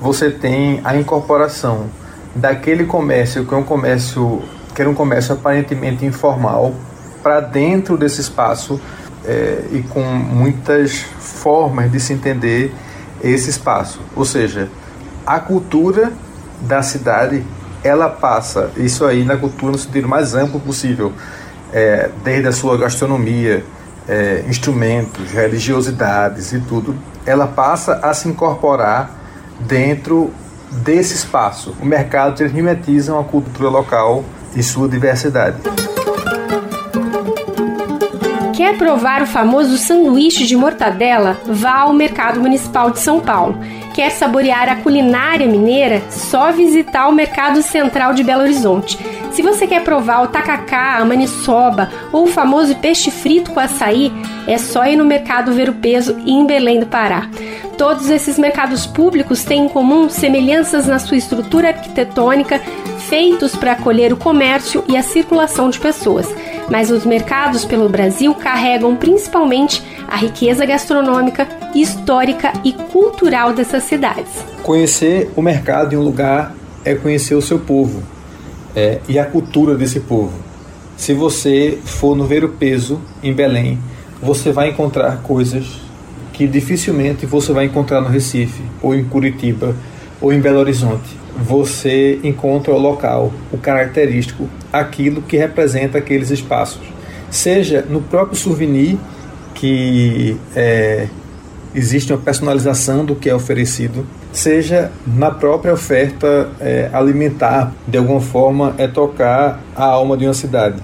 você 0.00 0.30
tem 0.30 0.80
a 0.84 0.96
incorporação 0.96 1.86
daquele 2.32 2.84
comércio 2.84 3.44
que 3.44 3.52
é 3.52 3.56
um 3.56 3.64
comércio 3.64 4.42
que 4.72 4.80
era 4.80 4.88
um 4.88 4.94
comércio 4.94 5.34
aparentemente 5.34 6.06
informal 6.06 6.72
para 7.20 7.40
dentro 7.40 7.98
desse 7.98 8.20
espaço 8.20 8.80
é, 9.30 9.64
e 9.70 9.82
com 9.82 10.02
muitas 10.02 11.04
formas 11.20 11.90
de 11.90 12.00
se 12.00 12.12
entender 12.12 12.74
esse 13.22 13.48
espaço. 13.48 14.00
Ou 14.16 14.24
seja, 14.24 14.68
a 15.24 15.38
cultura 15.38 16.12
da 16.62 16.82
cidade 16.82 17.44
ela 17.82 18.08
passa 18.08 18.70
isso 18.76 19.06
aí 19.06 19.24
na 19.24 19.36
cultura 19.36 19.72
no 19.72 19.78
sentido 19.78 20.08
mais 20.08 20.34
amplo 20.34 20.58
possível 20.60 21.12
é, 21.72 22.10
desde 22.24 22.48
a 22.48 22.52
sua 22.52 22.76
gastronomia, 22.76 23.64
é, 24.08 24.44
instrumentos, 24.48 25.30
religiosidades 25.30 26.52
e 26.52 26.58
tudo, 26.60 26.96
ela 27.24 27.46
passa 27.46 28.00
a 28.02 28.12
se 28.12 28.28
incorporar 28.28 29.10
dentro 29.60 30.32
desse 30.72 31.14
espaço. 31.14 31.74
O 31.80 31.86
mercado 31.86 32.42
eles 32.42 32.52
mimetizam 32.52 33.18
a 33.18 33.24
cultura 33.24 33.68
local 33.68 34.24
e 34.56 34.62
sua 34.62 34.88
diversidade. 34.88 35.56
Quer 38.60 38.76
provar 38.76 39.22
o 39.22 39.26
famoso 39.26 39.78
sanduíche 39.78 40.46
de 40.46 40.54
mortadela? 40.54 41.40
Vá 41.46 41.78
ao 41.78 41.94
Mercado 41.94 42.40
Municipal 42.40 42.90
de 42.90 42.98
São 42.98 43.18
Paulo. 43.18 43.58
Quer 43.94 44.10
saborear 44.10 44.68
a 44.68 44.76
culinária 44.76 45.46
mineira? 45.46 46.02
Só 46.10 46.52
visitar 46.52 47.08
o 47.08 47.12
Mercado 47.14 47.62
Central 47.62 48.12
de 48.12 48.22
Belo 48.22 48.42
Horizonte. 48.42 48.98
Se 49.32 49.42
você 49.42 49.66
quer 49.66 49.84
provar 49.84 50.22
o 50.22 50.28
tacacá, 50.28 50.96
a 50.96 51.04
maniçoba 51.04 51.88
ou 52.12 52.24
o 52.24 52.26
famoso 52.26 52.74
peixe 52.76 53.10
frito 53.10 53.52
com 53.52 53.60
açaí, 53.60 54.12
é 54.46 54.58
só 54.58 54.84
ir 54.86 54.96
no 54.96 55.04
Mercado 55.04 55.52
Ver 55.52 55.68
o 55.68 55.74
Peso 55.74 56.16
em 56.26 56.44
Belém 56.44 56.80
do 56.80 56.86
Pará. 56.86 57.28
Todos 57.78 58.10
esses 58.10 58.38
mercados 58.38 58.86
públicos 58.86 59.44
têm 59.44 59.66
em 59.66 59.68
comum 59.68 60.08
semelhanças 60.08 60.86
na 60.86 60.98
sua 60.98 61.16
estrutura 61.16 61.68
arquitetônica, 61.68 62.60
feitos 63.08 63.54
para 63.54 63.72
acolher 63.72 64.12
o 64.12 64.16
comércio 64.16 64.84
e 64.88 64.96
a 64.96 65.02
circulação 65.02 65.70
de 65.70 65.78
pessoas. 65.78 66.28
Mas 66.68 66.90
os 66.90 67.06
mercados 67.06 67.64
pelo 67.64 67.88
Brasil 67.88 68.34
carregam 68.34 68.96
principalmente 68.96 69.82
a 70.08 70.16
riqueza 70.16 70.66
gastronômica, 70.66 71.48
histórica 71.74 72.52
e 72.64 72.72
cultural 72.72 73.52
dessas 73.52 73.84
cidades. 73.84 74.44
Conhecer 74.62 75.30
o 75.36 75.40
mercado 75.40 75.94
em 75.94 75.96
um 75.96 76.02
lugar 76.02 76.52
é 76.84 76.94
conhecer 76.94 77.34
o 77.34 77.42
seu 77.42 77.58
povo 77.58 78.02
é, 78.74 79.00
e 79.08 79.18
a 79.18 79.24
cultura 79.24 79.74
desse 79.74 80.00
povo. 80.00 80.32
Se 80.96 81.14
você 81.14 81.78
for 81.84 82.14
no 82.14 82.26
Ver 82.26 82.44
o 82.44 82.48
Peso, 82.50 83.00
em 83.22 83.32
Belém, 83.32 83.78
você 84.22 84.52
vai 84.52 84.68
encontrar 84.68 85.22
coisas 85.22 85.80
que 86.32 86.46
dificilmente 86.46 87.26
você 87.26 87.52
vai 87.52 87.66
encontrar 87.66 88.00
no 88.00 88.08
Recife, 88.08 88.62
ou 88.82 88.94
em 88.94 89.04
Curitiba, 89.04 89.74
ou 90.20 90.32
em 90.32 90.40
Belo 90.40 90.58
Horizonte. 90.58 91.18
Você 91.36 92.18
encontra 92.22 92.72
o 92.72 92.78
local, 92.78 93.32
o 93.52 93.58
característico, 93.58 94.48
aquilo 94.72 95.22
que 95.22 95.36
representa 95.36 95.98
aqueles 95.98 96.30
espaços. 96.30 96.82
Seja 97.30 97.84
no 97.88 98.00
próprio 98.02 98.36
souvenir, 98.36 98.98
que 99.54 100.36
é, 100.54 101.08
existe 101.74 102.12
uma 102.12 102.18
personalização 102.18 103.04
do 103.04 103.14
que 103.14 103.28
é 103.28 103.34
oferecido, 103.34 104.06
seja 104.32 104.90
na 105.06 105.30
própria 105.30 105.72
oferta 105.72 106.48
é, 106.60 106.90
alimentar, 106.92 107.72
de 107.86 107.98
alguma 107.98 108.20
forma, 108.20 108.74
é 108.78 108.86
tocar 108.86 109.60
a 109.74 109.84
alma 109.84 110.16
de 110.16 110.24
uma 110.24 110.34
cidade. 110.34 110.76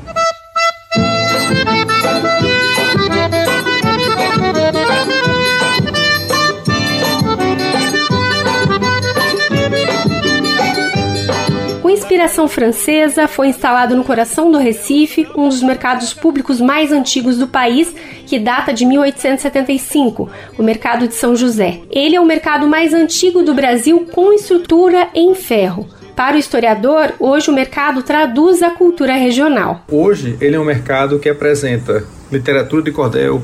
Inspiração 12.37 12.49
francesa, 12.49 13.27
foi 13.27 13.49
instalado 13.49 13.97
no 13.97 14.05
coração 14.05 14.53
do 14.53 14.59
Recife, 14.59 15.27
um 15.35 15.49
dos 15.49 15.63
mercados 15.63 16.13
públicos 16.13 16.61
mais 16.61 16.93
antigos 16.93 17.39
do 17.39 17.49
país, 17.49 17.95
que 18.27 18.39
data 18.39 18.75
de 18.75 18.85
1875, 18.85 20.29
o 20.59 20.63
Mercado 20.63 21.09
de 21.09 21.15
São 21.15 21.35
José. 21.35 21.81
Ele 21.91 22.15
é 22.15 22.21
o 22.21 22.27
mercado 22.27 22.69
mais 22.69 22.93
antigo 22.93 23.43
do 23.43 23.55
Brasil 23.55 24.07
com 24.13 24.33
estrutura 24.35 25.09
em 25.15 25.35
ferro. 25.35 25.89
Para 26.15 26.37
o 26.37 26.39
historiador, 26.39 27.15
hoje 27.19 27.51
o 27.51 27.55
mercado 27.55 28.03
traduz 28.03 28.63
a 28.63 28.71
cultura 28.71 29.15
regional. 29.15 29.85
Hoje 29.91 30.37
ele 30.41 30.57
é 30.57 30.61
um 30.61 30.65
mercado 30.65 31.19
que 31.19 31.29
apresenta 31.29 32.05
literatura 32.31 32.83
de 32.83 32.93
cordel, 32.93 33.43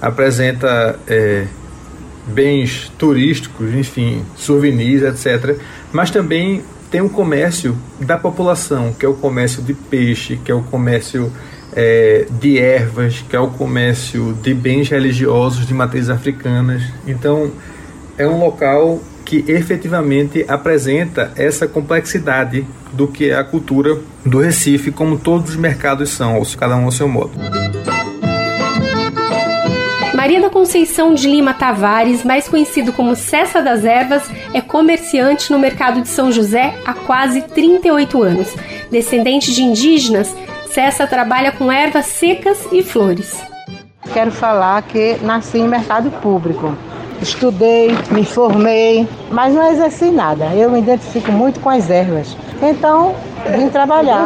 apresenta 0.00 0.98
é, 1.06 1.46
bens 2.26 2.92
turísticos, 2.98 3.72
enfim, 3.74 4.22
souvenirs, 4.36 5.02
etc. 5.02 5.58
Mas 5.92 6.10
também 6.10 6.62
tem 6.94 7.00
um 7.00 7.08
comércio 7.08 7.76
da 7.98 8.16
população, 8.16 8.92
que 8.92 9.04
é 9.04 9.08
o 9.08 9.14
comércio 9.14 9.60
de 9.60 9.74
peixe, 9.74 10.36
que 10.36 10.52
é 10.52 10.54
o 10.54 10.62
comércio 10.62 11.32
é, 11.74 12.24
de 12.30 12.56
ervas, 12.56 13.20
que 13.28 13.34
é 13.34 13.40
o 13.40 13.48
comércio 13.48 14.32
de 14.40 14.54
bens 14.54 14.88
religiosos 14.88 15.66
de 15.66 15.74
matrizes 15.74 16.08
africanas. 16.08 16.84
Então, 17.04 17.50
é 18.16 18.28
um 18.28 18.38
local 18.38 19.00
que 19.24 19.44
efetivamente 19.48 20.44
apresenta 20.46 21.32
essa 21.34 21.66
complexidade 21.66 22.64
do 22.92 23.08
que 23.08 23.30
é 23.30 23.34
a 23.34 23.42
cultura 23.42 23.98
do 24.24 24.38
Recife, 24.38 24.92
como 24.92 25.18
todos 25.18 25.50
os 25.50 25.56
mercados 25.56 26.10
são, 26.10 26.40
cada 26.56 26.76
um 26.76 26.84
ao 26.84 26.92
seu 26.92 27.08
modo. 27.08 27.32
Maria 30.24 30.40
da 30.40 30.48
Conceição 30.48 31.12
de 31.12 31.28
Lima 31.28 31.52
Tavares, 31.52 32.24
mais 32.24 32.48
conhecido 32.48 32.94
como 32.94 33.14
Cessa 33.14 33.60
das 33.60 33.84
Ervas, 33.84 34.22
é 34.54 34.60
comerciante 34.62 35.52
no 35.52 35.58
mercado 35.58 36.00
de 36.00 36.08
São 36.08 36.32
José 36.32 36.72
há 36.82 36.94
quase 36.94 37.42
38 37.42 38.22
anos. 38.22 38.56
Descendente 38.90 39.52
de 39.52 39.62
indígenas, 39.62 40.34
Cessa 40.70 41.06
trabalha 41.06 41.52
com 41.52 41.70
ervas 41.70 42.06
secas 42.06 42.66
e 42.72 42.82
flores. 42.82 43.38
quero 44.14 44.32
falar 44.32 44.80
que 44.84 45.18
nasci 45.20 45.58
em 45.58 45.68
mercado 45.68 46.10
público. 46.22 46.74
Estudei, 47.20 47.90
me 48.10 48.24
formei, 48.24 49.06
mas 49.30 49.54
não 49.54 49.70
exerci 49.70 50.06
nada. 50.10 50.46
Eu 50.54 50.70
me 50.70 50.78
identifico 50.78 51.30
muito 51.30 51.60
com 51.60 51.68
as 51.68 51.90
ervas. 51.90 52.34
Então, 52.62 53.14
vim 53.54 53.68
trabalhar. 53.68 54.24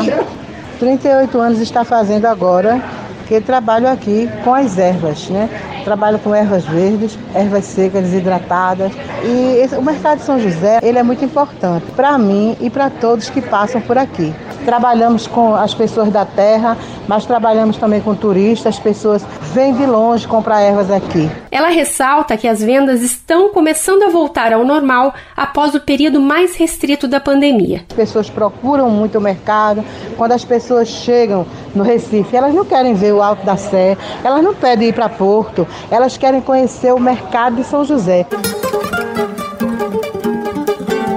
38 0.78 1.40
anos 1.40 1.58
está 1.58 1.84
fazendo 1.84 2.26
agora 2.26 2.80
que 3.28 3.40
trabalho 3.42 3.86
aqui 3.86 4.28
com 4.42 4.54
as 4.54 4.78
ervas, 4.78 5.28
né? 5.28 5.50
Trabalho 5.88 6.18
com 6.18 6.34
ervas 6.34 6.66
verdes, 6.66 7.18
ervas 7.34 7.64
secas, 7.64 8.02
desidratadas. 8.02 8.92
E 9.24 9.56
esse, 9.56 9.74
o 9.74 9.80
mercado 9.80 10.18
de 10.18 10.24
São 10.26 10.38
José, 10.38 10.80
ele 10.82 10.98
é 10.98 11.02
muito 11.02 11.24
importante 11.24 11.86
para 11.96 12.18
mim 12.18 12.54
e 12.60 12.68
para 12.68 12.90
todos 12.90 13.30
que 13.30 13.40
passam 13.40 13.80
por 13.80 13.96
aqui. 13.96 14.34
Trabalhamos 14.68 15.26
com 15.26 15.54
as 15.54 15.72
pessoas 15.72 16.10
da 16.10 16.26
terra, 16.26 16.76
mas 17.08 17.24
trabalhamos 17.24 17.78
também 17.78 18.02
com 18.02 18.14
turistas, 18.14 18.78
pessoas 18.78 19.24
vêm 19.54 19.72
de 19.72 19.86
longe 19.86 20.28
comprar 20.28 20.60
ervas 20.60 20.90
aqui. 20.90 21.30
Ela 21.50 21.68
ressalta 21.68 22.36
que 22.36 22.46
as 22.46 22.62
vendas 22.62 23.00
estão 23.00 23.48
começando 23.48 24.02
a 24.02 24.10
voltar 24.10 24.52
ao 24.52 24.66
normal 24.66 25.14
após 25.34 25.74
o 25.74 25.80
período 25.80 26.20
mais 26.20 26.54
restrito 26.54 27.08
da 27.08 27.18
pandemia. 27.18 27.86
As 27.88 27.96
pessoas 27.96 28.28
procuram 28.28 28.90
muito 28.90 29.16
o 29.16 29.22
mercado. 29.22 29.82
Quando 30.18 30.32
as 30.32 30.44
pessoas 30.44 30.86
chegam 30.86 31.46
no 31.74 31.82
Recife, 31.82 32.36
elas 32.36 32.52
não 32.52 32.66
querem 32.66 32.92
ver 32.92 33.14
o 33.14 33.22
Alto 33.22 33.46
da 33.46 33.56
Sé, 33.56 33.96
elas 34.22 34.44
não 34.44 34.54
pedem 34.54 34.88
ir 34.88 34.92
para 34.92 35.08
Porto, 35.08 35.66
elas 35.90 36.18
querem 36.18 36.42
conhecer 36.42 36.92
o 36.92 37.00
mercado 37.00 37.56
de 37.56 37.64
São 37.64 37.86
José. 37.86 38.26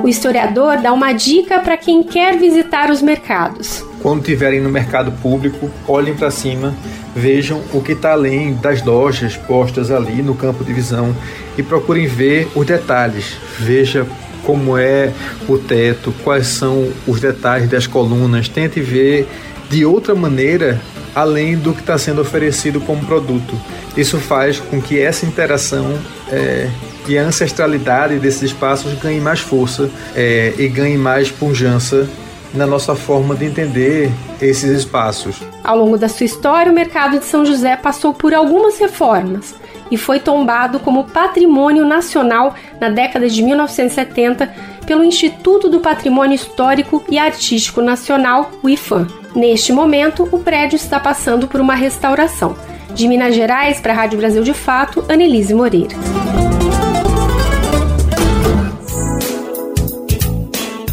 O 0.04 0.08
historiador 0.08 0.82
dá 0.82 0.92
uma 0.92 1.14
dica 1.14 1.60
para 1.60 1.78
quem 1.78 2.02
quer 2.02 2.36
visitar 2.38 2.90
os 2.90 3.04
mercados. 3.04 3.86
Quando 4.02 4.22
estiverem 4.22 4.60
no 4.60 4.70
mercado 4.70 5.12
público, 5.12 5.70
olhem 5.88 6.16
para 6.16 6.32
cima, 6.32 6.74
vejam 7.16 7.62
o 7.72 7.82
que 7.82 7.92
está 7.92 8.14
além 8.14 8.56
das 8.56 8.84
lojas 8.84 9.38
postas 9.38 9.92
ali 9.92 10.24
no 10.24 10.34
campo 10.34 10.64
de 10.64 10.74
visão 10.74 11.16
e 11.56 11.62
procurem 11.62 12.08
ver 12.08 12.48
os 12.56 12.66
detalhes. 12.66 13.38
Veja 13.60 14.08
como 14.44 14.76
é 14.76 15.12
o 15.48 15.60
teto, 15.60 16.12
quais 16.24 16.48
são 16.48 16.92
os 17.06 17.22
detalhes 17.22 17.70
das 17.70 17.86
colunas. 17.86 18.50
Tente 18.50 18.82
ver 18.82 19.28
de 19.70 19.86
outra 19.86 20.16
maneira 20.16 20.82
além 21.14 21.56
do 21.56 21.74
que 21.74 21.82
está 21.82 21.98
sendo 21.98 22.22
oferecido 22.22 22.82
como 22.82 23.06
produto. 23.06 23.56
Isso 23.96 24.18
faz 24.18 24.60
com 24.60 24.82
que 24.82 25.00
essa 25.00 25.28
interação 25.28 25.94
é, 26.32 26.70
e 27.08 27.18
a 27.18 27.24
ancestralidade 27.24 28.20
desses 28.20 28.44
espaços 28.44 28.94
ganhe 28.96 29.20
mais 29.20 29.40
força 29.40 29.90
é, 30.16 30.54
e 30.58 30.68
ganhe 30.68 30.98
mais 30.98 31.32
pujança 31.32 32.08
na 32.54 32.66
nossa 32.66 32.96
forma 32.96 33.36
de 33.36 33.46
entender 33.46 34.12
esses 34.42 34.70
espaços. 34.70 35.42
Ao 35.64 35.78
longo 35.78 35.98
da 35.98 36.10
sua 36.10 36.26
história, 36.26 36.72
o 36.72 36.76
mercado 36.76 37.20
de 37.20 37.26
São 37.26 37.46
José 37.46 37.76
passou 37.78 38.14
por 38.14 38.34
algumas 38.34 38.78
reformas 38.78 39.56
e 39.90 39.98
foi 39.98 40.20
tombado 40.20 40.80
como 40.80 41.06
patrimônio 41.06 41.86
nacional 41.86 42.56
na 42.80 42.90
década 42.90 43.30
de 43.30 43.42
1970 43.42 44.72
pelo 44.86 45.04
Instituto 45.04 45.70
do 45.70 45.80
Patrimônio 45.80 46.36
Histórico 46.36 47.04
e 47.10 47.18
Artístico 47.18 47.82
Nacional, 47.82 48.52
o 48.64 48.70
IFAM. 48.70 49.08
Neste 49.36 49.72
momento, 49.72 50.28
o 50.32 50.40
prédio 50.40 50.76
está 50.76 51.00
passando 51.00 51.48
por 51.48 51.62
uma 51.62 51.76
restauração. 51.76 52.56
De 52.94 53.08
Minas 53.08 53.34
Gerais 53.34 53.80
para 53.80 53.94
a 53.94 53.96
Rádio 53.96 54.18
Brasil 54.18 54.44
de 54.44 54.54
Fato, 54.54 55.06
Anelise 55.08 55.54
Moreira. 55.54 55.96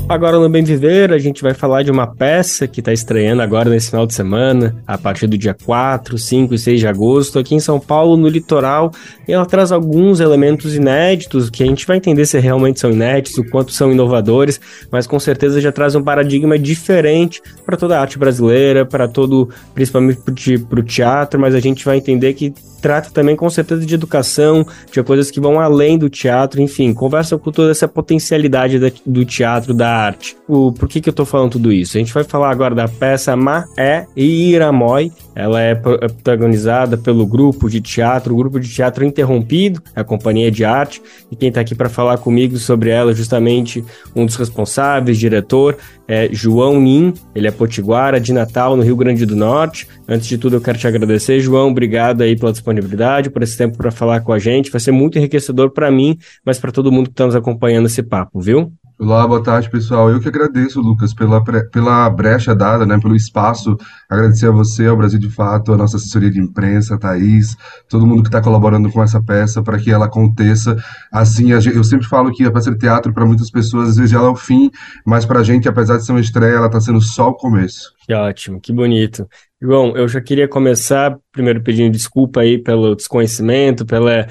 Agora 0.09 0.39
no 0.39 0.49
Bem 0.49 0.65
Viver, 0.65 1.13
a 1.13 1.19
gente 1.19 1.43
vai 1.43 1.53
falar 1.53 1.83
de 1.83 1.91
uma 1.91 2.07
peça 2.07 2.67
que 2.67 2.81
está 2.81 2.91
estreando 2.91 3.43
agora 3.43 3.69
nesse 3.69 3.91
final 3.91 4.07
de 4.07 4.15
semana, 4.15 4.75
a 4.87 4.97
partir 4.97 5.27
do 5.27 5.37
dia 5.37 5.53
4, 5.53 6.17
5 6.17 6.55
e 6.55 6.59
6 6.59 6.81
de 6.81 6.87
agosto, 6.87 7.39
aqui 7.39 7.55
em 7.55 7.61
São 7.61 7.79
Paulo, 7.79 8.17
no 8.17 8.27
litoral. 8.27 8.91
E 9.29 9.35
ela 9.35 9.45
traz 9.45 9.71
alguns 9.71 10.19
elementos 10.19 10.75
inéditos, 10.75 11.51
que 11.51 11.63
a 11.63 11.67
gente 11.67 11.87
vai 11.87 11.99
entender 11.99 12.25
se 12.25 12.39
realmente 12.39 12.81
são 12.81 12.91
inéditos, 12.91 13.37
o 13.37 13.45
quanto 13.51 13.71
são 13.71 13.93
inovadores, 13.93 14.59
mas 14.91 15.07
com 15.07 15.21
certeza 15.21 15.61
já 15.61 15.71
traz 15.71 15.95
um 15.95 16.03
paradigma 16.03 16.59
diferente 16.59 17.43
para 17.67 17.77
toda 17.77 17.99
a 17.99 18.01
arte 18.01 18.19
brasileira, 18.19 18.87
para 18.87 19.07
todo, 19.07 19.51
principalmente 19.75 20.21
para 20.59 20.81
o 20.81 20.83
teatro, 20.83 21.39
mas 21.39 21.55
a 21.55 21.61
gente 21.61 21.85
vai 21.85 21.99
entender 21.99 22.33
que 22.33 22.55
trata 22.81 23.11
também 23.11 23.37
com 23.37 23.51
certeza 23.51 23.85
de 23.85 23.95
educação, 23.95 24.67
de 24.91 25.03
coisas 25.03 25.31
que 25.31 25.41
vão 25.41 25.61
além 25.61 25.99
do 25.99 26.09
teatro, 26.09 26.61
enfim, 26.61 26.95
conversa 26.95 27.37
com 27.37 27.51
toda 27.51 27.71
essa 27.71 27.89
potencialidade 27.89 28.79
da, 28.79 28.91
do 29.05 29.25
teatro, 29.25 29.75
da 29.75 29.98
arte. 29.99 30.37
O, 30.47 30.73
por 30.73 30.89
que, 30.89 31.01
que 31.01 31.09
eu 31.09 31.13
tô 31.13 31.25
falando 31.25 31.53
tudo 31.53 31.73
isso? 31.73 31.97
A 31.97 32.01
gente 32.01 32.13
vai 32.13 32.25
falar 32.25 32.51
agora 32.51 32.75
da 32.75 32.89
peça 32.89 33.37
Maé 33.37 34.07
Iramói, 34.17 35.13
ela 35.35 35.63
é, 35.63 35.73
é 35.73 35.75
protagonizada 35.75 36.97
pelo 36.97 37.27
grupo 37.27 37.69
de 37.69 37.81
teatro, 37.81 38.35
o 38.35 38.37
grupo 38.37 38.59
de 38.59 38.69
teatro 38.69 39.05
Interrompido, 39.05 39.83
a 39.95 40.03
companhia 40.05 40.51
de 40.51 40.65
arte, 40.65 41.03
e 41.31 41.37
quem 41.37 41.49
está 41.49 41.61
aqui 41.61 41.75
para 41.75 41.89
falar 41.89 42.19
comigo 42.19 42.57
sobre 42.57 42.91
ela, 42.91 43.13
justamente 43.13 43.85
um 44.15 44.25
dos 44.25 44.37
responsáveis, 44.37 45.19
diretor, 45.19 45.77
é 46.09 46.29
João 46.33 46.81
Nin, 46.81 47.13
ele 47.35 47.47
é 47.47 47.51
potiguara 47.51 48.19
de 48.19 48.33
Natal, 48.33 48.77
no 48.77 48.83
Rio 48.83 48.97
Grande 48.97 49.27
do 49.27 49.37
Norte. 49.37 49.87
Antes 50.09 50.27
de 50.27 50.39
tudo, 50.39 50.57
eu 50.57 50.61
quero 50.61 50.79
te 50.79 50.87
agradecer, 50.87 51.39
João, 51.39 51.69
obrigado 51.69 52.23
aí 52.23 52.35
pela 52.35 52.51
disponibilidade, 52.51 53.29
por 53.29 53.43
esse 53.43 53.59
tempo 53.59 53.77
para 53.77 53.91
falar 53.91 54.21
com 54.21 54.33
a 54.33 54.39
gente. 54.39 54.71
Vai 54.71 54.81
ser 54.81 54.91
muito 54.91 55.19
enriquecedor 55.19 55.71
para 55.71 55.91
mim, 55.91 56.17
mas 56.45 56.59
para 56.59 56.73
todo 56.73 56.91
mundo 56.91 57.09
que 57.09 57.13
está 57.13 57.27
nos 57.27 57.37
acompanhando 57.37 57.87
esse 57.87 58.03
papo, 58.03 58.41
viu? 58.41 58.73
Olá, 59.01 59.25
boa 59.29 59.41
tarde, 59.41 59.71
pessoal. 59.71 60.11
Eu 60.11 60.19
que 60.19 60.27
agradeço, 60.27 60.81
Lucas, 60.81 61.15
pela, 61.15 61.41
pela 61.71 62.11
brecha 62.11 62.53
dada, 62.53 62.85
né, 62.85 62.99
pelo 62.99 63.15
espaço. 63.15 63.77
Agradecer 64.11 64.49
a 64.49 64.51
você, 64.51 64.87
ao 64.87 64.97
Brasil 64.97 65.21
de 65.21 65.31
Fato, 65.31 65.73
a 65.73 65.77
nossa 65.77 65.99
assessoria 65.99 66.29
de 66.29 66.41
imprensa, 66.41 66.97
a 66.97 66.99
Thaís, 66.99 67.57
todo 67.89 68.05
mundo 68.05 68.23
que 68.23 68.29
está 68.29 68.43
colaborando 68.43 68.91
com 68.91 69.01
essa 69.01 69.23
peça 69.23 69.63
para 69.63 69.79
que 69.79 69.93
ela 69.93 70.07
aconteça. 70.07 70.77
Assim, 71.13 71.53
eu 71.53 71.85
sempre 71.85 72.09
falo 72.09 72.33
que 72.33 72.45
a 72.45 72.51
peça 72.51 72.73
de 72.73 72.79
teatro, 72.79 73.15
para 73.15 73.25
muitas 73.25 73.53
pessoas, 73.53 73.91
às 73.91 73.97
vezes 73.99 74.13
ela 74.13 74.27
é 74.27 74.31
o 74.31 74.35
fim, 74.35 74.69
mas 75.07 75.25
para 75.25 75.39
a 75.39 75.45
gente, 75.45 75.69
apesar 75.69 75.99
de 75.99 76.05
ser 76.05 76.11
uma 76.11 76.21
estreia, 76.21 76.57
ela 76.57 76.67
está 76.67 76.81
sendo 76.81 77.01
só 77.01 77.29
o 77.29 77.35
começo. 77.35 77.93
Que 78.05 78.13
ótimo, 78.13 78.61
que 78.61 78.73
bonito. 78.73 79.29
João, 79.63 79.97
eu 79.97 80.09
já 80.09 80.21
queria 80.21 80.49
começar 80.49 81.17
primeiro 81.31 81.63
pedindo 81.63 81.93
desculpa 81.93 82.41
aí 82.41 82.61
pelo 82.61 82.97
desconhecimento, 82.97 83.87
pela 83.87 84.27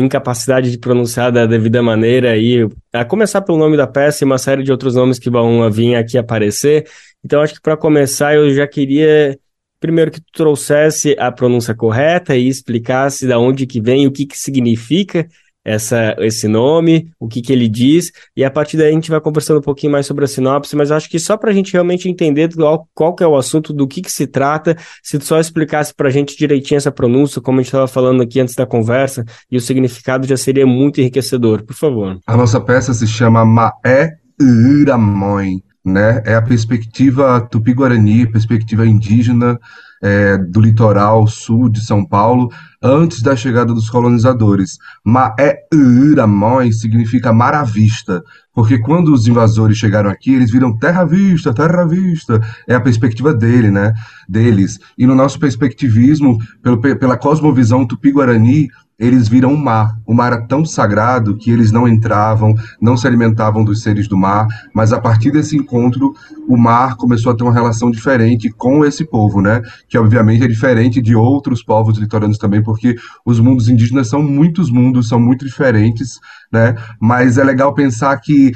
incapacidade 0.00 0.70
de 0.70 0.78
pronunciar 0.78 1.32
da 1.32 1.46
devida 1.46 1.82
maneira 1.82 2.32
aí, 2.32 2.66
a 2.92 3.04
começar 3.04 3.40
pelo 3.42 3.58
nome 3.58 3.76
da 3.76 3.86
peça 3.86 4.22
e 4.22 4.26
uma 4.26 4.38
série 4.38 4.62
de 4.62 4.70
outros 4.70 4.94
nomes 4.94 5.18
que 5.18 5.30
vão 5.30 5.70
vir 5.70 5.94
aqui 5.96 6.18
aparecer. 6.18 6.86
Então, 7.24 7.40
acho 7.40 7.54
que 7.54 7.60
para 7.60 7.76
começar, 7.76 8.34
eu 8.34 8.50
já 8.54 8.66
queria 8.66 9.38
primeiro 9.78 10.10
que 10.10 10.20
tu 10.20 10.32
trouxesse 10.32 11.14
a 11.18 11.30
pronúncia 11.30 11.74
correta 11.74 12.36
e 12.36 12.48
explicasse 12.48 13.26
da 13.26 13.38
onde 13.38 13.66
que 13.66 13.80
vem, 13.80 14.06
o 14.06 14.12
que 14.12 14.26
que 14.26 14.38
significa 14.38 15.26
essa, 15.66 16.14
esse 16.20 16.46
nome, 16.46 17.10
o 17.18 17.26
que, 17.26 17.42
que 17.42 17.52
ele 17.52 17.68
diz, 17.68 18.12
e 18.36 18.44
a 18.44 18.50
partir 18.50 18.76
daí 18.76 18.90
a 18.90 18.92
gente 18.92 19.10
vai 19.10 19.20
conversando 19.20 19.58
um 19.58 19.62
pouquinho 19.62 19.90
mais 19.90 20.06
sobre 20.06 20.24
a 20.24 20.28
sinopse, 20.28 20.76
mas 20.76 20.92
acho 20.92 21.10
que 21.10 21.18
só 21.18 21.36
para 21.36 21.50
a 21.50 21.52
gente 21.52 21.72
realmente 21.72 22.08
entender 22.08 22.54
qual, 22.54 22.88
qual 22.94 23.14
que 23.16 23.24
é 23.24 23.26
o 23.26 23.36
assunto, 23.36 23.72
do 23.72 23.86
que, 23.88 24.00
que 24.00 24.12
se 24.12 24.28
trata, 24.28 24.76
se 25.02 25.18
tu 25.18 25.24
só 25.24 25.40
explicasse 25.40 25.92
para 25.92 26.08
a 26.08 26.12
gente 26.12 26.38
direitinho 26.38 26.78
essa 26.78 26.92
pronúncia, 26.92 27.42
como 27.42 27.58
a 27.58 27.62
gente 27.62 27.68
estava 27.68 27.88
falando 27.88 28.22
aqui 28.22 28.38
antes 28.38 28.54
da 28.54 28.64
conversa, 28.64 29.24
e 29.50 29.56
o 29.56 29.60
significado 29.60 30.24
já 30.24 30.36
seria 30.36 30.66
muito 30.66 31.00
enriquecedor, 31.00 31.64
por 31.64 31.74
favor. 31.74 32.16
A 32.24 32.36
nossa 32.36 32.60
peça 32.60 32.94
se 32.94 33.08
chama 33.08 33.44
Maé 33.44 34.12
Iramoy, 34.40 35.64
né? 35.84 36.22
É 36.24 36.36
a 36.36 36.42
perspectiva 36.42 37.40
tupi-guarani, 37.40 38.30
perspectiva 38.30 38.86
indígena 38.86 39.58
é, 40.02 40.36
do 40.38 40.60
litoral 40.60 41.26
sul 41.26 41.68
de 41.68 41.84
São 41.84 42.04
Paulo, 42.04 42.50
antes 42.82 43.22
da 43.22 43.34
chegada 43.34 43.72
dos 43.72 43.90
colonizadores. 43.90 44.78
Maé-Iramoy 45.04 46.72
significa 46.72 47.32
mar 47.32 47.54
à 47.54 47.62
vista, 47.62 48.22
porque 48.54 48.78
quando 48.78 49.12
os 49.12 49.26
invasores 49.26 49.76
chegaram 49.76 50.10
aqui, 50.10 50.34
eles 50.34 50.50
viram 50.50 50.76
terra 50.78 51.02
à 51.02 51.04
vista, 51.04 51.52
terra 51.52 51.82
à 51.82 51.86
vista. 51.86 52.40
É 52.66 52.74
a 52.74 52.80
perspectiva 52.80 53.34
dele, 53.34 53.70
né? 53.70 53.92
Deles. 54.28 54.78
E 54.96 55.06
no 55.06 55.14
nosso 55.14 55.38
perspectivismo, 55.38 56.38
pelo, 56.62 56.80
pela 56.80 57.16
cosmovisão 57.16 57.86
tupi-guarani, 57.86 58.68
eles 58.98 59.28
viram 59.28 59.52
o 59.52 59.58
mar. 59.58 59.94
O 60.06 60.14
mar 60.14 60.32
era 60.32 60.46
tão 60.46 60.64
sagrado 60.64 61.36
que 61.36 61.50
eles 61.50 61.70
não 61.70 61.86
entravam, 61.86 62.54
não 62.80 62.96
se 62.96 63.06
alimentavam 63.06 63.62
dos 63.62 63.82
seres 63.82 64.08
do 64.08 64.16
mar, 64.16 64.46
mas 64.74 64.92
a 64.92 65.00
partir 65.00 65.30
desse 65.30 65.56
encontro, 65.56 66.14
o 66.48 66.56
mar 66.56 66.96
começou 66.96 67.32
a 67.32 67.36
ter 67.36 67.44
uma 67.44 67.52
relação 67.52 67.90
diferente 67.90 68.50
com 68.50 68.84
esse 68.84 69.04
povo, 69.04 69.42
né? 69.42 69.60
Que 69.88 69.98
obviamente 69.98 70.44
é 70.44 70.48
diferente 70.48 71.02
de 71.02 71.14
outros 71.14 71.62
povos 71.62 71.98
litorâneos 71.98 72.38
também, 72.38 72.62
porque 72.62 72.96
os 73.24 73.38
mundos 73.38 73.68
indígenas 73.68 74.08
são 74.08 74.22
muitos 74.22 74.70
mundos, 74.70 75.08
são 75.08 75.20
muito 75.20 75.44
diferentes, 75.44 76.18
né? 76.50 76.74
Mas 76.98 77.36
é 77.36 77.44
legal 77.44 77.74
pensar 77.74 78.16
que 78.18 78.52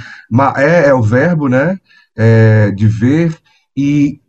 é, 0.57 0.89
é 0.89 0.95
o 0.95 1.03
verbo, 1.03 1.49
né? 1.49 1.79
É, 2.17 2.71
de 2.71 2.87
ver, 2.87 3.37
e 3.77 4.21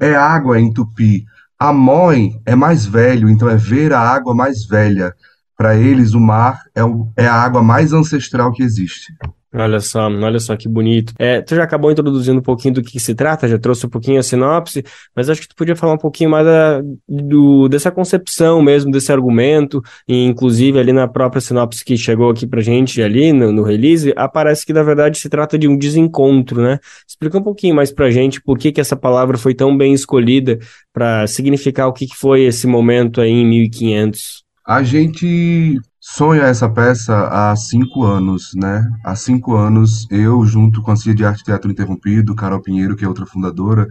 é 0.00 0.14
água 0.14 0.60
em 0.60 0.72
tupi. 0.72 1.24
Amoi 1.58 2.40
é 2.46 2.54
mais 2.54 2.86
velho, 2.86 3.28
então 3.28 3.48
é 3.48 3.56
ver 3.56 3.92
a 3.92 4.00
água 4.00 4.34
mais 4.34 4.64
velha. 4.64 5.12
Para 5.56 5.76
eles, 5.76 6.14
o 6.14 6.20
mar 6.20 6.62
é, 6.72 6.84
o, 6.84 7.12
é 7.16 7.26
a 7.26 7.34
água 7.34 7.62
mais 7.62 7.92
ancestral 7.92 8.52
que 8.52 8.62
existe. 8.62 9.12
Olha 9.54 9.80
só, 9.80 10.08
olha 10.08 10.38
só 10.38 10.56
que 10.56 10.68
bonito. 10.68 11.14
É, 11.18 11.40
tu 11.40 11.54
já 11.54 11.64
acabou 11.64 11.90
introduzindo 11.90 12.38
um 12.38 12.42
pouquinho 12.42 12.74
do 12.74 12.82
que 12.82 13.00
se 13.00 13.14
trata, 13.14 13.48
já 13.48 13.58
trouxe 13.58 13.86
um 13.86 13.88
pouquinho 13.88 14.20
a 14.20 14.22
sinopse, 14.22 14.84
mas 15.16 15.30
acho 15.30 15.40
que 15.40 15.48
tu 15.48 15.56
podia 15.56 15.74
falar 15.74 15.94
um 15.94 15.98
pouquinho 15.98 16.28
mais 16.28 16.44
da, 16.44 16.82
do, 17.08 17.66
dessa 17.66 17.90
concepção 17.90 18.60
mesmo, 18.60 18.90
desse 18.90 19.10
argumento, 19.10 19.82
e 20.06 20.22
inclusive 20.24 20.78
ali 20.78 20.92
na 20.92 21.08
própria 21.08 21.40
sinopse 21.40 21.82
que 21.82 21.96
chegou 21.96 22.30
aqui 22.30 22.46
pra 22.46 22.60
gente 22.60 23.00
ali 23.00 23.32
no, 23.32 23.50
no 23.50 23.62
release, 23.62 24.12
aparece 24.16 24.66
que 24.66 24.72
na 24.74 24.82
verdade 24.82 25.18
se 25.18 25.30
trata 25.30 25.58
de 25.58 25.66
um 25.66 25.78
desencontro, 25.78 26.60
né? 26.60 26.78
Explica 27.08 27.38
um 27.38 27.42
pouquinho 27.42 27.74
mais 27.74 27.90
pra 27.90 28.10
gente 28.10 28.42
por 28.42 28.58
que 28.58 28.70
que 28.70 28.82
essa 28.82 28.96
palavra 28.96 29.38
foi 29.38 29.54
tão 29.54 29.74
bem 29.74 29.94
escolhida 29.94 30.58
para 30.92 31.26
significar 31.26 31.88
o 31.88 31.92
que, 31.94 32.06
que 32.06 32.16
foi 32.16 32.42
esse 32.42 32.66
momento 32.66 33.18
aí 33.18 33.30
em 33.30 33.46
1500. 33.46 34.44
A 34.66 34.82
gente 34.82 35.80
sonha 36.10 36.42
essa 36.42 36.68
peça 36.68 37.28
há 37.28 37.54
cinco 37.54 38.02
anos, 38.02 38.52
né? 38.54 38.82
Há 39.04 39.14
cinco 39.14 39.54
anos, 39.54 40.06
eu, 40.10 40.44
junto 40.44 40.80
com 40.80 40.90
a 40.90 40.96
Cia 40.96 41.14
de 41.14 41.24
Arte 41.24 41.44
Teatro 41.44 41.70
Interrompido, 41.70 42.34
Carol 42.34 42.62
Pinheiro, 42.62 42.96
que 42.96 43.04
é 43.04 43.08
outra 43.08 43.26
fundadora, 43.26 43.86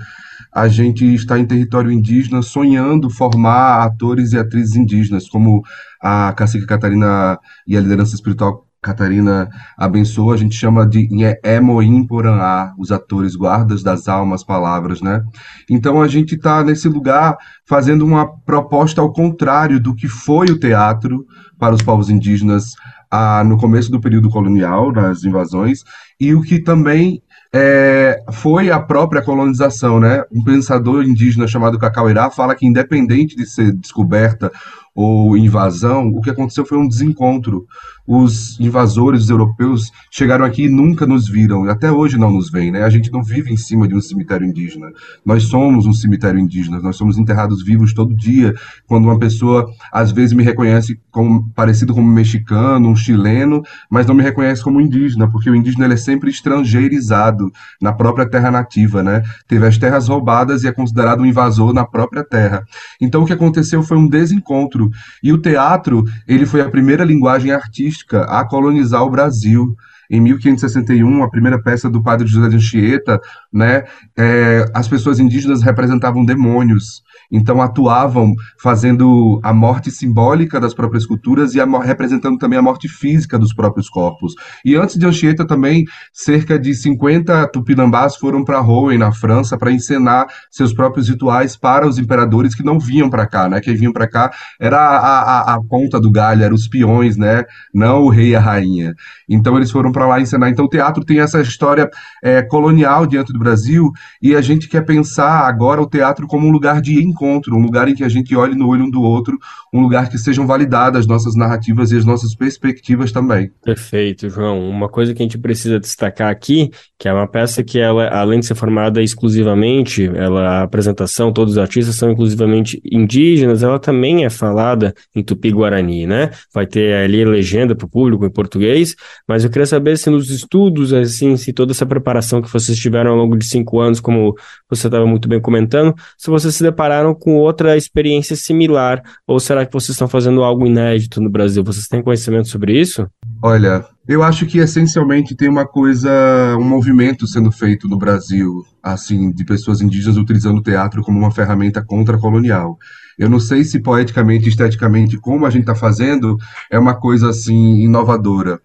a 0.51 0.68
gente 0.68 1.05
está 1.13 1.38
em 1.38 1.45
território 1.45 1.91
indígena 1.91 2.41
sonhando 2.41 3.09
formar 3.09 3.84
atores 3.84 4.34
e 4.34 4.38
atrizes 4.38 4.76
indígenas, 4.76 5.30
como 5.30 5.61
a 6.01 6.34
Cacique 6.34 6.65
Catarina 6.65 7.38
e 7.68 7.78
a 7.78 7.82
liderança 7.82 8.15
espiritual 8.15 8.66
Catarina 8.82 9.50
abençoa, 9.78 10.36
a 10.36 10.38
gente 10.38 10.56
chama 10.56 10.88
de 10.88 11.10
Emoim 11.44 12.06
Porã, 12.06 12.72
os 12.78 12.92
atores 12.92 13.36
guardas 13.36 13.82
das 13.82 14.08
almas, 14.08 14.44
palavras, 14.44 15.02
né? 15.02 15.24
Então 15.70 16.02
a 16.02 16.08
gente 16.08 16.36
está 16.36 16.64
nesse 16.64 16.88
lugar 16.88 17.36
fazendo 17.68 18.06
uma 18.06 18.28
proposta 18.42 19.02
ao 19.02 19.12
contrário 19.12 19.80
do 19.80 19.96
que 19.96 20.08
foi 20.08 20.48
o 20.48 20.60
teatro 20.60 21.26
para 21.58 21.74
os 21.74 21.82
povos 21.82 22.10
indígenas 22.10 22.74
ah, 23.10 23.44
no 23.44 23.58
começo 23.58 23.90
do 23.90 24.02
período 24.02 24.30
colonial, 24.30 24.92
nas 24.92 25.24
invasões, 25.24 25.84
e 26.20 26.34
o 26.36 26.42
que 26.42 26.62
também 26.62 27.22
é, 27.54 28.20
foi 28.32 28.70
a 28.70 28.80
própria 28.80 29.22
colonização, 29.22 30.00
né? 30.00 30.24
Um 30.32 30.44
pensador 30.44 31.04
indígena 31.04 31.48
chamado 31.48 31.80
Cacauirá 31.80 32.30
fala 32.30 32.56
que 32.56 32.68
independente 32.68 33.36
de 33.36 33.46
ser 33.46 33.72
descoberta 33.74 34.52
ou 34.98 35.38
invasão, 35.38 36.08
o 36.08 36.22
que 36.22 36.32
aconteceu 36.32 36.66
foi 36.66 36.76
um 36.76 36.88
desencontro 36.88 37.68
os 38.08 38.58
invasores, 38.58 39.24
os 39.24 39.30
europeus, 39.30 39.91
chegaram 40.10 40.45
aqui 40.45 40.64
e 40.64 40.70
nunca 40.70 41.06
nos 41.06 41.28
viram, 41.28 41.70
até 41.70 41.91
hoje 41.91 42.18
não 42.18 42.32
nos 42.32 42.50
veem, 42.50 42.72
né? 42.72 42.84
A 42.84 42.89
gente 42.89 43.12
não 43.12 43.22
vive 43.22 43.52
em 43.52 43.58
cima 43.58 43.86
de 43.86 43.93
um 43.93 44.00
cemitério 44.00 44.48
indígena. 44.48 44.88
Nós 45.26 45.43
somos 45.43 45.86
um 45.86 45.91
cemitério 45.91 46.39
indígena, 46.39 46.80
nós 46.80 46.95
somos 46.95 47.18
enterrados 47.18 47.62
vivos 47.62 47.93
todo 47.93 48.16
dia. 48.16 48.56
Quando 48.88 49.06
uma 49.06 49.20
pessoa, 49.20 49.70
às 49.91 50.14
vezes, 50.14 50.32
me 50.32 50.41
reconhece 50.41 50.98
como 51.12 51.50
parecido 51.54 51.93
como 51.93 52.08
um 52.08 52.14
mexicano, 52.14 52.88
um 52.88 52.95
chileno, 52.95 53.62
mas 53.91 54.08
não 54.08 54.16
me 54.16 54.24
reconhece 54.24 54.64
como 54.64 54.80
indígena, 54.80 55.30
porque 55.30 55.50
o 55.50 55.56
indígena 55.56 55.84
ele 55.84 55.95
é 55.95 55.98
sempre 55.98 56.30
estrangeirizado 56.30 57.52
na 57.82 57.91
própria 57.91 58.30
terra 58.30 58.50
nativa, 58.50 59.04
né? 59.04 59.22
Teve 59.50 59.68
as 59.68 59.78
terras 59.78 60.08
roubadas 60.08 60.64
e 60.64 60.68
é 60.68 60.72
considerado 60.72 61.20
um 61.20 61.26
invasor 61.26 61.74
na 61.74 61.86
própria 61.86 62.24
terra. 62.24 62.64
Então, 63.02 63.24
o 63.24 63.26
que 63.26 63.34
aconteceu 63.34 63.84
foi 63.84 63.98
um 63.98 64.08
desencontro. 64.08 64.87
E 65.22 65.32
o 65.32 65.38
teatro, 65.38 66.04
ele 66.28 66.46
foi 66.46 66.62
a 66.62 66.70
primeira 66.70 67.04
linguagem 67.04 67.52
artística 67.52 68.24
a 68.24 68.46
colonizar 68.46 69.04
o 69.04 69.10
Brasil. 69.10 69.76
Em 70.10 70.22
1561, 70.22 71.24
a 71.24 71.30
primeira 71.30 71.62
peça 71.62 71.90
do 71.90 72.02
padre 72.02 72.28
José 72.28 72.48
de 72.50 72.56
Anchieta, 72.56 73.20
né, 73.52 73.84
é, 74.18 74.66
as 74.74 74.88
pessoas 74.88 75.20
indígenas 75.20 75.62
representavam 75.62 76.24
demônios. 76.24 77.04
Então 77.32 77.62
atuavam 77.62 78.34
fazendo 78.62 79.40
a 79.44 79.54
morte 79.54 79.92
simbólica 79.92 80.60
das 80.60 80.74
próprias 80.74 81.06
culturas 81.06 81.54
e 81.56 81.62
a, 81.62 81.66
representando 81.82 82.38
também 82.38 82.58
a 82.58 82.62
morte 82.62 82.88
física 82.88 83.38
dos 83.38 83.54
próprios 83.54 83.90
corpos. 83.90 84.34
E 84.64 84.76
antes 84.76 84.98
de 84.98 85.06
Anchieta 85.06 85.46
também, 85.46 85.86
cerca 86.14 86.58
de 86.58 86.74
50 86.74 87.48
tupinambás 87.48 88.16
foram 88.16 88.44
para 88.44 88.60
Rouen, 88.60 88.98
na 88.98 89.12
França, 89.12 89.58
para 89.58 89.72
encenar 89.72 90.28
seus 90.50 90.74
próprios 90.74 91.10
rituais 91.10 91.56
para 91.56 91.88
os 91.88 91.98
imperadores 91.98 92.56
que 92.56 92.64
não 92.64 92.80
vinham 92.80 93.10
para 93.10 93.28
cá, 93.28 93.50
né? 93.50 93.60
Quem 93.60 93.76
vinham 93.76 93.94
para 93.94 94.08
cá 94.08 94.32
era 94.60 94.78
a, 94.78 95.22
a, 95.22 95.56
a, 95.56 95.62
ponta 95.62 96.00
do 96.00 96.12
galho, 96.12 96.44
eram 96.44 96.56
os 96.56 96.68
peões, 96.68 97.18
né? 97.18 97.44
Não 97.74 98.04
o 98.04 98.10
rei 98.10 98.30
e 98.30 98.36
a 98.36 98.40
rainha. 98.40 98.94
Então 99.28 99.58
eles 99.58 99.72
foram 99.72 99.92
para 99.92 100.08
lá 100.08 100.20
encenar. 100.20 100.50
Então 100.50 100.66
o 100.66 100.70
teatro 100.70 101.04
tem 101.04 101.20
essa 101.20 101.42
história 101.42 101.90
é, 102.24 102.42
colonial 102.42 103.06
diante 103.06 103.34
do 103.34 103.40
Brasil 103.40 103.92
e 104.22 104.36
a 104.36 104.42
gente 104.42 104.68
quer 104.68 104.86
pensar 104.86 105.48
agora 105.48 105.82
o 105.82 105.90
teatro 105.90 106.28
como 106.28 106.48
um 106.48 106.52
lugar 106.52 106.82
de 106.82 107.02
encontro, 107.18 107.55
um 107.55 107.61
lugar 107.61 107.88
em 107.88 107.95
que 107.95 108.03
a 108.03 108.09
gente 108.09 108.36
olhe 108.36 108.55
no 108.55 108.68
olho 108.68 108.86
um 108.86 108.89
do 108.89 109.01
outro, 109.01 109.38
um 109.74 109.82
lugar 109.82 110.09
que 110.09 110.18
sejam 110.18 110.45
validadas 110.45 111.01
as 111.01 111.07
nossas 111.07 111.36
narrativas 111.36 111.91
e 111.91 111.97
as 111.97 112.05
nossas 112.05 112.36
perspectivas 112.36 113.11
também. 113.11 113.51
Perfeito, 113.63 114.30
João. 114.30 114.70
Uma 114.70 114.88
coisa 114.88 115.13
que 115.13 115.22
a 115.22 115.26
gente 115.26 115.38
precisa 115.38 115.80
destacar 115.80 116.30
aqui, 116.30 116.70
que 116.99 117.07
é 117.07 117.13
uma 117.13 117.28
peça 117.28 117.63
que 117.63 117.80
ela, 117.80 118.07
além 118.07 118.39
de 118.39 118.45
ser 118.45 118.55
formada 118.55 119.01
exclusivamente, 119.01 120.09
ela, 120.15 120.59
a 120.59 120.63
apresentação, 120.63 121.34
todos 121.34 121.53
os 121.53 121.57
artistas 121.57 121.95
são 121.95 122.11
inclusivamente 122.11 122.82
indígenas, 122.86 123.63
ela 123.63 123.80
também 123.80 124.26
é 124.26 124.30
falada 124.30 124.93
em 125.15 125.24
tupi-guarani, 125.24 126.05
né? 126.05 126.32
Vai 126.53 126.65
ter 126.65 126.93
ali 126.93 127.24
legenda 127.26 127.76
para 127.76 127.86
o 127.86 127.89
público 127.89 128.26
em 128.26 128.30
português, 128.32 128.95
mas 129.28 129.43
eu 129.43 129.49
queria 129.49 129.65
saber 129.65 129.97
se 129.97 130.09
nos 130.09 130.30
estudos, 130.30 130.93
assim, 130.93 131.36
se 131.38 131.53
toda 131.53 131.72
essa 131.72 131.86
preparação 131.86 132.41
que 132.41 132.51
vocês 132.51 132.78
tiveram 132.78 133.11
ao 133.11 133.18
longo 133.18 133.38
de 133.38 133.45
cinco 133.45 133.80
anos, 133.80 133.99
como 133.99 134.34
você 134.70 134.88
estava 134.88 135.05
muito 135.05 135.28
bem 135.28 135.41
comentando, 135.41 135.93
se 136.18 136.30
vocês 136.30 136.55
se 136.55 136.63
depararam 136.63 137.07
com 137.14 137.36
outra 137.36 137.78
experiência 137.78 138.36
similar? 138.36 139.01
Ou 139.26 139.39
será 139.39 139.66
que 139.66 139.74
vocês 139.74 139.91
estão 139.91 140.08
fazendo 140.08 140.43
algo 140.43 140.66
inédito 140.66 141.22
no 141.22 141.30
Brasil? 141.30 141.64
Vocês 141.64 141.88
têm 141.88 142.03
conhecimento 142.03 142.47
sobre 142.47 142.80
isso? 142.80 143.08
Olha, 143.41 143.86
eu 144.08 144.24
acho 144.24 144.45
que 144.45 144.58
essencialmente 144.60 145.36
tem 145.36 145.49
uma 145.49 145.68
coisa, 145.68 146.10
um 146.58 146.64
movimento 146.64 147.28
sendo 147.28 147.51
feito 147.51 147.88
no 147.88 147.97
Brasil, 147.97 148.64
assim, 148.82 149.32
de 149.32 149.43
pessoas 149.43 149.82
indígenas 149.82 150.18
utilizando 150.18 150.60
o 150.60 150.64
teatro 150.64 151.01
como 151.01 151.20
uma 151.20 151.32
ferramenta 151.32 151.84
contra-colonial. 151.84 152.78
Eu 153.18 153.30
não 153.30 153.39
sei 153.39 153.64
se 153.64 153.80
poeticamente, 153.80 154.47
esteticamente, 154.47 155.18
como 155.18 155.45
a 155.45 155.49
gente 155.49 155.62
está 155.62 155.76
fazendo, 155.76 156.38
é 156.72 156.78
uma 156.78 156.93
coisa 156.93 157.30
assim 157.30 157.82
inovadora. 157.82 158.60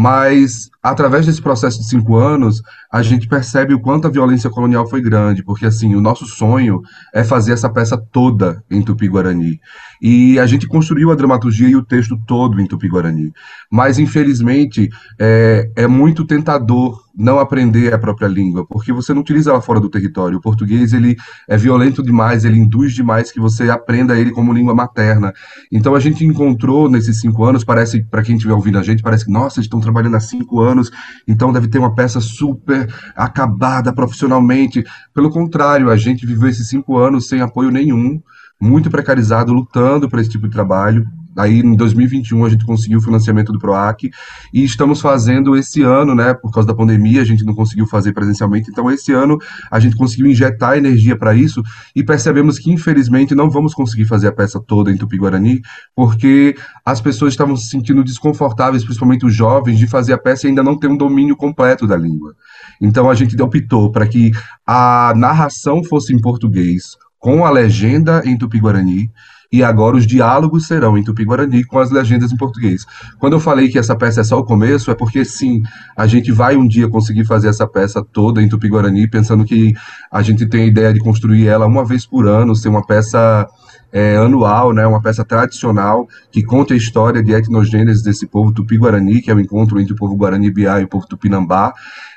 Mas 0.00 0.70
através 0.80 1.26
desse 1.26 1.42
processo 1.42 1.80
de 1.80 1.88
cinco 1.88 2.14
anos, 2.14 2.62
a 2.88 3.02
gente 3.02 3.26
percebe 3.26 3.74
o 3.74 3.80
quanto 3.80 4.06
a 4.06 4.10
violência 4.10 4.48
colonial 4.48 4.88
foi 4.88 5.02
grande, 5.02 5.42
porque 5.42 5.66
assim, 5.66 5.96
o 5.96 6.00
nosso 6.00 6.24
sonho 6.24 6.80
é 7.12 7.24
fazer 7.24 7.52
essa 7.52 7.68
peça 7.68 7.98
toda 8.12 8.62
em 8.70 8.80
Tupi-Guarani. 8.80 9.58
E 10.00 10.38
a 10.38 10.46
gente 10.46 10.68
construiu 10.68 11.10
a 11.10 11.16
dramaturgia 11.16 11.68
e 11.68 11.74
o 11.74 11.84
texto 11.84 12.16
todo 12.28 12.60
em 12.60 12.66
Tupi-Guarani. 12.68 13.32
Mas, 13.68 13.98
infelizmente, 13.98 14.88
é, 15.18 15.68
é 15.74 15.88
muito 15.88 16.24
tentador 16.24 17.02
não 17.18 17.40
aprender 17.40 17.92
a 17.92 17.98
própria 17.98 18.28
língua, 18.28 18.64
porque 18.64 18.92
você 18.92 19.12
não 19.12 19.22
utiliza 19.22 19.50
ela 19.50 19.60
fora 19.60 19.80
do 19.80 19.90
território. 19.90 20.38
O 20.38 20.40
português, 20.40 20.92
ele 20.92 21.16
é 21.48 21.56
violento 21.56 22.00
demais, 22.00 22.44
ele 22.44 22.58
induz 22.58 22.94
demais 22.94 23.32
que 23.32 23.40
você 23.40 23.68
aprenda 23.68 24.16
ele 24.16 24.30
como 24.30 24.52
língua 24.52 24.72
materna. 24.72 25.32
Então, 25.72 25.96
a 25.96 26.00
gente 26.00 26.24
encontrou 26.24 26.88
nesses 26.88 27.20
cinco 27.20 27.44
anos, 27.44 27.64
parece, 27.64 28.04
para 28.04 28.22
quem 28.22 28.36
estiver 28.36 28.54
ouvindo 28.54 28.78
a 28.78 28.82
gente, 28.84 29.02
parece 29.02 29.24
que, 29.24 29.32
nossa, 29.32 29.60
estão 29.60 29.80
trabalhando 29.80 30.16
há 30.16 30.20
cinco 30.20 30.60
anos, 30.60 30.92
então 31.26 31.52
deve 31.52 31.66
ter 31.66 31.78
uma 31.78 31.92
peça 31.92 32.20
super 32.20 32.88
acabada 33.16 33.92
profissionalmente. 33.92 34.84
Pelo 35.12 35.30
contrário, 35.30 35.90
a 35.90 35.96
gente 35.96 36.24
viveu 36.24 36.48
esses 36.48 36.68
cinco 36.68 36.96
anos 36.96 37.26
sem 37.26 37.40
apoio 37.40 37.72
nenhum, 37.72 38.20
muito 38.60 38.90
precarizado, 38.90 39.52
lutando 39.52 40.08
para 40.08 40.20
esse 40.20 40.30
tipo 40.30 40.46
de 40.46 40.52
trabalho. 40.52 41.04
Aí 41.38 41.60
em 41.60 41.76
2021 41.76 42.44
a 42.44 42.48
gente 42.48 42.64
conseguiu 42.64 42.98
o 42.98 43.02
financiamento 43.02 43.52
do 43.52 43.58
PROAC 43.58 44.10
e 44.52 44.64
estamos 44.64 45.00
fazendo 45.00 45.56
esse 45.56 45.82
ano, 45.82 46.14
né, 46.14 46.34
por 46.34 46.50
causa 46.50 46.66
da 46.66 46.74
pandemia, 46.74 47.22
a 47.22 47.24
gente 47.24 47.44
não 47.44 47.54
conseguiu 47.54 47.86
fazer 47.86 48.12
presencialmente, 48.12 48.70
então 48.70 48.90
esse 48.90 49.12
ano 49.12 49.38
a 49.70 49.78
gente 49.78 49.96
conseguiu 49.96 50.26
injetar 50.26 50.76
energia 50.76 51.16
para 51.16 51.34
isso 51.34 51.62
e 51.94 52.02
percebemos 52.02 52.58
que 52.58 52.72
infelizmente 52.72 53.34
não 53.34 53.48
vamos 53.48 53.72
conseguir 53.72 54.06
fazer 54.06 54.26
a 54.26 54.32
peça 54.32 54.60
toda 54.60 54.90
em 54.90 54.96
Tupi-Guarani, 54.96 55.60
porque 55.94 56.56
as 56.84 57.00
pessoas 57.00 57.32
estavam 57.32 57.56
se 57.56 57.68
sentindo 57.68 58.02
desconfortáveis, 58.02 58.84
principalmente 58.84 59.24
os 59.24 59.34
jovens, 59.34 59.78
de 59.78 59.86
fazer 59.86 60.14
a 60.14 60.18
peça 60.18 60.46
e 60.46 60.48
ainda 60.48 60.62
não 60.62 60.76
ter 60.76 60.88
um 60.88 60.96
domínio 60.96 61.36
completo 61.36 61.86
da 61.86 61.96
língua. 61.96 62.34
Então 62.80 63.08
a 63.08 63.14
gente 63.14 63.40
optou 63.40 63.92
para 63.92 64.06
que 64.06 64.32
a 64.66 65.12
narração 65.16 65.84
fosse 65.84 66.12
em 66.12 66.20
português, 66.20 66.96
com 67.18 67.44
a 67.44 67.50
legenda 67.50 68.22
em 68.24 68.36
Tupi-Guarani, 68.36 69.10
e 69.50 69.62
agora 69.64 69.96
os 69.96 70.06
diálogos 70.06 70.66
serão 70.66 70.98
em 70.98 71.02
Tupi-Guarani 71.02 71.64
com 71.64 71.78
as 71.78 71.90
legendas 71.90 72.30
em 72.30 72.36
português. 72.36 72.84
Quando 73.18 73.32
eu 73.32 73.40
falei 73.40 73.68
que 73.68 73.78
essa 73.78 73.96
peça 73.96 74.20
é 74.20 74.24
só 74.24 74.38
o 74.38 74.44
começo, 74.44 74.90
é 74.90 74.94
porque 74.94 75.24
sim, 75.24 75.62
a 75.96 76.06
gente 76.06 76.30
vai 76.30 76.56
um 76.56 76.68
dia 76.68 76.88
conseguir 76.88 77.24
fazer 77.24 77.48
essa 77.48 77.66
peça 77.66 78.04
toda 78.12 78.42
em 78.42 78.48
Tupi-Guarani, 78.48 79.08
pensando 79.08 79.44
que 79.44 79.72
a 80.12 80.22
gente 80.22 80.46
tem 80.46 80.62
a 80.62 80.66
ideia 80.66 80.92
de 80.92 81.00
construir 81.00 81.46
ela 81.46 81.66
uma 81.66 81.84
vez 81.84 82.04
por 82.04 82.26
ano, 82.26 82.54
ser 82.54 82.68
uma 82.68 82.84
peça 82.84 83.48
é, 83.92 84.16
anual, 84.16 84.72
né, 84.72 84.86
uma 84.86 85.00
peça 85.00 85.24
tradicional 85.24 86.06
que 86.30 86.42
conta 86.42 86.74
a 86.74 86.76
história 86.76 87.22
de 87.22 87.32
etnogênese 87.32 88.04
desse 88.04 88.26
povo 88.26 88.52
tupi-guarani, 88.52 89.22
que 89.22 89.30
é 89.30 89.34
o 89.34 89.40
encontro 89.40 89.80
entre 89.80 89.92
o 89.94 89.96
povo 89.96 90.14
guarani-biá 90.14 90.80
e 90.80 90.84
o 90.84 90.88
povo 90.88 91.06
tupinambá. 91.06 91.72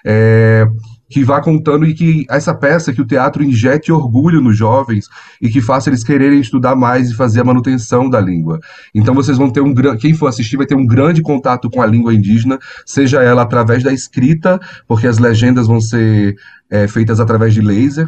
É, 0.05 0.67
que 1.11 1.25
vá 1.25 1.41
contando 1.41 1.85
e 1.85 1.93
que 1.93 2.25
essa 2.29 2.55
peça, 2.55 2.93
que 2.93 3.01
o 3.01 3.05
teatro 3.05 3.43
injete 3.43 3.91
orgulho 3.91 4.39
nos 4.39 4.57
jovens 4.57 5.09
e 5.41 5.49
que 5.49 5.59
faça 5.59 5.89
eles 5.89 6.05
quererem 6.05 6.39
estudar 6.39 6.73
mais 6.73 7.11
e 7.11 7.15
fazer 7.15 7.41
a 7.41 7.43
manutenção 7.43 8.09
da 8.09 8.19
língua. 8.19 8.59
Então 8.95 9.13
vocês 9.13 9.37
vão 9.37 9.49
ter 9.49 9.59
um 9.59 9.73
grande, 9.73 9.99
quem 9.99 10.13
for 10.13 10.27
assistir 10.27 10.55
vai 10.55 10.65
ter 10.65 10.75
um 10.75 10.85
grande 10.85 11.21
contato 11.21 11.69
com 11.69 11.81
a 11.81 11.85
língua 11.85 12.13
indígena, 12.13 12.57
seja 12.85 13.21
ela 13.21 13.41
através 13.41 13.83
da 13.83 13.91
escrita, 13.91 14.57
porque 14.87 15.05
as 15.05 15.17
legendas 15.17 15.67
vão 15.67 15.81
ser 15.81 16.35
é, 16.69 16.87
feitas 16.87 17.19
através 17.19 17.53
de 17.53 17.59
laser, 17.59 18.07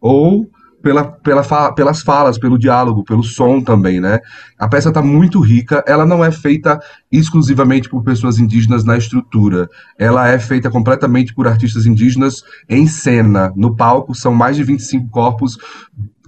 ou 0.00 0.48
pela, 0.84 1.02
pela 1.02 1.42
fala, 1.42 1.74
pelas 1.74 2.02
falas, 2.02 2.38
pelo 2.38 2.58
diálogo, 2.58 3.02
pelo 3.02 3.24
som 3.24 3.62
também, 3.62 4.02
né? 4.02 4.20
A 4.58 4.68
peça 4.68 4.90
está 4.90 5.00
muito 5.00 5.40
rica, 5.40 5.82
ela 5.86 6.04
não 6.04 6.22
é 6.22 6.30
feita 6.30 6.78
exclusivamente 7.10 7.88
por 7.88 8.04
pessoas 8.04 8.38
indígenas 8.38 8.84
na 8.84 8.98
estrutura, 8.98 9.66
ela 9.98 10.28
é 10.28 10.38
feita 10.38 10.70
completamente 10.70 11.34
por 11.34 11.48
artistas 11.48 11.86
indígenas 11.86 12.42
em 12.68 12.86
cena. 12.86 13.50
No 13.56 13.74
palco 13.74 14.14
são 14.14 14.34
mais 14.34 14.56
de 14.56 14.62
25 14.62 15.08
corpos 15.08 15.56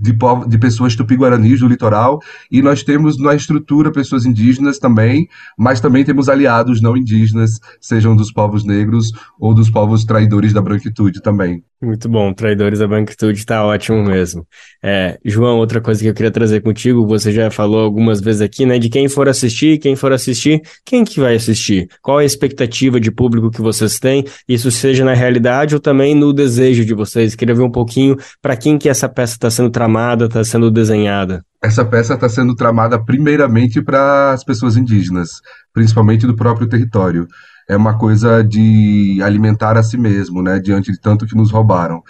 de, 0.01 0.17
de 0.49 0.59
pessoas 0.59 0.97
tupi-guaranis 0.97 1.61
do 1.61 1.69
litoral, 1.69 2.21
e 2.51 2.63
nós 2.63 2.83
temos 2.83 3.19
na 3.19 3.35
estrutura 3.35 3.93
pessoas 3.93 4.25
indígenas 4.25 4.79
também, 4.79 5.29
mas 5.59 5.81
também 5.81 6.03
temos 6.03 6.31
aliados 6.31 6.81
não 6.81 6.97
indígenas, 6.97 7.61
sejam 7.79 8.17
dos 8.17 8.33
povos 8.33 8.65
negros 8.65 9.13
ou 9.39 9.53
dos 9.53 9.69
povos 9.69 10.05
traidores 10.05 10.55
da 10.55 10.63
branquitude 10.63 11.21
também. 11.21 11.63
Muito 11.81 12.09
bom, 12.09 12.33
traidores 12.33 12.79
da 12.79 12.89
branquitude 12.89 13.39
está 13.39 13.63
ótimo 13.63 14.03
mesmo. 14.03 14.47
É, 14.83 15.19
João, 15.23 15.59
outra 15.59 15.79
coisa 15.79 16.01
que 16.01 16.09
eu 16.09 16.15
queria 16.15 16.31
trazer 16.31 16.63
contigo, 16.63 17.07
você 17.07 17.31
já 17.31 17.51
falou 17.51 17.81
algumas 17.81 18.19
vezes 18.19 18.41
aqui, 18.41 18.65
né, 18.65 18.79
de 18.79 18.89
quem 18.89 19.11
for 19.11 19.29
assistir, 19.29 19.77
quem 19.79 19.95
for 19.95 20.11
assistir, 20.11 20.63
quem 20.87 21.05
que 21.05 21.21
vai 21.21 21.35
assistir? 21.35 21.87
Qual 22.01 22.17
a 22.17 22.25
expectativa 22.25 22.99
de 22.99 23.11
público 23.11 23.51
que 23.51 23.61
vocês 23.61 23.99
têm? 23.99 24.25
Isso 24.49 24.71
seja 24.71 25.05
na 25.05 25.13
realidade 25.13 25.75
ou 25.75 25.81
também 25.81 26.15
no 26.15 26.33
desejo 26.33 26.83
de 26.83 26.95
vocês? 26.95 27.35
Queria 27.35 27.55
ver 27.55 27.63
um 27.63 27.71
pouquinho 27.71 28.17
para 28.41 28.57
quem 28.57 28.79
que 28.79 28.89
essa 28.89 29.07
peça 29.07 29.35
está 29.35 29.51
sendo 29.51 29.69
tramada, 29.69 30.25
está 30.25 30.43
sendo 30.43 30.71
desenhada. 30.71 31.45
Essa 31.63 31.85
peça 31.85 32.15
está 32.15 32.29
sendo 32.29 32.55
tramada 32.55 32.99
primeiramente 32.99 33.83
para 33.83 34.33
as 34.33 34.43
pessoas 34.43 34.79
indígenas, 34.79 35.43
principalmente 35.75 36.27
do 36.27 36.35
próprio 36.35 36.67
território 36.67 37.29
é 37.69 37.77
uma 37.77 37.99
coisa 37.99 38.43
de 38.43 39.21
alimentar 39.23 39.77
a 39.77 39.83
si 39.83 39.99
mesmo, 39.99 40.43
né, 40.43 40.61
diante 40.61 40.93
de 40.93 41.01
tanto 41.01 41.27
que 41.27 41.35
nos 41.35 41.51
roubaram. 41.51 42.03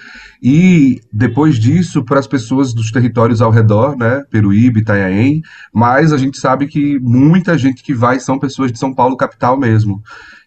E 0.43 1.01
depois 1.13 1.59
disso, 1.59 2.05
para 2.05 2.21
as 2.21 2.27
pessoas 2.27 2.75
dos 2.75 2.91
territórios 2.91 3.41
ao 3.41 3.51
redor, 3.51 3.97
né, 3.97 4.23
Peruíbe, 4.31 4.81
Itanhaém, 4.81 5.41
mas 5.73 6.13
a 6.13 6.19
gente 6.19 6.39
sabe 6.39 6.67
que 6.67 6.99
muita 7.01 7.57
gente 7.57 7.83
que 7.83 7.95
vai 7.95 8.21
são 8.21 8.39
pessoas 8.39 8.71
de 8.71 8.79
São 8.79 8.95
Paulo 8.95 9.17
capital 9.17 9.59
mesmo. 9.59 10.03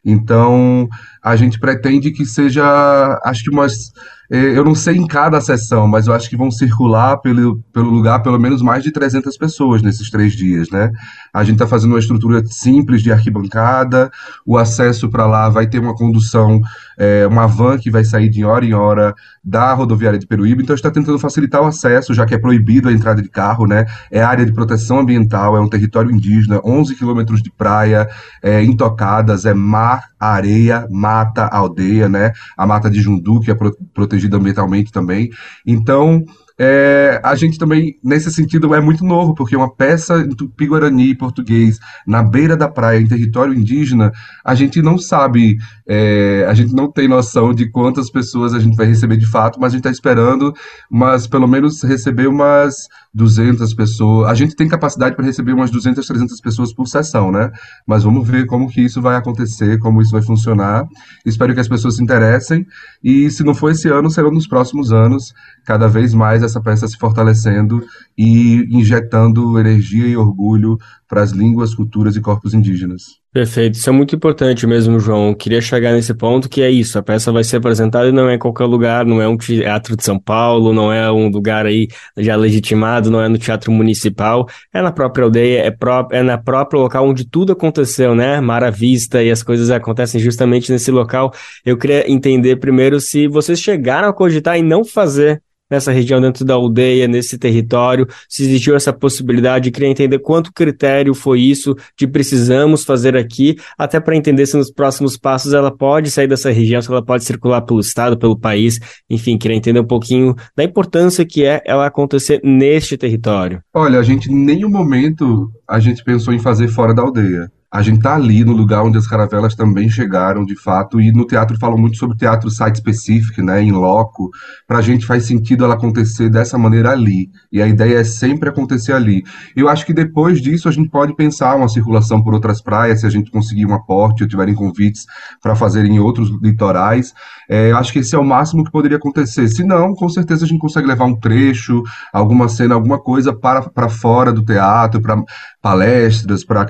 Então, 0.05 0.87
a 1.21 1.35
gente 1.35 1.59
pretende 1.59 2.11
que 2.11 2.25
seja, 2.25 3.19
acho 3.23 3.43
que 3.43 3.49
umas 3.49 3.91
eu 4.29 4.63
não 4.63 4.75
sei 4.75 4.95
em 4.95 5.07
cada 5.07 5.41
sessão, 5.41 5.87
mas 5.87 6.05
eu 6.05 6.13
acho 6.13 6.29
que 6.29 6.37
vão 6.37 6.51
circular 6.51 7.17
pelo, 7.17 7.63
pelo 7.73 7.89
lugar 7.89 8.21
pelo 8.21 8.37
menos 8.39 8.61
mais 8.61 8.83
de 8.83 8.91
300 8.91 9.35
pessoas 9.37 9.81
nesses 9.81 10.09
três 10.11 10.33
dias, 10.33 10.69
né? 10.69 10.91
A 11.33 11.43
gente 11.43 11.55
está 11.55 11.65
fazendo 11.65 11.91
uma 11.91 11.99
estrutura 11.99 12.45
simples 12.45 13.01
de 13.01 13.11
arquibancada, 13.11 14.11
o 14.45 14.57
acesso 14.57 15.09
para 15.09 15.25
lá 15.25 15.49
vai 15.49 15.65
ter 15.65 15.79
uma 15.79 15.95
condução, 15.95 16.61
é, 16.97 17.25
uma 17.25 17.47
van 17.47 17.79
que 17.79 17.89
vai 17.89 18.05
sair 18.05 18.29
de 18.29 18.45
hora 18.45 18.63
em 18.63 18.73
hora 18.73 19.15
da 19.49 19.73
rodoviária 19.73 20.19
de 20.19 20.27
Peruíbe, 20.27 20.63
então 20.63 20.75
está 20.75 20.91
tentando 20.91 21.17
facilitar 21.17 21.61
o 21.61 21.65
acesso, 21.65 22.13
já 22.13 22.25
que 22.25 22.35
é 22.35 22.37
proibido 22.37 22.87
a 22.89 22.93
entrada 22.93 23.21
de 23.21 23.29
carro, 23.29 23.65
né? 23.65 23.85
É 24.11 24.21
área 24.21 24.45
de 24.45 24.53
proteção 24.53 24.99
ambiental, 24.99 25.57
é 25.57 25.59
um 25.59 25.67
território 25.67 26.11
indígena, 26.11 26.61
11 26.63 26.95
quilômetros 26.95 27.41
de 27.41 27.51
praia, 27.51 28.07
é, 28.43 28.63
intocadas, 28.63 29.45
é 29.45 29.53
mar, 29.53 30.03
areia, 30.19 30.87
mata, 30.89 31.45
aldeia, 31.45 32.07
né? 32.07 32.31
A 32.55 32.67
mata 32.67 32.89
de 32.89 33.01
Jundu, 33.01 33.39
que 33.41 33.51
é 33.51 33.55
protegida 33.55 34.19
protegida 34.19 34.37
ambientalmente 34.37 34.91
também. 34.91 35.29
Então, 35.65 36.23
é, 36.59 37.21
a 37.23 37.35
gente 37.35 37.57
também, 37.57 37.95
nesse 38.03 38.29
sentido, 38.29 38.75
é 38.75 38.81
muito 38.81 39.05
novo, 39.05 39.33
porque 39.33 39.55
uma 39.55 39.73
peça 39.73 40.19
em 40.19 40.35
tupi-guarani 40.35 41.15
português, 41.15 41.79
na 42.05 42.21
beira 42.21 42.57
da 42.57 42.67
praia, 42.67 42.99
em 42.99 43.07
território 43.07 43.53
indígena, 43.53 44.11
a 44.43 44.53
gente 44.53 44.81
não 44.81 44.97
sabe, 44.97 45.57
é, 45.87 46.45
a 46.49 46.53
gente 46.53 46.73
não 46.73 46.91
tem 46.91 47.07
noção 47.07 47.53
de 47.53 47.69
quantas 47.69 48.11
pessoas 48.11 48.53
a 48.53 48.59
gente 48.59 48.75
vai 48.75 48.85
receber 48.85 49.15
de 49.15 49.25
fato, 49.25 49.57
mas 49.57 49.71
a 49.71 49.77
gente 49.77 49.87
está 49.87 49.91
esperando, 49.91 50.53
mas 50.91 51.25
pelo 51.27 51.47
menos 51.47 51.81
receber 51.81 52.27
umas 52.27 52.75
200 53.13 53.73
pessoas. 53.73 54.29
A 54.29 54.33
gente 54.33 54.55
tem 54.55 54.67
capacidade 54.67 55.15
para 55.15 55.25
receber 55.25 55.53
umas 55.53 55.71
200, 55.71 56.05
300 56.05 56.41
pessoas 56.41 56.73
por 56.73 56.87
sessão, 56.87 57.31
né? 57.31 57.49
Mas 57.87 58.03
vamos 58.03 58.27
ver 58.27 58.45
como 58.45 58.69
que 58.69 58.81
isso 58.81 59.01
vai 59.01 59.15
acontecer, 59.15 59.79
como 59.79 60.01
isso 60.01 60.11
vai 60.11 60.21
funcionar. 60.21 60.85
Espero 61.25 61.53
que 61.53 61.59
as 61.59 61.67
pessoas 61.67 61.95
se 61.95 62.03
interessem 62.03 62.65
e 63.03 63.31
se 63.31 63.43
não 63.43 63.55
for 63.55 63.71
esse 63.71 63.87
ano, 63.87 64.11
serão 64.11 64.31
nos 64.31 64.47
próximos 64.47 64.91
anos, 64.91 65.33
cada 65.69 65.87
vez 65.87 66.15
mais 66.15 66.41
essa 66.41 66.59
peça 66.59 66.87
se 66.87 66.97
fortalecendo 66.97 67.85
e 68.17 68.67
injetando 68.75 69.59
energia 69.59 70.07
e 70.07 70.17
orgulho 70.17 70.79
para 71.07 71.21
as 71.21 71.29
línguas, 71.29 71.75
culturas 71.75 72.15
e 72.15 72.21
corpos 72.21 72.55
indígenas. 72.55 73.19
Perfeito, 73.31 73.75
isso 73.75 73.87
é 73.87 73.93
muito 73.93 74.15
importante 74.15 74.65
mesmo, 74.65 74.99
João. 74.99 75.35
Queria 75.35 75.61
chegar 75.61 75.93
nesse 75.93 76.11
ponto 76.15 76.49
que 76.49 76.63
é 76.63 76.71
isso, 76.71 76.97
a 76.97 77.03
peça 77.03 77.31
vai 77.31 77.43
ser 77.43 77.57
apresentada 77.57 78.09
e 78.09 78.11
não 78.11 78.27
é 78.27 78.33
em 78.33 78.39
qualquer 78.39 78.65
lugar, 78.65 79.05
não 79.05 79.21
é 79.21 79.27
um 79.27 79.37
teatro 79.37 79.95
de 79.95 80.03
São 80.03 80.19
Paulo, 80.19 80.73
não 80.73 80.91
é 80.91 81.11
um 81.11 81.29
lugar 81.29 81.67
aí 81.67 81.87
já 82.17 82.35
legitimado, 82.35 83.11
não 83.11 83.21
é 83.21 83.29
no 83.29 83.37
teatro 83.37 83.71
municipal, 83.71 84.47
é 84.73 84.81
na 84.81 84.91
própria 84.91 85.25
aldeia, 85.25 85.59
é, 85.59 85.69
pró 85.69 86.07
é 86.11 86.23
na 86.23 86.39
própria 86.39 86.79
local 86.79 87.07
onde 87.07 87.29
tudo 87.29 87.53
aconteceu, 87.53 88.15
né? 88.15 88.41
Mar 88.41 88.63
à 88.63 88.71
vista 88.71 89.21
e 89.21 89.29
as 89.29 89.43
coisas 89.43 89.69
acontecem 89.69 90.19
justamente 90.19 90.71
nesse 90.71 90.89
local. 90.89 91.31
Eu 91.63 91.77
queria 91.77 92.11
entender 92.11 92.55
primeiro 92.55 92.99
se 92.99 93.27
vocês 93.27 93.59
chegaram 93.59 94.09
a 94.09 94.13
cogitar 94.13 94.57
em 94.57 94.63
não 94.63 94.83
fazer 94.83 95.43
nessa 95.69 95.91
região, 95.91 96.19
dentro 96.19 96.43
da 96.43 96.53
aldeia, 96.53 97.07
nesse 97.07 97.37
território, 97.37 98.07
se 98.27 98.43
existiu 98.43 98.75
essa 98.75 98.91
possibilidade, 98.91 99.71
queria 99.71 99.89
entender 99.89 100.19
quanto 100.19 100.51
critério 100.53 101.13
foi 101.13 101.41
isso 101.41 101.75
de 101.97 102.07
precisamos 102.07 102.83
fazer 102.83 103.15
aqui, 103.15 103.55
até 103.77 103.99
para 103.99 104.15
entender 104.15 104.45
se 104.45 104.57
nos 104.57 104.71
próximos 104.71 105.17
passos 105.17 105.53
ela 105.53 105.75
pode 105.75 106.09
sair 106.09 106.27
dessa 106.27 106.51
região, 106.51 106.81
se 106.81 106.89
ela 106.89 107.03
pode 107.03 107.23
circular 107.23 107.61
pelo 107.61 107.79
estado, 107.79 108.17
pelo 108.17 108.37
país, 108.37 108.79
enfim, 109.09 109.37
queria 109.37 109.57
entender 109.57 109.79
um 109.79 109.87
pouquinho 109.87 110.35
da 110.55 110.63
importância 110.63 111.25
que 111.25 111.45
é 111.45 111.61
ela 111.65 111.85
acontecer 111.85 112.41
neste 112.43 112.97
território. 112.97 113.61
Olha, 113.73 113.99
a 113.99 114.03
gente 114.03 114.31
em 114.31 114.35
nenhum 114.35 114.69
momento 114.69 115.51
a 115.67 115.79
gente 115.79 116.03
pensou 116.03 116.33
em 116.33 116.39
fazer 116.39 116.67
fora 116.67 116.93
da 116.93 117.01
aldeia 117.01 117.51
a 117.71 117.83
gente 117.83 118.01
tá 118.01 118.15
ali 118.15 118.43
no 118.43 118.51
lugar 118.51 118.83
onde 118.83 118.97
as 118.97 119.05
caravelas 119.05 119.53
também 119.53 119.87
chegaram, 119.87 120.43
de 120.43 120.55
fato, 120.55 120.99
e 120.99 121.11
no 121.11 121.25
teatro 121.25 121.57
falam 121.59 121.77
muito 121.77 121.97
sobre 121.97 122.17
teatro 122.17 122.49
site 122.49 122.75
específico, 122.75 123.43
né, 123.43 123.61
em 123.61 123.71
loco. 123.71 124.31
Pra 124.67 124.81
gente 124.81 125.05
faz 125.05 125.25
sentido 125.25 125.65
ela 125.65 125.75
acontecer 125.75 126.29
dessa 126.29 126.57
maneira 126.57 126.91
ali, 126.91 127.29
e 127.51 127.61
a 127.61 127.67
ideia 127.67 127.99
é 127.99 128.03
sempre 128.03 128.49
acontecer 128.49 128.93
ali. 128.93 129.23
Eu 129.55 129.69
acho 129.69 129.85
que 129.85 129.93
depois 129.93 130.41
disso 130.41 130.67
a 130.67 130.71
gente 130.71 130.89
pode 130.89 131.15
pensar 131.15 131.55
uma 131.55 131.69
circulação 131.69 132.23
por 132.23 132.33
outras 132.33 132.59
praias, 132.59 133.01
se 133.01 133.05
a 133.05 133.09
gente 133.09 133.29
conseguir 133.29 133.67
um 133.67 133.73
aporte 133.73 134.23
ou 134.23 134.29
tiverem 134.29 134.55
convites 134.55 135.05
para 135.41 135.55
fazer 135.55 135.85
em 135.85 135.99
outros 135.99 136.31
litorais. 136.41 137.13
É, 137.47 137.71
acho 137.71 137.93
que 137.93 137.99
esse 137.99 138.15
é 138.15 138.19
o 138.19 138.25
máximo 138.25 138.63
que 138.63 138.71
poderia 138.71 138.97
acontecer. 138.97 139.47
Se 139.47 139.63
não, 139.63 139.93
com 139.93 140.09
certeza 140.09 140.45
a 140.45 140.47
gente 140.47 140.59
consegue 140.59 140.87
levar 140.87 141.05
um 141.05 141.15
trecho, 141.15 141.83
alguma 142.11 142.49
cena, 142.49 142.73
alguma 142.73 142.99
coisa 142.99 143.31
para, 143.31 143.61
para 143.69 143.89
fora 143.89 144.31
do 144.31 144.43
teatro, 144.43 145.01
para 145.01 145.21
palestras, 145.61 146.43
para 146.43 146.65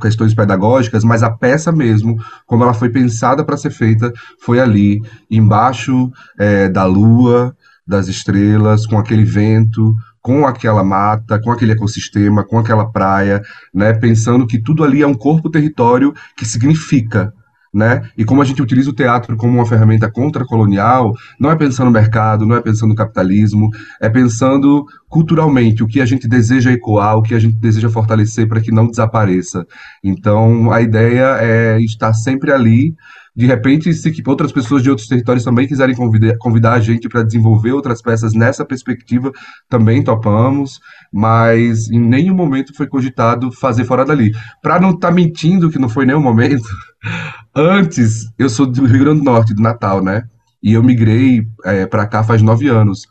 questões 0.00 0.35
pedagógicas, 0.36 1.02
mas 1.02 1.24
a 1.24 1.30
peça 1.30 1.72
mesmo, 1.72 2.16
como 2.46 2.62
ela 2.62 2.72
foi 2.74 2.90
pensada 2.90 3.44
para 3.44 3.56
ser 3.56 3.70
feita, 3.70 4.12
foi 4.40 4.60
ali, 4.60 5.02
embaixo 5.28 6.12
é, 6.38 6.68
da 6.68 6.84
lua, 6.84 7.56
das 7.84 8.06
estrelas, 8.06 8.86
com 8.86 8.98
aquele 8.98 9.24
vento, 9.24 9.94
com 10.20 10.46
aquela 10.46 10.82
mata, 10.82 11.40
com 11.40 11.52
aquele 11.52 11.72
ecossistema, 11.72 12.44
com 12.44 12.58
aquela 12.58 12.90
praia, 12.90 13.42
né, 13.72 13.92
pensando 13.92 14.46
que 14.46 14.60
tudo 14.60 14.82
ali 14.82 15.02
é 15.02 15.06
um 15.06 15.14
corpo-território 15.14 16.12
que 16.36 16.44
significa, 16.44 17.32
né? 17.76 18.08
E 18.16 18.24
como 18.24 18.40
a 18.40 18.44
gente 18.46 18.62
utiliza 18.62 18.88
o 18.88 18.94
teatro 18.94 19.36
como 19.36 19.52
uma 19.52 19.66
ferramenta 19.66 20.10
contra-colonial, 20.10 21.12
não 21.38 21.50
é 21.50 21.56
pensando 21.56 21.88
no 21.88 21.92
mercado, 21.92 22.46
não 22.46 22.56
é 22.56 22.62
pensando 22.62 22.88
no 22.88 22.94
capitalismo, 22.94 23.68
é 24.00 24.08
pensando 24.08 24.82
culturalmente 25.10 25.82
o 25.82 25.86
que 25.86 26.00
a 26.00 26.06
gente 26.06 26.26
deseja 26.26 26.72
ecoar, 26.72 27.18
o 27.18 27.22
que 27.22 27.34
a 27.34 27.38
gente 27.38 27.58
deseja 27.58 27.90
fortalecer 27.90 28.48
para 28.48 28.62
que 28.62 28.72
não 28.72 28.86
desapareça. 28.86 29.66
Então, 30.02 30.72
a 30.72 30.80
ideia 30.80 31.36
é 31.38 31.78
estar 31.80 32.14
sempre 32.14 32.50
ali. 32.50 32.94
De 33.36 33.44
repente, 33.44 33.92
se 33.92 34.10
outras 34.26 34.50
pessoas 34.50 34.82
de 34.82 34.88
outros 34.88 35.06
territórios 35.06 35.44
também 35.44 35.68
quiserem 35.68 35.94
convidar, 35.94 36.34
convidar 36.38 36.72
a 36.72 36.80
gente 36.80 37.06
para 37.06 37.22
desenvolver 37.22 37.72
outras 37.72 38.00
peças 38.00 38.32
nessa 38.32 38.64
perspectiva, 38.64 39.30
também 39.68 40.02
topamos, 40.02 40.80
mas 41.12 41.90
em 41.90 42.00
nenhum 42.00 42.34
momento 42.34 42.74
foi 42.74 42.86
cogitado 42.86 43.52
fazer 43.52 43.84
fora 43.84 44.06
dali. 44.06 44.32
Para 44.62 44.80
não 44.80 44.92
estar 44.92 45.08
tá 45.08 45.14
mentindo 45.14 45.68
que 45.68 45.78
não 45.78 45.90
foi 45.90 46.06
nenhum 46.06 46.22
momento, 46.22 46.66
Antes, 47.58 48.30
eu 48.38 48.50
sou 48.50 48.66
do 48.66 48.84
Rio 48.84 48.98
Grande 49.00 49.20
do 49.20 49.24
Norte, 49.24 49.54
de 49.54 49.62
Natal, 49.62 50.04
né? 50.04 50.24
E 50.62 50.74
eu 50.74 50.82
migrei 50.82 51.48
é, 51.64 51.86
para 51.86 52.06
cá 52.06 52.22
faz 52.22 52.42
nove 52.42 52.68
anos. 52.68 53.06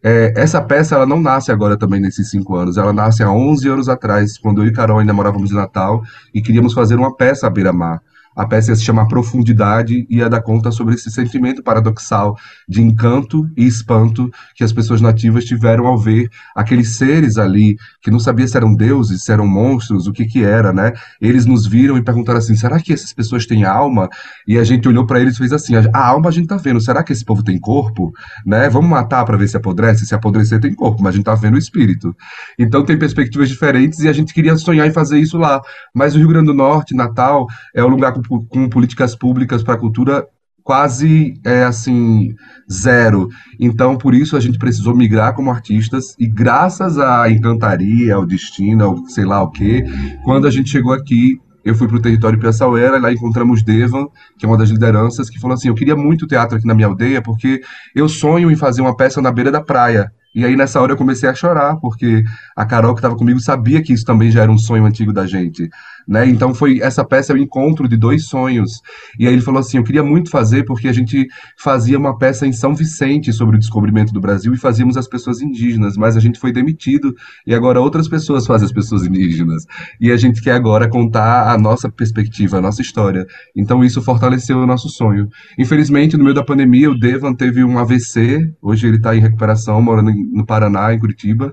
É, 0.00 0.32
essa 0.36 0.62
peça 0.62 0.94
ela 0.94 1.04
não 1.04 1.20
nasce 1.20 1.50
agora 1.50 1.76
também 1.76 2.00
nesses 2.00 2.30
cinco 2.30 2.54
anos, 2.54 2.76
ela 2.76 2.92
nasce 2.92 3.24
há 3.24 3.32
11 3.32 3.68
anos 3.68 3.88
atrás, 3.88 4.38
quando 4.38 4.62
eu 4.62 4.68
e 4.68 4.72
Carol 4.72 5.00
ainda 5.00 5.12
morávamos 5.12 5.50
em 5.50 5.54
Natal 5.54 6.00
e 6.32 6.40
queríamos 6.40 6.74
fazer 6.74 6.94
uma 6.94 7.16
peça 7.16 7.48
à 7.48 7.50
beira-mar 7.50 8.00
A 8.38 8.46
peça 8.46 8.72
se 8.76 8.84
chamar 8.84 9.06
Profundidade 9.08 10.06
e 10.08 10.18
ia 10.18 10.30
dar 10.30 10.40
conta 10.42 10.70
sobre 10.70 10.94
esse 10.94 11.10
sentimento 11.10 11.60
paradoxal 11.60 12.36
de 12.68 12.80
encanto 12.80 13.50
e 13.56 13.66
espanto 13.66 14.30
que 14.54 14.62
as 14.62 14.72
pessoas 14.72 15.00
nativas 15.00 15.44
tiveram 15.44 15.88
ao 15.88 15.98
ver 15.98 16.30
aqueles 16.54 16.96
seres 16.96 17.36
ali 17.36 17.76
que 18.00 18.12
não 18.12 18.20
sabia 18.20 18.46
se 18.46 18.56
eram 18.56 18.76
deuses, 18.76 19.24
se 19.24 19.32
eram 19.32 19.44
monstros, 19.44 20.06
o 20.06 20.12
que 20.12 20.24
que 20.24 20.44
era, 20.44 20.72
né? 20.72 20.92
Eles 21.20 21.46
nos 21.46 21.66
viram 21.66 21.96
e 21.98 22.04
perguntaram 22.04 22.38
assim: 22.38 22.54
será 22.54 22.78
que 22.80 22.92
essas 22.92 23.12
pessoas 23.12 23.44
têm 23.44 23.64
alma? 23.64 24.08
E 24.46 24.56
a 24.56 24.62
gente 24.62 24.86
olhou 24.86 25.04
para 25.04 25.18
eles 25.18 25.34
e 25.34 25.38
fez 25.38 25.52
assim: 25.52 25.74
a 25.74 26.06
alma 26.06 26.28
a 26.28 26.32
gente 26.32 26.46
tá 26.46 26.56
vendo, 26.56 26.80
será 26.80 27.02
que 27.02 27.12
esse 27.12 27.24
povo 27.24 27.42
tem 27.42 27.58
corpo? 27.58 28.12
Né? 28.46 28.68
Vamos 28.68 28.88
matar 28.88 29.24
para 29.24 29.36
ver 29.36 29.48
se 29.48 29.56
apodrece? 29.56 30.06
Se 30.06 30.14
apodrecer 30.14 30.60
tem 30.60 30.72
corpo, 30.72 31.02
mas 31.02 31.14
a 31.14 31.16
gente 31.16 31.24
tá 31.24 31.34
vendo 31.34 31.54
o 31.54 31.58
espírito. 31.58 32.14
Então 32.56 32.84
tem 32.84 32.96
perspectivas 32.96 33.48
diferentes 33.48 33.98
e 33.98 34.08
a 34.08 34.12
gente 34.12 34.32
queria 34.32 34.56
sonhar 34.56 34.86
em 34.86 34.92
fazer 34.92 35.18
isso 35.18 35.36
lá. 35.36 35.60
Mas 35.92 36.14
o 36.14 36.18
Rio 36.18 36.28
Grande 36.28 36.46
do 36.46 36.54
Norte, 36.54 36.94
Natal, 36.94 37.48
é 37.74 37.82
um 37.82 37.88
lugar 37.88 38.12
com, 38.12 38.22
com 38.28 38.68
políticas 38.68 39.16
públicas 39.16 39.62
para 39.62 39.74
a 39.74 39.78
cultura 39.78 40.26
quase 40.68 41.32
é 41.46 41.64
assim 41.64 42.34
zero. 42.70 43.30
Então, 43.58 43.96
por 43.96 44.14
isso 44.14 44.36
a 44.36 44.40
gente 44.40 44.58
precisou 44.58 44.94
migrar 44.94 45.34
como 45.34 45.50
artistas 45.50 46.14
e 46.18 46.26
graças 46.26 46.98
à 46.98 47.30
encantaria, 47.30 48.14
ao 48.14 48.26
destino, 48.26 48.84
ao 48.84 49.06
sei 49.06 49.24
lá 49.24 49.42
o 49.42 49.50
quê, 49.50 49.82
quando 50.24 50.46
a 50.46 50.50
gente 50.50 50.68
chegou 50.68 50.92
aqui, 50.92 51.40
eu 51.64 51.74
fui 51.74 51.88
para 51.88 51.96
o 51.96 52.02
território 52.02 52.38
Piaçauera, 52.38 52.98
lá 52.98 53.10
encontramos 53.10 53.62
Devan, 53.62 54.08
que 54.38 54.44
é 54.44 54.48
uma 54.48 54.58
das 54.58 54.68
lideranças, 54.68 55.30
que 55.30 55.40
falou 55.40 55.54
assim: 55.54 55.68
"Eu 55.68 55.74
queria 55.74 55.96
muito 55.96 56.26
teatro 56.26 56.58
aqui 56.58 56.66
na 56.66 56.74
minha 56.74 56.88
aldeia, 56.88 57.22
porque 57.22 57.62
eu 57.94 58.06
sonho 58.06 58.50
em 58.50 58.56
fazer 58.56 58.82
uma 58.82 58.94
peça 58.94 59.22
na 59.22 59.32
beira 59.32 59.50
da 59.50 59.62
praia". 59.62 60.12
E 60.34 60.44
aí 60.44 60.54
nessa 60.54 60.80
hora 60.82 60.92
eu 60.92 60.96
comecei 60.98 61.28
a 61.28 61.34
chorar, 61.34 61.76
porque 61.76 62.22
a 62.54 62.66
Carol 62.66 62.94
que 62.94 63.00
estava 63.00 63.16
comigo 63.16 63.40
sabia 63.40 63.82
que 63.82 63.94
isso 63.94 64.04
também 64.04 64.30
já 64.30 64.42
era 64.42 64.52
um 64.52 64.58
sonho 64.58 64.84
antigo 64.84 65.14
da 65.14 65.26
gente 65.26 65.70
né? 66.08 66.26
Então 66.26 66.54
foi 66.54 66.80
essa 66.80 67.04
peça 67.04 67.32
é 67.32 67.36
o 67.36 67.38
encontro 67.38 67.86
de 67.86 67.96
dois 67.96 68.24
sonhos. 68.24 68.80
E 69.18 69.26
aí 69.26 69.32
ele 69.32 69.42
falou 69.42 69.60
assim: 69.60 69.76
"Eu 69.76 69.84
queria 69.84 70.02
muito 70.02 70.30
fazer 70.30 70.64
porque 70.64 70.88
a 70.88 70.92
gente 70.92 71.28
fazia 71.56 71.98
uma 71.98 72.16
peça 72.16 72.46
em 72.46 72.52
São 72.52 72.74
Vicente 72.74 73.32
sobre 73.32 73.56
o 73.56 73.58
descobrimento 73.58 74.12
do 74.12 74.20
Brasil 74.20 74.54
e 74.54 74.56
fazíamos 74.56 74.96
as 74.96 75.06
pessoas 75.06 75.42
indígenas, 75.42 75.96
mas 75.96 76.16
a 76.16 76.20
gente 76.20 76.38
foi 76.38 76.50
demitido 76.50 77.14
e 77.46 77.54
agora 77.54 77.80
outras 77.80 78.08
pessoas 78.08 78.46
fazem 78.46 78.64
as 78.64 78.72
pessoas 78.72 79.04
indígenas. 79.04 79.66
E 80.00 80.10
a 80.10 80.16
gente 80.16 80.40
quer 80.40 80.52
agora 80.52 80.88
contar 80.88 81.52
a 81.52 81.58
nossa 81.58 81.90
perspectiva, 81.90 82.58
a 82.58 82.60
nossa 82.62 82.80
história. 82.80 83.26
Então 83.54 83.84
isso 83.84 84.00
fortaleceu 84.00 84.58
o 84.58 84.66
nosso 84.66 84.88
sonho. 84.88 85.28
Infelizmente, 85.58 86.16
no 86.16 86.24
meio 86.24 86.34
da 86.34 86.44
pandemia, 86.44 86.90
o 86.90 86.98
Devan 86.98 87.34
teve 87.34 87.62
um 87.62 87.78
AVC, 87.78 88.50
hoje 88.62 88.86
ele 88.86 88.96
está 88.96 89.14
em 89.14 89.20
recuperação, 89.20 89.82
morando 89.82 90.10
no 90.32 90.46
Paraná, 90.46 90.94
em 90.94 90.98
Curitiba 90.98 91.52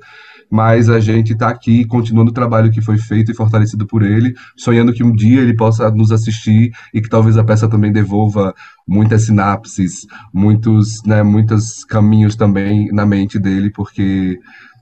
mas 0.52 0.90
a 0.90 1.00
gente 1.00 1.34
está 1.34 1.50
aqui 1.50 1.86
continuando 1.86 2.32
o 2.32 2.34
trabalho 2.34 2.72
que 2.72 2.82
foi 2.82 2.98
feito 2.98 3.32
e 3.32 3.36
fortalecido 3.36 3.86
por 3.86 4.04
ele, 4.04 4.34
sonhando 4.58 4.94
que 4.94 5.04
um 5.04 5.14
dia 5.14 5.42
ele 5.42 5.56
possa 5.56 5.90
nos 5.92 6.12
assistir 6.12 6.72
e 6.94 7.02
que 7.02 7.10
talvez 7.10 7.38
a 7.38 7.44
peça 7.44 7.68
também 7.68 7.92
devolva 7.92 8.54
muitas 8.88 9.24
sinapses, 9.24 10.06
muitos, 10.34 11.02
né, 11.06 11.24
muitos 11.24 11.84
caminhos 11.86 12.36
também 12.36 12.88
na 12.92 13.06
mente 13.06 13.40
dele, 13.40 13.72
porque 13.72 14.40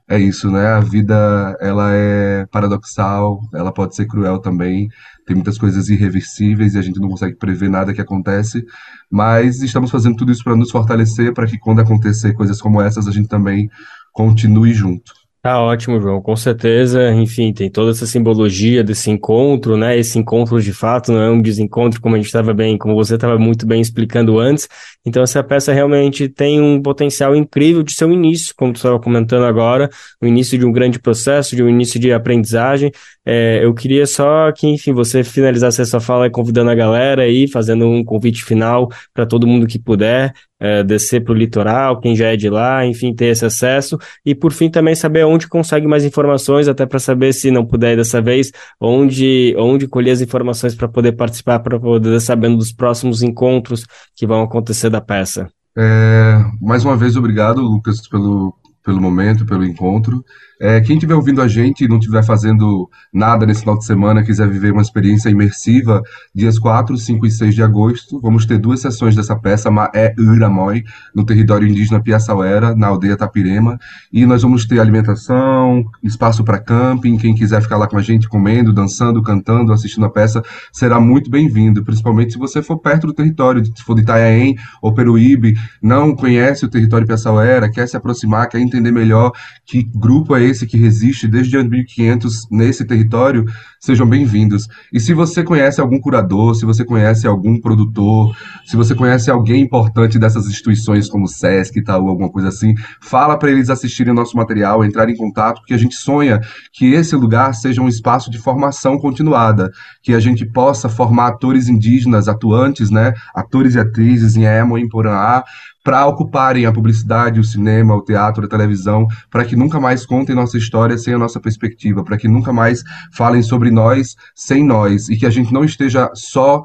é 0.07 0.19
isso, 0.19 0.51
né? 0.51 0.67
A 0.67 0.79
vida 0.81 1.57
ela 1.61 1.91
é 1.93 2.45
paradoxal, 2.47 3.41
ela 3.53 3.71
pode 3.71 3.95
ser 3.95 4.05
cruel 4.05 4.39
também. 4.39 4.89
Tem 5.25 5.35
muitas 5.35 5.57
coisas 5.57 5.87
irreversíveis 5.89 6.75
e 6.75 6.77
a 6.77 6.81
gente 6.81 6.99
não 6.99 7.09
consegue 7.09 7.37
prever 7.37 7.69
nada 7.69 7.93
que 7.93 8.01
acontece, 8.01 8.65
mas 9.09 9.61
estamos 9.61 9.89
fazendo 9.89 10.17
tudo 10.17 10.31
isso 10.31 10.43
para 10.43 10.55
nos 10.55 10.71
fortalecer, 10.71 11.33
para 11.33 11.47
que 11.47 11.57
quando 11.57 11.79
acontecer 11.79 12.33
coisas 12.33 12.61
como 12.61 12.81
essas 12.81 13.07
a 13.07 13.11
gente 13.11 13.29
também 13.29 13.69
continue 14.11 14.73
junto. 14.73 15.22
Tá 15.43 15.61
ótimo, 15.61 15.99
João, 15.99 16.21
com 16.21 16.37
certeza. 16.37 17.11
Enfim, 17.11 17.51
tem 17.51 17.69
toda 17.69 17.91
essa 17.91 18.07
simbologia 18.07 18.81
desse 18.81 19.11
encontro, 19.11 19.75
né? 19.75 19.97
Esse 19.97 20.17
encontro 20.17 20.61
de 20.61 20.71
fato 20.71 21.11
não 21.11 21.21
é 21.21 21.29
um 21.29 21.41
desencontro, 21.41 21.99
como 21.99 22.15
a 22.15 22.17
gente 22.17 22.27
estava 22.27 22.53
bem, 22.53 22.77
como 22.77 22.95
você 22.95 23.15
estava 23.15 23.37
muito 23.37 23.67
bem 23.67 23.81
explicando 23.81 24.39
antes. 24.39 24.69
Então, 25.05 25.21
essa 25.21 25.43
peça 25.43 25.73
realmente 25.73 26.29
tem 26.29 26.61
um 26.61 26.81
potencial 26.81 27.35
incrível 27.35 27.83
de 27.83 27.93
ser 27.93 28.05
um 28.05 28.13
início, 28.13 28.53
como 28.55 28.71
tu 28.71 28.77
estava 28.77 28.97
comentando 29.01 29.43
agora, 29.43 29.89
o 30.21 30.25
início 30.25 30.57
de 30.57 30.65
um 30.65 30.71
grande 30.71 30.97
processo, 30.97 31.57
de 31.57 31.61
um 31.61 31.67
início 31.67 31.99
de 31.99 32.13
aprendizagem. 32.13 32.89
É, 33.25 33.65
eu 33.65 33.73
queria 33.73 34.07
só 34.07 34.49
que, 34.53 34.65
enfim, 34.67 34.93
você 34.93 35.25
finalizasse 35.25 35.81
essa 35.81 35.99
fala 35.99 36.29
convidando 36.29 36.71
a 36.71 36.75
galera 36.75 37.23
aí, 37.23 37.49
fazendo 37.49 37.85
um 37.85 38.01
convite 38.01 38.45
final 38.45 38.87
para 39.13 39.25
todo 39.25 39.45
mundo 39.45 39.67
que 39.67 39.77
puder 39.77 40.33
é, 40.63 40.81
descer 40.81 41.21
para 41.21 41.33
o 41.33 41.35
litoral, 41.35 41.99
quem 41.99 42.15
já 42.15 42.27
é 42.27 42.37
de 42.37 42.49
lá, 42.49 42.85
enfim, 42.85 43.13
ter 43.13 43.25
esse 43.25 43.45
acesso. 43.45 43.99
E 44.25 44.33
por 44.33 44.53
fim 44.53 44.69
também 44.69 44.95
saber 44.95 45.25
onde 45.25 45.45
consegue 45.45 45.85
mais 45.85 46.05
informações, 46.05 46.69
até 46.69 46.85
para 46.85 46.99
saber 46.99 47.33
se 47.33 47.51
não 47.51 47.65
puder 47.65 47.97
dessa 47.97 48.21
vez, 48.21 48.49
onde, 48.79 49.53
onde 49.57 49.89
colher 49.89 50.11
as 50.11 50.21
informações 50.21 50.73
para 50.73 50.87
poder 50.87 51.11
participar, 51.11 51.59
para 51.59 51.77
poder 51.77 52.17
sabendo 52.21 52.55
dos 52.55 52.71
próximos 52.71 53.21
encontros 53.21 53.85
que 54.15 54.25
vão 54.25 54.41
acontecer 54.41 54.89
da 54.89 55.01
peça. 55.01 55.49
É, 55.77 56.39
mais 56.61 56.85
uma 56.85 56.95
vez, 56.95 57.17
obrigado, 57.17 57.59
Lucas, 57.59 58.07
pelo, 58.07 58.55
pelo 58.83 59.01
momento, 59.01 59.45
pelo 59.45 59.63
encontro. 59.63 60.23
É, 60.61 60.79
quem 60.79 60.95
estiver 60.95 61.15
ouvindo 61.15 61.41
a 61.41 61.47
gente 61.47 61.83
e 61.83 61.87
não 61.87 61.97
estiver 61.97 62.23
fazendo 62.23 62.89
nada 63.11 63.45
nesse 63.45 63.61
final 63.61 63.77
de 63.77 63.85
semana, 63.85 64.23
quiser 64.23 64.47
viver 64.47 64.71
uma 64.71 64.81
experiência 64.81 65.29
imersiva, 65.29 66.01
dias 66.33 66.57
4, 66.57 66.95
5 66.95 67.25
e 67.25 67.31
6 67.31 67.55
de 67.55 67.61
agosto, 67.61 68.19
vamos 68.21 68.45
ter 68.45 68.57
duas 68.57 68.79
sessões 68.79 69.13
dessa 69.13 69.35
peça, 69.35 69.69
Maé 69.69 70.13
Uramoi, 70.17 70.83
no 71.13 71.25
território 71.25 71.67
indígena 71.67 72.01
Piaçauera, 72.01 72.73
na 72.75 72.87
aldeia 72.87 73.17
Tapirema, 73.17 73.77
e 74.11 74.25
nós 74.25 74.41
vamos 74.41 74.65
ter 74.65 74.79
alimentação, 74.79 75.83
espaço 76.01 76.43
para 76.43 76.59
camping, 76.59 77.17
quem 77.17 77.35
quiser 77.35 77.61
ficar 77.61 77.77
lá 77.77 77.87
com 77.87 77.97
a 77.97 78.01
gente 78.01 78.29
comendo, 78.29 78.71
dançando, 78.71 79.21
cantando, 79.21 79.73
assistindo 79.73 80.05
a 80.05 80.09
peça, 80.09 80.41
será 80.71 80.97
muito 80.97 81.29
bem-vindo, 81.29 81.83
principalmente 81.83 82.33
se 82.33 82.39
você 82.39 82.61
for 82.61 82.77
perto 82.77 83.07
do 83.07 83.13
território, 83.13 83.65
se 83.65 83.83
for 83.83 83.95
de 83.95 84.01
Itanhaém 84.01 84.55
ou 84.81 84.93
Peruíbe, 84.93 85.55
não 85.81 86.15
conhece 86.15 86.63
o 86.63 86.69
território 86.69 87.05
Piaçauera, 87.05 87.69
quer 87.69 87.87
se 87.87 87.97
aproximar, 87.97 88.47
quer 88.47 88.59
entender 88.75 88.91
melhor 88.91 89.31
que 89.65 89.83
grupo 89.83 90.35
é 90.35 90.43
esse, 90.43 90.67
que 90.67 90.77
resiste 90.77 91.27
desde 91.27 91.57
1500 91.61 92.47
nesse 92.49 92.85
território, 92.85 93.45
sejam 93.83 94.07
bem-vindos. 94.07 94.69
E 94.93 94.99
se 94.99 95.13
você 95.13 95.43
conhece 95.43 95.81
algum 95.81 95.99
curador, 95.99 96.55
se 96.55 96.65
você 96.65 96.85
conhece 96.85 97.27
algum 97.27 97.59
produtor, 97.59 98.33
se 98.65 98.77
você 98.77 98.95
conhece 98.95 99.29
alguém 99.29 99.61
importante 99.61 100.17
dessas 100.17 100.47
instituições 100.47 101.09
como 101.09 101.27
SESC, 101.27 101.79
Itaú, 101.79 102.07
alguma 102.07 102.31
coisa 102.31 102.47
assim, 102.47 102.73
fala 103.01 103.37
para 103.37 103.51
eles 103.51 103.69
assistirem 103.69 104.13
nosso 104.13 104.37
material, 104.37 104.85
entrar 104.85 105.09
em 105.09 105.17
contato, 105.17 105.59
porque 105.59 105.73
a 105.73 105.77
gente 105.77 105.95
sonha 105.95 106.39
que 106.71 106.93
esse 106.93 107.13
lugar 107.17 107.53
seja 107.53 107.81
um 107.81 107.89
espaço 107.89 108.31
de 108.31 108.37
formação 108.37 108.97
continuada, 108.97 109.69
que 110.01 110.13
a 110.13 110.19
gente 110.21 110.45
possa 110.45 110.87
formar 110.87 111.27
atores 111.27 111.67
indígenas 111.67 112.29
atuantes, 112.29 112.89
né, 112.89 113.13
atores 113.35 113.75
e 113.75 113.79
atrizes 113.79 114.37
em 114.37 114.45
Emo, 114.45 114.77
em 114.77 114.87
Porã, 114.87 115.43
para 115.83 116.07
ocuparem 116.07 116.65
a 116.65 116.71
publicidade, 116.71 117.39
o 117.39 117.43
cinema, 117.43 117.93
o 117.93 118.01
teatro, 118.01 118.45
a 118.45 118.47
televisão, 118.47 119.05
para 119.29 119.43
que 119.43 119.55
nunca 119.55 119.79
mais 119.79 120.05
contem 120.05 120.33
nossa 120.33 120.57
história 120.57 120.97
sem 120.97 121.13
a 121.13 121.17
nossa 121.17 121.41
perspectiva, 121.41 122.03
para 122.03 122.17
que 122.17 122.27
nunca 122.27 122.53
mais 122.53 122.83
falem 123.11 123.43
sobre 123.43 123.69
nós 123.73 124.15
sem 124.35 124.63
nós 124.63 125.09
e 125.09 125.17
que 125.17 125.25
a 125.25 125.29
gente 125.29 125.51
não 125.51 125.65
esteja 125.65 126.09
só 126.13 126.63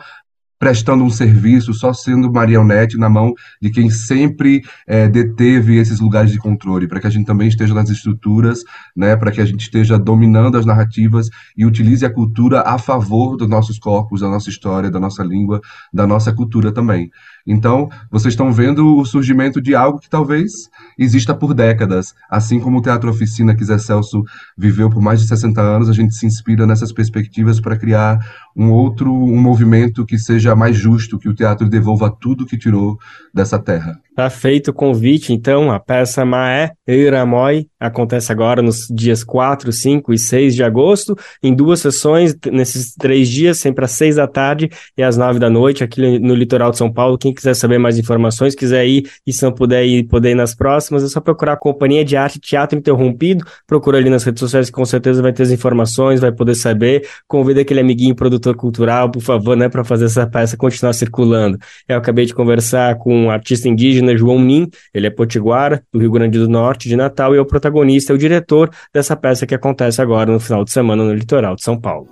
prestando 0.58 1.04
um 1.04 1.10
serviço, 1.10 1.72
só 1.72 1.92
sendo 1.92 2.32
marionete 2.32 2.98
na 2.98 3.08
mão 3.08 3.32
de 3.62 3.70
quem 3.70 3.88
sempre 3.88 4.62
é, 4.86 5.08
deteve 5.08 5.76
esses 5.76 6.00
lugares 6.00 6.32
de 6.32 6.38
controle, 6.38 6.88
para 6.88 7.00
que 7.00 7.06
a 7.06 7.10
gente 7.10 7.26
também 7.26 7.48
esteja 7.48 7.72
nas 7.72 7.88
estruturas, 7.88 8.64
né, 8.96 9.16
para 9.16 9.30
que 9.30 9.40
a 9.40 9.44
gente 9.44 9.60
esteja 9.60 9.98
dominando 9.98 10.58
as 10.58 10.66
narrativas 10.66 11.28
e 11.56 11.64
utilize 11.64 12.04
a 12.04 12.12
cultura 12.12 12.62
a 12.62 12.76
favor 12.76 13.36
dos 13.36 13.48
nossos 13.48 13.78
corpos, 13.78 14.20
da 14.20 14.28
nossa 14.28 14.50
história, 14.50 14.90
da 14.90 14.98
nossa 14.98 15.22
língua, 15.22 15.60
da 15.92 16.06
nossa 16.06 16.32
cultura 16.32 16.72
também. 16.72 17.08
Então, 17.50 17.88
vocês 18.10 18.34
estão 18.34 18.52
vendo 18.52 18.98
o 18.98 19.06
surgimento 19.06 19.58
de 19.58 19.74
algo 19.74 19.98
que 19.98 20.10
talvez 20.10 20.68
exista 20.98 21.34
por 21.34 21.54
décadas. 21.54 22.14
Assim 22.30 22.60
como 22.60 22.76
o 22.76 22.82
Teatro 22.82 23.08
Oficina 23.08 23.56
que 23.56 23.64
Zé 23.64 23.78
Celso 23.78 24.22
viveu 24.56 24.90
por 24.90 25.00
mais 25.00 25.18
de 25.20 25.26
60 25.26 25.58
anos, 25.58 25.88
a 25.88 25.94
gente 25.94 26.14
se 26.14 26.26
inspira 26.26 26.66
nessas 26.66 26.92
perspectivas 26.92 27.58
para 27.58 27.78
criar 27.78 28.18
um 28.54 28.70
outro 28.70 29.10
um 29.10 29.40
movimento 29.40 30.04
que 30.04 30.18
seja 30.18 30.54
mais 30.54 30.76
justo, 30.76 31.18
que 31.18 31.28
o 31.28 31.34
teatro 31.34 31.70
devolva 31.70 32.10
tudo 32.10 32.44
que 32.44 32.58
tirou 32.58 32.98
dessa 33.32 33.58
terra. 33.58 33.98
Tá 34.18 34.28
feito 34.28 34.72
o 34.72 34.74
convite, 34.74 35.32
então, 35.32 35.70
a 35.70 35.78
peça 35.78 36.24
Maé 36.24 36.72
Eiramoi 36.84 37.68
acontece 37.78 38.32
agora 38.32 38.60
nos 38.60 38.88
dias 38.90 39.22
4, 39.22 39.70
5 39.70 40.12
e 40.12 40.18
6 40.18 40.56
de 40.56 40.64
agosto, 40.64 41.16
em 41.40 41.54
duas 41.54 41.78
sessões, 41.78 42.36
nesses 42.50 42.96
três 42.96 43.28
dias, 43.28 43.58
sempre 43.58 43.84
às 43.84 43.92
6 43.92 44.16
da 44.16 44.26
tarde 44.26 44.70
e 44.96 45.04
às 45.04 45.16
9 45.16 45.38
da 45.38 45.48
noite, 45.48 45.84
aqui 45.84 46.18
no 46.18 46.34
litoral 46.34 46.72
de 46.72 46.78
São 46.78 46.92
Paulo. 46.92 47.16
Quem 47.16 47.32
quiser 47.32 47.54
saber 47.54 47.78
mais 47.78 47.96
informações, 47.96 48.56
quiser 48.56 48.84
ir 48.88 49.08
e 49.24 49.32
se 49.32 49.44
não 49.44 49.52
puder 49.52 49.86
ir, 49.86 50.02
poder 50.08 50.30
ir 50.30 50.34
nas 50.34 50.52
próximas, 50.52 51.04
é 51.04 51.06
só 51.06 51.20
procurar 51.20 51.52
a 51.52 51.56
Companhia 51.56 52.04
de 52.04 52.16
Arte 52.16 52.40
Teatro 52.40 52.76
Interrompido, 52.76 53.44
procura 53.68 53.98
ali 53.98 54.10
nas 54.10 54.24
redes 54.24 54.40
sociais 54.40 54.66
que 54.66 54.72
com 54.72 54.84
certeza 54.84 55.22
vai 55.22 55.32
ter 55.32 55.44
as 55.44 55.52
informações, 55.52 56.18
vai 56.18 56.32
poder 56.32 56.56
saber. 56.56 57.06
Convida 57.28 57.60
aquele 57.60 57.78
amiguinho 57.78 58.16
produtor 58.16 58.56
cultural, 58.56 59.12
por 59.12 59.22
favor, 59.22 59.56
né, 59.56 59.68
para 59.68 59.84
fazer 59.84 60.06
essa 60.06 60.26
peça 60.26 60.56
continuar 60.56 60.92
circulando. 60.92 61.56
Eu 61.86 61.98
acabei 61.98 62.26
de 62.26 62.34
conversar 62.34 62.96
com 62.96 63.14
um 63.14 63.30
artista 63.30 63.68
indígena 63.68 64.07
João 64.16 64.40
Nin, 64.40 64.68
ele 64.94 65.06
é 65.06 65.10
potiguara, 65.10 65.82
do 65.92 65.98
Rio 65.98 66.10
Grande 66.10 66.38
do 66.38 66.48
Norte, 66.48 66.88
de 66.88 66.96
Natal, 66.96 67.34
e 67.34 67.38
é 67.38 67.40
o 67.40 67.46
protagonista, 67.46 68.12
é 68.12 68.14
o 68.14 68.18
diretor 68.18 68.70
dessa 68.92 69.16
peça 69.16 69.46
que 69.46 69.54
acontece 69.54 70.00
agora 70.00 70.30
no 70.30 70.40
final 70.40 70.64
de 70.64 70.70
semana 70.70 71.04
no 71.04 71.12
litoral 71.12 71.54
de 71.54 71.62
São 71.62 71.78
Paulo. 71.80 72.08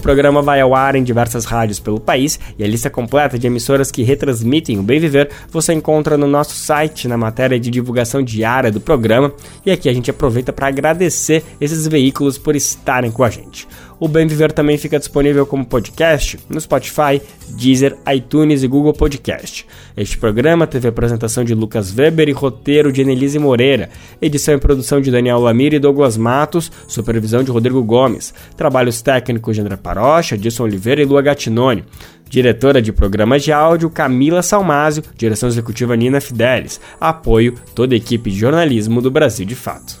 O 0.00 0.02
programa 0.02 0.40
vai 0.40 0.62
ao 0.62 0.74
ar 0.74 0.96
em 0.96 1.04
diversas 1.04 1.44
rádios 1.44 1.78
pelo 1.78 2.00
país 2.00 2.40
e 2.58 2.64
a 2.64 2.66
lista 2.66 2.88
completa 2.88 3.38
de 3.38 3.46
emissoras 3.46 3.90
que 3.90 4.02
retransmitem 4.02 4.78
o 4.78 4.82
Bem 4.82 4.98
Viver 4.98 5.28
você 5.50 5.74
encontra 5.74 6.16
no 6.16 6.26
nosso 6.26 6.54
site 6.54 7.06
na 7.06 7.18
matéria 7.18 7.60
de 7.60 7.70
divulgação 7.70 8.22
diária 8.22 8.72
do 8.72 8.80
programa. 8.80 9.30
E 9.64 9.70
aqui 9.70 9.90
a 9.90 9.92
gente 9.92 10.10
aproveita 10.10 10.54
para 10.54 10.68
agradecer 10.68 11.44
esses 11.60 11.86
veículos 11.86 12.38
por 12.38 12.56
estarem 12.56 13.10
com 13.10 13.22
a 13.22 13.28
gente. 13.28 13.68
O 14.00 14.08
Bem 14.08 14.26
Viver 14.26 14.50
também 14.50 14.78
fica 14.78 14.98
disponível 14.98 15.44
como 15.44 15.62
podcast 15.62 16.38
no 16.48 16.58
Spotify, 16.58 17.20
Deezer, 17.50 17.98
iTunes 18.10 18.62
e 18.62 18.66
Google 18.66 18.94
Podcast. 18.94 19.66
Este 19.94 20.16
programa 20.16 20.66
teve 20.66 20.88
apresentação 20.88 21.44
de 21.44 21.54
Lucas 21.54 21.94
Weber 21.94 22.30
e 22.30 22.32
roteiro 22.32 22.90
de 22.90 23.02
Annelise 23.02 23.38
Moreira, 23.38 23.90
edição 24.22 24.54
e 24.54 24.58
produção 24.58 25.02
de 25.02 25.10
Daniel 25.10 25.38
Lamir 25.38 25.74
e 25.74 25.78
Douglas 25.78 26.16
Matos, 26.16 26.72
supervisão 26.88 27.44
de 27.44 27.50
Rodrigo 27.50 27.84
Gomes, 27.84 28.32
trabalhos 28.56 29.02
técnicos 29.02 29.54
de 29.54 29.60
André 29.60 29.76
Parocha, 29.76 30.34
Edson 30.34 30.64
Oliveira 30.64 31.02
e 31.02 31.04
Lua 31.04 31.20
Gatinoni. 31.20 31.84
Diretora 32.26 32.80
de 32.80 32.92
programas 32.92 33.42
de 33.42 33.52
áudio 33.52 33.90
Camila 33.90 34.40
Salmásio, 34.40 35.02
direção 35.14 35.46
executiva 35.46 35.94
Nina 35.94 36.22
Fidelis. 36.22 36.80
Apoio 36.98 37.54
toda 37.74 37.92
a 37.92 37.98
equipe 37.98 38.30
de 38.30 38.38
jornalismo 38.38 39.02
do 39.02 39.10
Brasil 39.10 39.44
de 39.44 39.54
Fato. 39.54 40.00